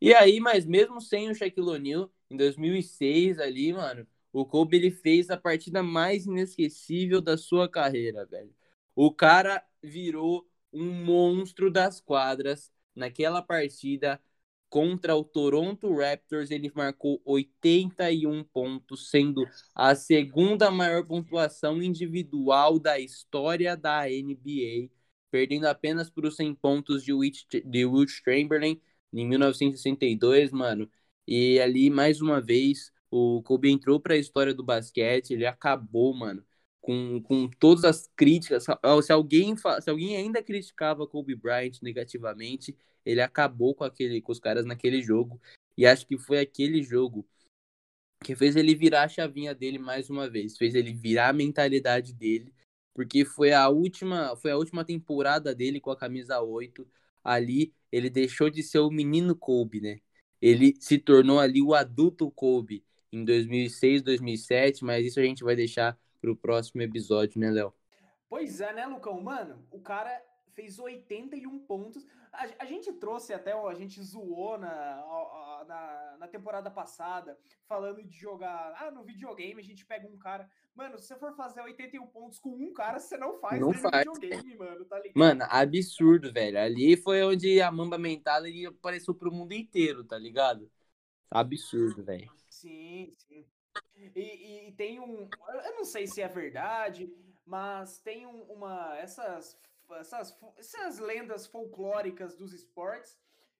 E 0.00 0.12
aí, 0.14 0.40
mas 0.40 0.66
mesmo 0.66 1.00
sem 1.00 1.30
o 1.30 1.34
Shaquille 1.34 1.68
O'Neal, 1.70 2.12
em 2.30 2.36
2006 2.36 3.38
ali, 3.38 3.72
mano, 3.72 4.06
o 4.32 4.44
Kobe 4.44 4.76
ele 4.76 4.90
fez 4.90 5.30
a 5.30 5.36
partida 5.36 5.82
mais 5.82 6.26
inesquecível 6.26 7.20
da 7.20 7.38
sua 7.38 7.68
carreira, 7.68 8.26
velho. 8.26 8.54
O 8.96 9.12
cara 9.12 9.64
virou 9.82 10.48
um 10.72 10.90
monstro 11.04 11.70
das 11.70 12.00
quadras 12.00 12.72
naquela 12.94 13.42
partida 13.42 14.20
contra 14.68 15.14
o 15.16 15.24
Toronto 15.24 15.94
Raptors, 15.96 16.50
ele 16.50 16.72
marcou 16.74 17.20
81 17.24 18.42
pontos, 18.44 19.10
sendo 19.10 19.46
a 19.74 19.94
segunda 19.94 20.70
maior 20.70 21.04
pontuação 21.06 21.82
individual 21.82 22.78
da 22.78 22.98
história 22.98 23.76
da 23.76 24.10
NBA, 24.10 24.94
perdendo 25.30 25.66
apenas 25.66 26.10
por 26.10 26.26
os 26.26 26.36
100 26.36 26.54
pontos 26.54 27.04
de 27.04 27.12
Wilt, 27.12 27.44
de 27.64 27.86
Wilt 27.86 28.10
Chamberlain 28.10 28.80
em 29.12 29.26
1962, 29.26 30.50
mano. 30.52 30.90
E 31.26 31.58
ali, 31.60 31.90
mais 31.90 32.20
uma 32.20 32.40
vez, 32.40 32.92
o 33.10 33.42
Kobe 33.42 33.70
entrou 33.70 34.00
para 34.00 34.14
a 34.14 34.18
história 34.18 34.54
do 34.54 34.62
basquete, 34.64 35.32
ele 35.32 35.46
acabou, 35.46 36.14
mano, 36.14 36.44
com, 36.86 37.20
com 37.20 37.48
todas 37.48 37.84
as 37.84 38.08
críticas. 38.14 38.64
Se 39.02 39.12
alguém, 39.12 39.56
se 39.56 39.90
alguém 39.90 40.16
ainda 40.16 40.40
criticava 40.40 41.04
Kobe 41.04 41.34
Bryant 41.34 41.82
negativamente, 41.82 42.76
ele 43.04 43.20
acabou 43.20 43.74
com, 43.74 43.82
aquele, 43.82 44.22
com 44.22 44.30
os 44.30 44.38
caras 44.38 44.64
naquele 44.64 45.02
jogo. 45.02 45.40
E 45.76 45.84
acho 45.84 46.06
que 46.06 46.16
foi 46.16 46.38
aquele 46.38 46.84
jogo 46.84 47.26
que 48.22 48.36
fez 48.36 48.54
ele 48.54 48.72
virar 48.72 49.02
a 49.02 49.08
chavinha 49.08 49.52
dele 49.52 49.78
mais 49.80 50.08
uma 50.08 50.30
vez, 50.30 50.56
fez 50.56 50.76
ele 50.76 50.92
virar 50.92 51.30
a 51.30 51.32
mentalidade 51.32 52.12
dele, 52.12 52.54
porque 52.94 53.24
foi 53.24 53.52
a 53.52 53.68
última, 53.68 54.36
foi 54.36 54.52
a 54.52 54.56
última 54.56 54.84
temporada 54.84 55.52
dele 55.52 55.80
com 55.80 55.90
a 55.90 55.96
camisa 55.96 56.40
8. 56.40 56.86
Ali 57.24 57.74
ele 57.90 58.08
deixou 58.08 58.48
de 58.48 58.62
ser 58.62 58.78
o 58.78 58.90
menino 58.90 59.34
Kobe, 59.34 59.80
né? 59.80 59.98
ele 60.40 60.74
se 60.78 60.98
tornou 60.98 61.40
ali 61.40 61.60
o 61.62 61.74
adulto 61.74 62.30
Kobe 62.30 62.84
em 63.12 63.24
2006, 63.24 64.02
2007, 64.02 64.84
mas 64.84 65.04
isso 65.04 65.18
a 65.18 65.22
gente 65.22 65.42
vai 65.42 65.56
deixar 65.56 65.98
para 66.26 66.32
o 66.32 66.36
próximo 66.36 66.82
episódio, 66.82 67.40
né, 67.40 67.50
Léo? 67.50 67.72
Pois 68.28 68.60
é, 68.60 68.72
né, 68.72 68.86
Lucão? 68.86 69.20
Mano, 69.20 69.64
o 69.70 69.80
cara 69.80 70.20
fez 70.54 70.78
81 70.78 71.58
pontos. 71.60 72.04
A, 72.32 72.64
a 72.64 72.64
gente 72.64 72.92
trouxe 72.94 73.32
até, 73.32 73.52
a 73.52 73.74
gente 73.74 74.02
zoou 74.02 74.58
na, 74.58 75.64
na, 75.68 76.16
na, 76.18 76.28
temporada 76.28 76.70
passada, 76.70 77.38
falando 77.68 78.02
de 78.02 78.18
jogar. 78.18 78.74
Ah, 78.76 78.90
no 78.90 79.04
videogame 79.04 79.60
a 79.60 79.64
gente 79.64 79.86
pega 79.86 80.08
um 80.08 80.18
cara. 80.18 80.50
Mano, 80.74 80.98
se 80.98 81.06
você 81.06 81.16
for 81.16 81.32
fazer 81.36 81.60
81 81.60 82.06
pontos 82.08 82.38
com 82.38 82.50
um 82.50 82.72
cara, 82.72 82.98
você 82.98 83.16
não 83.16 83.38
faz 83.38 83.60
não 83.60 83.72
faz. 83.72 84.04
videogame, 84.04 84.56
mano, 84.56 84.84
tá 84.84 84.98
ligado? 84.98 85.16
Mano, 85.16 85.44
absurdo, 85.48 86.32
velho. 86.32 86.58
Ali 86.58 86.96
foi 86.96 87.22
onde 87.22 87.60
a 87.60 87.70
Mamba 87.70 87.98
Mental 87.98 88.42
apareceu 88.68 89.14
pro 89.14 89.32
mundo 89.32 89.52
inteiro, 89.52 90.02
tá 90.02 90.18
ligado? 90.18 90.70
Absurdo, 91.30 92.02
velho. 92.02 92.30
Sim, 92.48 93.14
sim. 93.16 93.46
E, 94.14 94.68
e, 94.68 94.72
tem 94.72 95.00
um. 95.00 95.28
Eu 95.64 95.74
não 95.74 95.84
sei 95.84 96.06
se 96.06 96.22
é 96.22 96.28
verdade, 96.28 97.12
mas 97.44 97.98
tem 97.98 98.26
um, 98.26 98.42
uma. 98.44 98.96
Essas, 98.98 99.58
essas, 99.98 100.38
essas 100.56 100.98
lendas 100.98 101.46
folclóricas 101.46 102.34
dos 102.36 102.52
esportes 102.52 103.16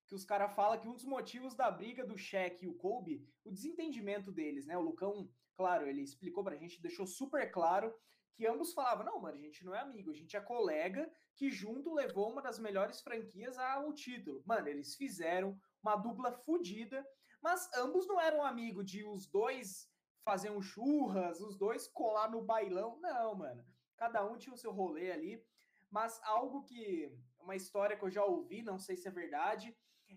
que 0.07 0.15
os 0.15 0.25
caras 0.25 0.55
falam 0.55 0.79
que 0.79 0.89
um 0.89 0.95
dos 0.95 1.05
motivos 1.05 1.55
da 1.55 1.71
briga 1.71 2.07
do 2.07 2.17
Shaq 2.17 2.65
e 2.65 2.69
o 2.69 2.75
Kobe, 2.75 3.27
o 3.45 3.51
desentendimento 3.51 4.31
deles, 4.31 4.65
né? 4.65 4.79
O 4.79 4.83
Lucão, 4.83 5.29
claro, 5.57 5.87
ele 5.87 6.01
explicou 6.01 6.45
pra 6.45 6.57
gente, 6.57 6.81
deixou 6.81 7.07
super 7.07 7.51
claro 7.51 7.93
que 8.37 8.47
ambos 8.47 8.73
falavam: 8.73 9.05
não, 9.05 9.21
mano, 9.21 9.37
a 9.37 9.41
gente 9.41 9.65
não 9.65 9.75
é 9.75 9.81
amigo, 9.81 10.11
a 10.11 10.15
gente 10.15 10.37
é 10.37 10.41
colega 10.41 11.11
que 11.35 11.51
junto 11.51 11.93
levou 11.93 12.31
uma 12.31 12.41
das 12.41 12.59
melhores 12.59 13.01
franquias 13.01 13.59
ao 13.59 13.93
título. 13.93 14.43
Mano, 14.47 14.69
eles 14.69 14.95
fizeram 14.95 15.59
uma 15.83 15.97
dupla 15.97 16.33
fodida, 16.33 17.07
mas 17.43 17.69
ambos 17.75 18.07
não 18.07 18.21
eram 18.21 18.43
amigos 18.43 18.89
de 18.89 19.05
os 19.05 19.27
dois 19.27 19.91
fazer 20.27 20.51
um 20.51 20.61
churras, 20.61 21.41
os 21.41 21.57
dois 21.57 21.87
colar 21.87 22.29
no 22.29 22.43
bailão. 22.43 22.99
Não, 23.01 23.37
mano. 23.37 23.65
Cada 23.97 24.27
um 24.27 24.37
tinha 24.37 24.53
o 24.53 24.59
seu 24.59 24.73
rolê 24.73 25.13
ali. 25.13 25.41
Mas 25.89 26.21
algo 26.25 26.65
que. 26.65 27.17
Uma 27.39 27.55
história 27.55 27.97
que 27.97 28.05
eu 28.05 28.11
já 28.11 28.25
ouvi, 28.25 28.61
não 28.61 28.77
sei 28.77 28.97
se 28.97 29.07
é 29.07 29.11
verdade, 29.11 29.73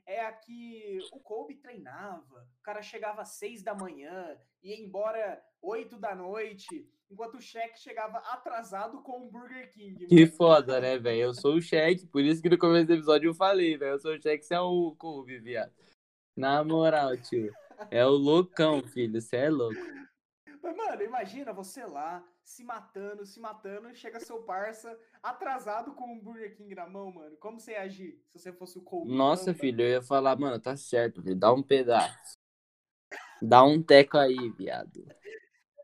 é 0.07 0.25
a 0.25 0.31
que 0.31 0.97
o 1.13 1.19
Kobe 1.19 1.53
treinava. 1.53 2.49
O 2.59 2.63
cara 2.63 2.81
chegava 2.81 3.21
às 3.21 3.33
seis 3.33 3.61
da 3.61 3.75
manhã, 3.75 4.35
ia 4.63 4.75
embora 4.75 5.39
oito 5.61 5.95
da 5.99 6.15
noite, 6.15 6.89
enquanto 7.07 7.35
o 7.35 7.41
Shaq 7.41 7.77
chegava 7.77 8.17
atrasado 8.17 9.03
com 9.03 9.27
o 9.27 9.29
Burger 9.29 9.71
King. 9.71 10.07
Que 10.07 10.25
foda, 10.25 10.81
né, 10.81 10.97
velho? 10.97 11.21
Eu 11.21 11.33
sou 11.35 11.53
o 11.53 11.61
Shaq, 11.61 12.07
por 12.07 12.23
isso 12.23 12.41
que 12.41 12.49
no 12.49 12.57
começo 12.57 12.87
do 12.87 12.93
episódio 12.93 13.29
eu 13.29 13.35
falei, 13.35 13.77
velho. 13.77 13.91
Eu 13.91 13.99
sou 13.99 14.15
o 14.15 14.19
Shaq, 14.19 14.43
você 14.43 14.55
é 14.55 14.59
o 14.59 14.95
Kobe, 14.97 15.37
viado. 15.37 15.71
Na 16.35 16.63
moral, 16.63 17.15
tio. 17.15 17.53
É 17.91 18.05
o 18.05 18.09
loucão, 18.09 18.83
filho. 18.83 19.19
Você 19.19 19.37
é 19.37 19.49
louco. 19.49 19.79
Mas, 20.61 20.75
mano, 20.75 21.01
imagina 21.03 21.53
você 21.53 21.85
lá, 21.85 22.23
se 22.43 22.63
matando, 22.63 23.25
se 23.25 23.39
matando, 23.39 23.93
chega 23.95 24.19
seu 24.19 24.43
parça 24.43 24.99
atrasado 25.23 25.93
com 25.93 26.13
um 26.13 26.19
Burger 26.19 26.55
King 26.55 26.75
na 26.75 26.87
mão, 26.87 27.11
mano. 27.11 27.37
Como 27.37 27.59
você 27.59 27.71
ia 27.71 27.81
agir 27.81 28.21
se 28.27 28.39
você 28.39 28.51
fosse 28.51 28.77
o 28.77 28.81
Kobe? 28.81 29.11
Nossa, 29.11 29.53
filho, 29.53 29.81
eu 29.81 29.89
ia 29.89 30.01
falar, 30.01 30.37
mano, 30.37 30.59
tá 30.59 30.75
certo, 30.75 31.21
filho, 31.21 31.35
dá 31.35 31.53
um 31.53 31.63
pedaço. 31.63 32.37
Dá 33.41 33.63
um 33.63 33.81
teco 33.81 34.17
aí, 34.17 34.49
viado. 34.57 35.05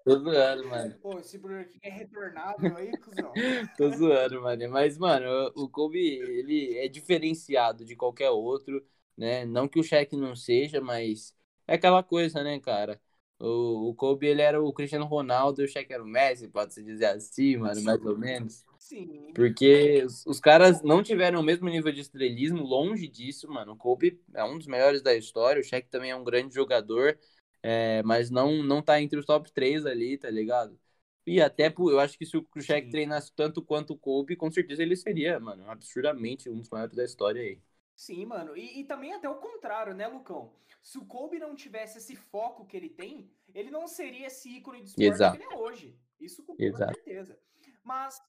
Tô 0.03 0.19
zoando, 0.19 0.67
mano. 0.67 0.99
Pô, 0.99 1.19
esse 1.19 1.37
Burger 1.37 1.67
King 1.67 1.79
é 1.81 1.89
retornável 1.89 2.75
aí, 2.77 2.91
cuzão. 2.97 3.33
Tô 3.77 3.89
zoando, 3.89 4.41
mano. 4.41 4.69
Mas, 4.69 4.97
mano, 4.97 5.51
o 5.55 5.67
Kobe, 5.69 5.99
ele 5.99 6.77
é 6.77 6.87
diferenciado 6.87 7.83
de 7.83 7.95
qualquer 7.95 8.29
outro, 8.29 8.85
né? 9.17 9.45
Não 9.45 9.67
que 9.67 9.79
o 9.79 9.83
Shaq 9.83 10.15
não 10.15 10.35
seja, 10.35 10.79
mas 10.79 11.33
é 11.67 11.75
aquela 11.75 12.03
coisa, 12.03 12.43
né, 12.43 12.59
cara? 12.59 12.99
O, 13.39 13.89
o 13.89 13.95
Kobe, 13.95 14.27
ele 14.27 14.41
era 14.41 14.61
o 14.61 14.71
Cristiano 14.71 15.05
Ronaldo 15.05 15.61
e 15.61 15.65
o 15.65 15.67
Shaq 15.67 15.91
era 15.91 16.03
o 16.03 16.07
Messi, 16.07 16.47
pode-se 16.47 16.83
dizer 16.83 17.07
assim, 17.07 17.57
mano, 17.57 17.81
mais 17.83 18.05
ou 18.05 18.17
menos. 18.17 18.63
Sim. 18.79 19.33
Porque 19.33 20.03
os, 20.05 20.25
os, 20.25 20.39
caras 20.39 20.81
não 20.81 21.03
tiveram 21.03 21.39
o 21.41 21.43
mesmo 21.43 21.67
nível 21.67 21.91
de 21.91 21.99
estrelismo, 21.99 22.63
longe 22.63 23.07
disso, 23.07 23.49
mano. 23.49 23.73
O 23.73 23.75
Kobe 23.75 24.21
é 24.33 24.43
um 24.43 24.57
dos 24.57 24.67
melhores 24.67 25.01
da 25.01 25.13
história, 25.13 25.59
o 25.59 25.63
Shaq 25.63 25.89
também 25.89 26.11
é 26.11 26.15
um 26.15 26.23
grande 26.23 26.53
jogador, 26.53 27.17
é, 27.61 28.01
mas 28.03 28.29
não, 28.29 28.63
não 28.63 28.81
tá 28.81 29.01
entre 29.01 29.19
os 29.19 29.25
top 29.25 29.51
3 29.51 29.85
ali, 29.85 30.17
tá 30.17 30.29
ligado? 30.29 30.79
E 31.25 31.41
até, 31.41 31.73
eu 31.75 31.99
acho 31.99 32.17
que 32.17 32.25
se 32.25 32.37
o 32.37 32.45
Shaq 32.61 32.85
Sim. 32.85 32.91
treinasse 32.91 33.33
tanto 33.35 33.61
quanto 33.61 33.93
o 33.93 33.97
Kobe, 33.97 34.35
com 34.35 34.51
certeza 34.51 34.83
ele 34.83 34.95
seria, 34.95 35.39
mano, 35.39 35.69
absurdamente 35.69 36.49
um 36.49 36.59
dos 36.59 36.69
maiores 36.69 36.95
da 36.95 37.03
história 37.03 37.41
aí. 37.41 37.59
Sim, 37.95 38.25
mano. 38.25 38.57
E, 38.57 38.81
e, 38.81 38.83
também 38.83 39.13
até 39.13 39.29
o 39.29 39.39
contrário, 39.39 39.93
né, 39.93 40.07
Lucão? 40.07 40.53
Se 40.81 40.97
o 40.97 41.05
Kobe 41.05 41.39
não 41.39 41.55
tivesse 41.55 41.97
esse 41.97 42.15
foco 42.15 42.65
que 42.65 42.75
ele 42.75 42.89
tem, 42.89 43.31
ele 43.53 43.71
não 43.71 43.87
seria 43.87 44.27
esse 44.27 44.49
ícone 44.49 44.81
de 44.81 44.89
esporte 44.89 45.07
Exato. 45.07 45.37
que 45.37 45.43
ele 45.43 45.53
é 45.53 45.57
hoje. 45.57 45.99
Isso 46.19 46.43
com 46.43 46.55
Exato. 46.59 46.93
certeza. 46.93 47.39
Mas, 47.83 48.21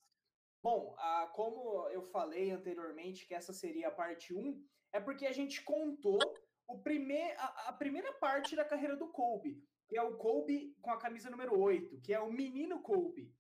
bom, 0.63 0.95
como 1.33 1.89
eu 1.89 2.03
falei 2.03 2.51
anteriormente 2.51 3.27
que 3.27 3.35
essa 3.35 3.53
seria 3.53 3.89
a 3.89 3.93
parte 3.93 4.33
1, 4.33 4.65
é 4.93 5.01
porque 5.01 5.27
a 5.27 5.33
gente 5.33 5.63
contou 5.63 6.21
o 6.69 6.79
primeir, 6.79 7.35
a, 7.39 7.69
a 7.69 7.73
primeira 7.73 8.13
parte 8.15 8.55
da 8.55 8.65
carreira 8.65 8.97
do 8.97 9.09
Kobe, 9.09 9.63
que 9.89 9.97
é 9.97 10.03
o 10.03 10.17
Kobe 10.17 10.77
com 10.81 10.91
a 10.91 10.99
camisa 10.99 11.29
número 11.29 11.59
8, 11.59 12.01
que 12.01 12.15
é 12.15 12.21
o 12.21 12.33
menino 12.33 12.81
Kobe 12.81 13.35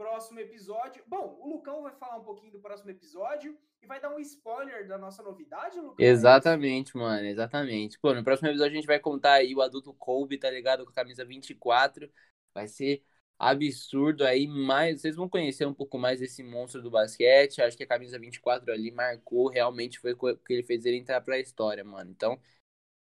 próximo 0.00 0.40
episódio. 0.40 1.04
Bom, 1.06 1.38
o 1.42 1.46
Lucão 1.46 1.82
vai 1.82 1.92
falar 1.92 2.16
um 2.16 2.24
pouquinho 2.24 2.52
do 2.52 2.58
próximo 2.58 2.90
episódio 2.90 3.58
e 3.82 3.86
vai 3.86 4.00
dar 4.00 4.10
um 4.10 4.18
spoiler 4.18 4.86
da 4.86 4.98
nossa 4.98 5.22
novidade, 5.22 5.80
Lucão. 5.80 5.96
Exatamente, 5.98 6.96
mano, 6.96 7.26
exatamente. 7.26 7.98
Pô, 7.98 8.12
no 8.14 8.22
próximo 8.22 8.48
episódio 8.48 8.72
a 8.72 8.76
gente 8.76 8.86
vai 8.86 8.98
contar 8.98 9.34
aí 9.34 9.54
o 9.54 9.62
adulto 9.62 9.92
Kobe, 9.94 10.38
tá 10.38 10.50
ligado? 10.50 10.84
Com 10.84 10.90
a 10.90 10.94
camisa 10.94 11.24
24. 11.24 12.10
Vai 12.52 12.68
ser 12.68 13.02
absurdo 13.38 14.24
aí, 14.24 14.46
mas 14.46 15.00
vocês 15.00 15.16
vão 15.16 15.28
conhecer 15.28 15.66
um 15.66 15.72
pouco 15.72 15.98
mais 15.98 16.20
desse 16.20 16.42
monstro 16.42 16.82
do 16.82 16.90
basquete. 16.90 17.62
Acho 17.62 17.76
que 17.76 17.84
a 17.84 17.86
camisa 17.86 18.18
24 18.18 18.70
ali 18.70 18.90
marcou, 18.90 19.48
realmente 19.48 19.98
foi 19.98 20.12
o 20.12 20.36
que 20.36 20.52
ele 20.52 20.62
fez 20.62 20.84
ele 20.84 20.98
entrar 20.98 21.20
pra 21.22 21.38
história, 21.38 21.82
mano. 21.82 22.10
Então, 22.10 22.38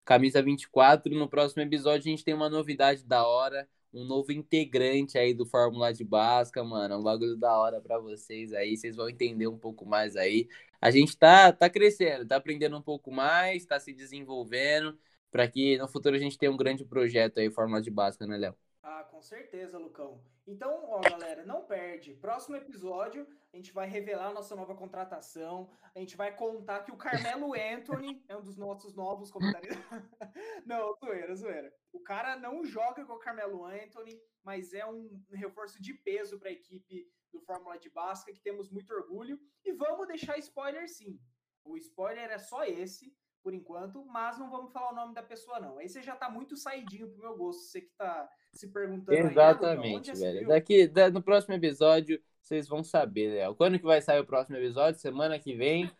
camisa 0.04 0.42
24, 0.42 1.14
no 1.14 1.28
próximo 1.28 1.62
episódio 1.62 2.08
a 2.08 2.10
gente 2.10 2.24
tem 2.24 2.34
uma 2.34 2.50
novidade 2.50 3.04
da 3.04 3.26
hora 3.26 3.68
um 3.94 4.04
novo 4.04 4.32
integrante 4.32 5.16
aí 5.16 5.32
do 5.32 5.46
Fórmula 5.46 5.92
de 5.92 6.04
Basca, 6.04 6.62
mano. 6.64 6.94
É 6.94 6.96
um 6.96 7.02
bagulho 7.02 7.36
da 7.36 7.56
hora 7.58 7.80
para 7.80 7.98
vocês 7.98 8.52
aí. 8.52 8.76
Vocês 8.76 8.96
vão 8.96 9.08
entender 9.08 9.46
um 9.46 9.58
pouco 9.58 9.86
mais 9.86 10.16
aí. 10.16 10.48
A 10.80 10.90
gente 10.90 11.16
tá, 11.16 11.52
tá 11.52 11.70
crescendo, 11.70 12.26
tá 12.26 12.36
aprendendo 12.36 12.76
um 12.76 12.82
pouco 12.82 13.10
mais, 13.10 13.64
tá 13.64 13.80
se 13.80 13.92
desenvolvendo, 13.94 14.98
para 15.30 15.48
que 15.48 15.78
no 15.78 15.88
futuro 15.88 16.16
a 16.16 16.18
gente 16.18 16.36
tenha 16.36 16.52
um 16.52 16.56
grande 16.56 16.84
projeto 16.84 17.38
aí, 17.38 17.50
Fórmula 17.50 17.80
de 17.80 17.90
Basca, 17.90 18.26
né, 18.26 18.36
Léo? 18.36 18.54
Ah, 18.82 19.04
com 19.10 19.22
certeza, 19.22 19.78
Lucão. 19.78 20.20
Então, 20.46 20.84
ó, 20.90 21.00
galera, 21.00 21.44
não 21.46 21.64
perde. 21.64 22.14
Próximo 22.16 22.56
episódio, 22.56 23.26
a 23.52 23.56
gente 23.56 23.72
vai 23.72 23.88
revelar 23.88 24.26
a 24.26 24.32
nossa 24.32 24.54
nova 24.54 24.74
contratação. 24.74 25.70
A 25.94 25.98
gente 25.98 26.16
vai 26.16 26.36
contar 26.36 26.82
que 26.82 26.92
o 26.92 26.96
Carmelo 26.96 27.54
Anthony 27.54 28.22
é 28.28 28.36
um 28.36 28.42
dos 28.42 28.56
nossos 28.56 28.94
novos 28.94 29.30
comentaristas. 29.30 29.78
não, 30.66 30.94
zoeira, 30.96 31.34
zoeira. 31.34 31.74
O 31.92 32.00
cara 32.00 32.36
não 32.36 32.62
joga 32.62 33.06
com 33.06 33.14
o 33.14 33.18
Carmelo 33.18 33.64
Anthony, 33.64 34.20
mas 34.42 34.74
é 34.74 34.84
um 34.84 35.22
reforço 35.32 35.80
de 35.80 35.94
peso 35.94 36.38
para 36.38 36.50
a 36.50 36.52
equipe 36.52 37.08
do 37.32 37.40
Fórmula 37.40 37.78
de 37.78 37.88
Basca, 37.88 38.32
que 38.32 38.42
temos 38.42 38.70
muito 38.70 38.92
orgulho. 38.92 39.40
E 39.64 39.72
vamos 39.72 40.06
deixar 40.06 40.38
spoiler 40.38 40.88
sim. 40.88 41.18
O 41.64 41.76
spoiler 41.78 42.30
é 42.30 42.38
só 42.38 42.64
esse 42.64 43.16
por 43.44 43.52
enquanto, 43.52 44.02
mas 44.06 44.38
não 44.38 44.50
vamos 44.50 44.72
falar 44.72 44.90
o 44.90 44.94
nome 44.94 45.14
da 45.14 45.22
pessoa, 45.22 45.60
não. 45.60 45.78
Aí 45.78 45.86
você 45.86 46.02
já 46.02 46.16
tá 46.16 46.30
muito 46.30 46.56
saidinho 46.56 47.10
pro 47.10 47.20
meu 47.20 47.36
gosto, 47.36 47.60
você 47.60 47.82
que 47.82 47.90
tá 47.90 48.26
se 48.54 48.68
perguntando. 48.68 49.18
Exatamente, 49.18 50.10
aí, 50.12 50.16
velho. 50.16 50.48
Daqui, 50.48 50.88
da, 50.88 51.10
no 51.10 51.22
próximo 51.22 51.54
episódio, 51.54 52.20
vocês 52.40 52.66
vão 52.66 52.82
saber, 52.82 53.34
Léo. 53.34 53.54
Quando 53.54 53.78
que 53.78 53.84
vai 53.84 54.00
sair 54.00 54.18
o 54.18 54.26
próximo 54.26 54.56
episódio? 54.56 54.98
Semana 54.98 55.38
que 55.38 55.54
vem? 55.54 55.90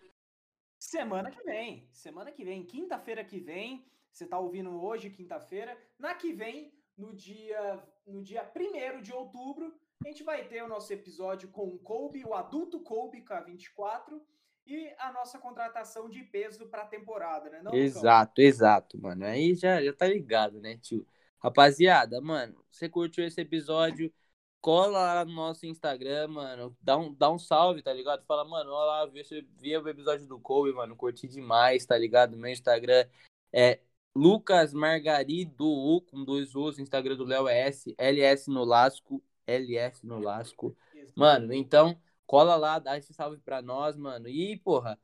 Semana 0.78 1.30
que 1.30 1.42
vem. 1.42 1.86
Semana 1.92 2.32
que 2.32 2.42
vem. 2.42 2.64
Quinta-feira 2.64 3.22
que 3.22 3.38
vem. 3.38 3.84
Você 4.10 4.26
tá 4.26 4.38
ouvindo 4.38 4.82
hoje, 4.82 5.10
quinta-feira. 5.10 5.76
Na 5.98 6.14
que 6.14 6.32
vem, 6.32 6.72
no 6.96 7.12
dia, 7.12 7.82
no 8.06 8.22
dia 8.22 8.50
1 8.56 9.02
de 9.02 9.12
outubro, 9.12 9.74
a 10.02 10.08
gente 10.08 10.22
vai 10.22 10.48
ter 10.48 10.62
o 10.62 10.68
nosso 10.68 10.90
episódio 10.92 11.50
com 11.50 11.68
o 11.68 11.78
Kobe, 11.78 12.24
o 12.24 12.32
adulto 12.32 12.80
Kobe 12.80 13.22
K24 13.22 14.18
e 14.66 14.94
a 14.98 15.12
nossa 15.12 15.38
contratação 15.38 16.08
de 16.08 16.22
peso 16.22 16.66
para 16.66 16.82
a 16.82 16.86
temporada, 16.86 17.50
né? 17.50 17.60
Não, 17.62 17.74
exato, 17.74 18.40
exato, 18.40 18.98
mano. 19.00 19.24
Aí 19.24 19.54
já, 19.54 19.82
já 19.82 19.92
tá 19.92 20.06
ligado, 20.06 20.60
né, 20.60 20.76
tio? 20.78 21.06
Rapaziada, 21.38 22.20
mano, 22.20 22.64
você 22.70 22.88
curtiu 22.88 23.24
esse 23.24 23.40
episódio? 23.40 24.12
Cola 24.60 25.16
lá 25.16 25.24
no 25.26 25.32
nosso 25.34 25.66
Instagram, 25.66 26.28
mano. 26.28 26.74
Dá 26.80 26.96
um, 26.96 27.12
dá 27.12 27.30
um 27.30 27.38
salve, 27.38 27.82
tá 27.82 27.92
ligado? 27.92 28.24
Fala, 28.24 28.46
mano, 28.46 28.70
olha 28.70 29.04
lá, 29.04 29.06
vi, 29.06 29.22
vi 29.58 29.76
o 29.76 29.86
episódio 29.86 30.26
do 30.26 30.40
Kobe, 30.40 30.72
mano. 30.72 30.96
Curti 30.96 31.28
demais, 31.28 31.84
tá 31.84 31.98
ligado? 31.98 32.34
Meu 32.34 32.50
Instagram 32.50 33.06
é 33.52 33.80
Lucas 34.14 34.72
Margarido, 34.72 35.66
U, 35.66 36.00
com 36.00 36.24
dois 36.24 36.54
U's. 36.54 36.78
Instagram 36.78 37.14
do 37.14 37.24
Léo 37.24 37.46
é 37.46 37.68
S, 37.68 37.94
LS 37.98 38.48
no 38.50 38.64
Lasco, 38.64 39.22
LS 39.46 40.06
no 40.06 40.18
Lasco. 40.18 40.74
Mano, 41.14 41.52
então 41.52 42.00
cola 42.26 42.56
lá, 42.56 42.78
dá 42.78 42.96
esse 42.96 43.12
salve 43.14 43.38
pra 43.38 43.62
nós, 43.62 43.96
mano. 43.96 44.28
E, 44.28 44.56
porra, 44.58 44.98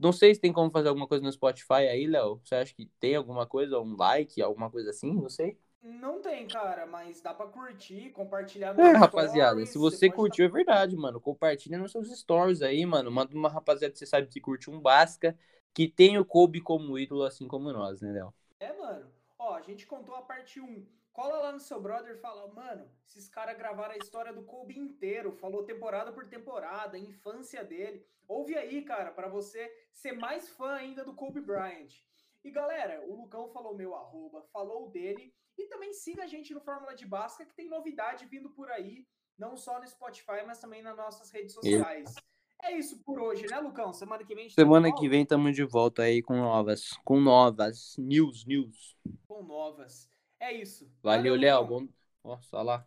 Não 0.00 0.12
sei 0.12 0.34
se 0.34 0.40
tem 0.40 0.52
como 0.52 0.70
fazer 0.70 0.88
alguma 0.88 1.06
coisa 1.06 1.22
no 1.24 1.32
Spotify 1.32 1.74
aí, 1.88 2.06
Léo. 2.06 2.40
Você 2.44 2.54
acha 2.54 2.74
que 2.74 2.86
tem 3.00 3.14
alguma 3.16 3.46
coisa, 3.46 3.78
um 3.80 3.96
like, 3.96 4.40
alguma 4.42 4.70
coisa 4.70 4.90
assim? 4.90 5.12
Não 5.14 5.28
sei. 5.28 5.58
Não 5.82 6.20
tem, 6.20 6.48
cara, 6.48 6.84
mas 6.86 7.20
dá 7.20 7.32
pra 7.32 7.46
curtir, 7.46 8.10
compartilhar 8.10 8.74
É, 8.78 8.92
rapaziada, 8.92 9.64
se 9.64 9.78
você 9.78 10.06
pode 10.06 10.16
curtiu, 10.16 10.44
é 10.44 10.48
verdade, 10.48 10.96
mano. 10.96 11.20
Compartilha 11.20 11.78
nos 11.78 11.92
seus 11.92 12.10
stories 12.18 12.60
aí, 12.62 12.84
mano. 12.84 13.10
Manda 13.10 13.34
uma 13.34 13.48
rapaziada 13.48 13.92
que 13.92 13.98
você 13.98 14.06
sabe 14.06 14.26
que 14.26 14.40
curte 14.40 14.68
um 14.70 14.80
Basca, 14.80 15.38
que 15.72 15.88
tem 15.88 16.18
o 16.18 16.24
Kobe 16.24 16.60
como 16.60 16.98
ídolo, 16.98 17.22
assim 17.22 17.46
como 17.46 17.72
nós, 17.72 18.00
né, 18.00 18.12
Léo? 18.12 18.34
É, 18.60 18.72
mano. 18.74 19.10
Ó, 19.38 19.54
a 19.54 19.62
gente 19.62 19.86
contou 19.86 20.14
a 20.14 20.22
parte 20.22 20.60
1. 20.60 20.84
Cola 21.16 21.38
lá 21.38 21.50
no 21.50 21.58
seu 21.58 21.80
brother 21.80 22.14
e 22.14 22.20
fala, 22.20 22.46
mano, 22.52 22.86
esses 23.06 23.26
caras 23.26 23.56
gravaram 23.56 23.94
a 23.94 23.96
história 23.96 24.34
do 24.34 24.42
Kobe 24.42 24.78
inteiro, 24.78 25.32
falou 25.32 25.64
temporada 25.64 26.12
por 26.12 26.28
temporada, 26.28 26.98
infância 26.98 27.64
dele. 27.64 28.04
Ouve 28.28 28.54
aí, 28.54 28.82
cara, 28.82 29.10
pra 29.10 29.26
você 29.26 29.72
ser 29.94 30.12
mais 30.12 30.46
fã 30.50 30.74
ainda 30.74 31.02
do 31.02 31.14
Kobe 31.14 31.40
Bryant. 31.40 32.02
E 32.44 32.50
galera, 32.50 33.02
o 33.08 33.16
Lucão 33.16 33.48
falou 33.48 33.74
meu 33.74 33.94
arroba, 33.94 34.42
falou 34.52 34.88
o 34.88 34.90
dele. 34.90 35.32
E 35.56 35.64
também 35.68 35.94
siga 35.94 36.24
a 36.24 36.26
gente 36.26 36.52
no 36.52 36.60
Fórmula 36.60 36.94
de 36.94 37.06
Basca, 37.06 37.46
que 37.46 37.54
tem 37.54 37.66
novidade 37.66 38.26
vindo 38.26 38.50
por 38.50 38.70
aí, 38.70 39.06
não 39.38 39.56
só 39.56 39.80
no 39.80 39.88
Spotify, 39.88 40.44
mas 40.46 40.60
também 40.60 40.82
nas 40.82 40.98
nossas 40.98 41.30
redes 41.30 41.54
sociais. 41.54 42.14
É 42.62 42.72
isso 42.72 43.02
por 43.02 43.18
hoje, 43.18 43.46
né, 43.46 43.58
Lucão? 43.58 43.90
Semana 43.94 44.22
que 44.22 44.34
vem 44.34 44.48
tá 44.48 44.54
Semana 44.54 44.88
volta 44.88 45.00
que 45.00 45.08
vem 45.08 45.24
tamo 45.24 45.50
de 45.50 45.64
volta 45.64 46.02
aí 46.02 46.20
com 46.20 46.36
novas, 46.36 46.90
com 47.02 47.18
novas, 47.18 47.96
news, 47.96 48.44
news. 48.44 48.98
com 49.26 49.42
novas. 49.42 50.14
É 50.40 50.52
isso. 50.52 50.90
Valeu, 51.02 51.34
Léo. 51.36 51.64
Bom... 51.64 51.88
Nossa, 52.24 52.56
olha 52.56 52.64
lá. 52.64 52.86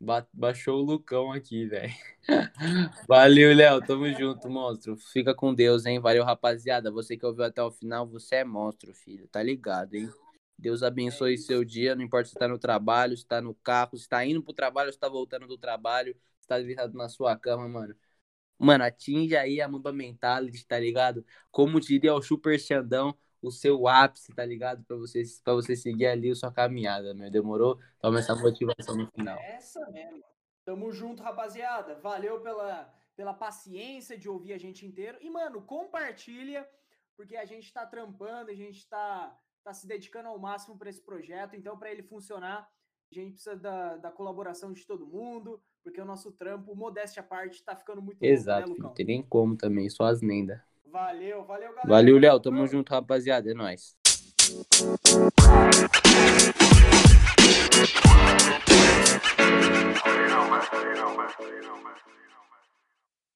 Ba- 0.00 0.28
Baixou 0.32 0.80
o 0.80 0.84
Lucão 0.84 1.32
aqui, 1.32 1.66
velho. 1.66 1.92
Valeu, 3.08 3.54
Léo. 3.54 3.82
Tamo 3.82 4.10
junto, 4.12 4.48
monstro. 4.50 4.96
Fica 4.96 5.34
com 5.34 5.54
Deus, 5.54 5.86
hein? 5.86 6.00
Valeu, 6.00 6.24
rapaziada. 6.24 6.90
Você 6.90 7.16
que 7.16 7.26
ouviu 7.26 7.44
até 7.44 7.62
o 7.62 7.70
final, 7.70 8.06
você 8.06 8.36
é 8.36 8.44
monstro, 8.44 8.92
filho. 8.94 9.28
Tá 9.28 9.42
ligado, 9.42 9.94
hein? 9.94 10.10
Deus 10.58 10.82
abençoe 10.82 11.36
seu 11.38 11.64
dia. 11.64 11.94
Não 11.94 12.02
importa 12.04 12.28
se 12.28 12.34
tá 12.34 12.48
no 12.48 12.58
trabalho, 12.58 13.16
se 13.16 13.26
tá 13.26 13.40
no 13.40 13.54
carro, 13.56 13.96
se 13.98 14.08
tá 14.08 14.24
indo 14.24 14.42
pro 14.42 14.52
trabalho, 14.54 14.92
se 14.92 14.98
tá 14.98 15.08
voltando 15.08 15.46
do 15.46 15.58
trabalho, 15.58 16.16
se 16.40 16.46
tá 16.48 16.58
deitado 16.58 16.96
na 16.96 17.08
sua 17.08 17.36
cama, 17.36 17.68
mano. 17.68 17.94
Mano, 18.58 18.84
atinge 18.84 19.36
aí 19.36 19.60
a 19.60 19.68
Mamba 19.68 19.92
Mentality, 19.92 20.64
tá 20.66 20.78
ligado? 20.78 21.24
Como 21.50 21.80
diria 21.80 22.14
o 22.14 22.22
Super 22.22 22.58
Xandão, 22.58 23.16
o 23.44 23.50
seu 23.50 23.86
ápice, 23.86 24.32
tá 24.32 24.44
ligado? 24.44 24.82
Pra 24.84 24.96
você, 24.96 25.22
pra 25.42 25.54
você 25.54 25.76
seguir 25.76 26.06
ali 26.06 26.30
a 26.30 26.34
sua 26.34 26.50
caminhada, 26.50 27.14
meu. 27.14 27.30
Demorou? 27.30 27.78
Toma 28.00 28.18
essa 28.18 28.34
motivação 28.34 28.96
no 28.96 29.06
final. 29.08 29.38
Essa 29.40 29.88
mesmo. 29.90 30.24
Tamo 30.64 30.90
junto, 30.92 31.22
rapaziada. 31.22 31.96
Valeu 31.96 32.40
pela, 32.40 32.92
pela 33.14 33.34
paciência 33.34 34.18
de 34.18 34.28
ouvir 34.28 34.54
a 34.54 34.58
gente 34.58 34.86
inteiro. 34.86 35.18
E, 35.20 35.28
mano, 35.28 35.60
compartilha, 35.62 36.66
porque 37.16 37.36
a 37.36 37.44
gente 37.44 37.72
tá 37.72 37.84
trampando, 37.84 38.50
a 38.50 38.54
gente 38.54 38.88
tá, 38.88 39.38
tá 39.62 39.74
se 39.74 39.86
dedicando 39.86 40.28
ao 40.28 40.38
máximo 40.38 40.78
para 40.78 40.88
esse 40.88 41.02
projeto. 41.02 41.54
Então, 41.54 41.78
para 41.78 41.92
ele 41.92 42.02
funcionar, 42.02 42.66
a 43.10 43.14
gente 43.14 43.32
precisa 43.34 43.56
da, 43.56 43.96
da 43.98 44.10
colaboração 44.10 44.72
de 44.72 44.86
todo 44.86 45.06
mundo, 45.06 45.62
porque 45.82 46.00
o 46.00 46.04
nosso 46.04 46.32
trampo, 46.32 46.74
modéstia 46.74 47.20
à 47.20 47.24
parte, 47.24 47.62
tá 47.62 47.76
ficando 47.76 48.00
muito 48.00 48.22
louco, 48.22 48.34
Exato, 48.34 48.60
né, 48.60 48.66
filho. 48.66 48.76
Lucão? 48.76 48.88
Não 48.88 48.94
tem 48.94 49.06
nem 49.06 49.22
como 49.22 49.56
também, 49.56 49.90
só 49.90 50.04
as 50.04 50.22
lendas. 50.22 50.58
Valeu, 50.94 51.42
valeu, 51.42 51.70
galera. 51.70 51.88
Valeu, 51.88 52.18
Léo. 52.18 52.38
Tamo 52.38 52.64
junto, 52.68 52.94
rapaziada. 52.94 53.50
É 53.50 53.54
nóis. 53.54 53.96
You 54.48 54.60
know, 60.28 60.48
man. 60.48 60.62
You 60.72 60.94
know, 60.94 61.16
man. 61.16 61.30
You 61.40 61.62
know, 61.62 61.82
man. 61.82 61.94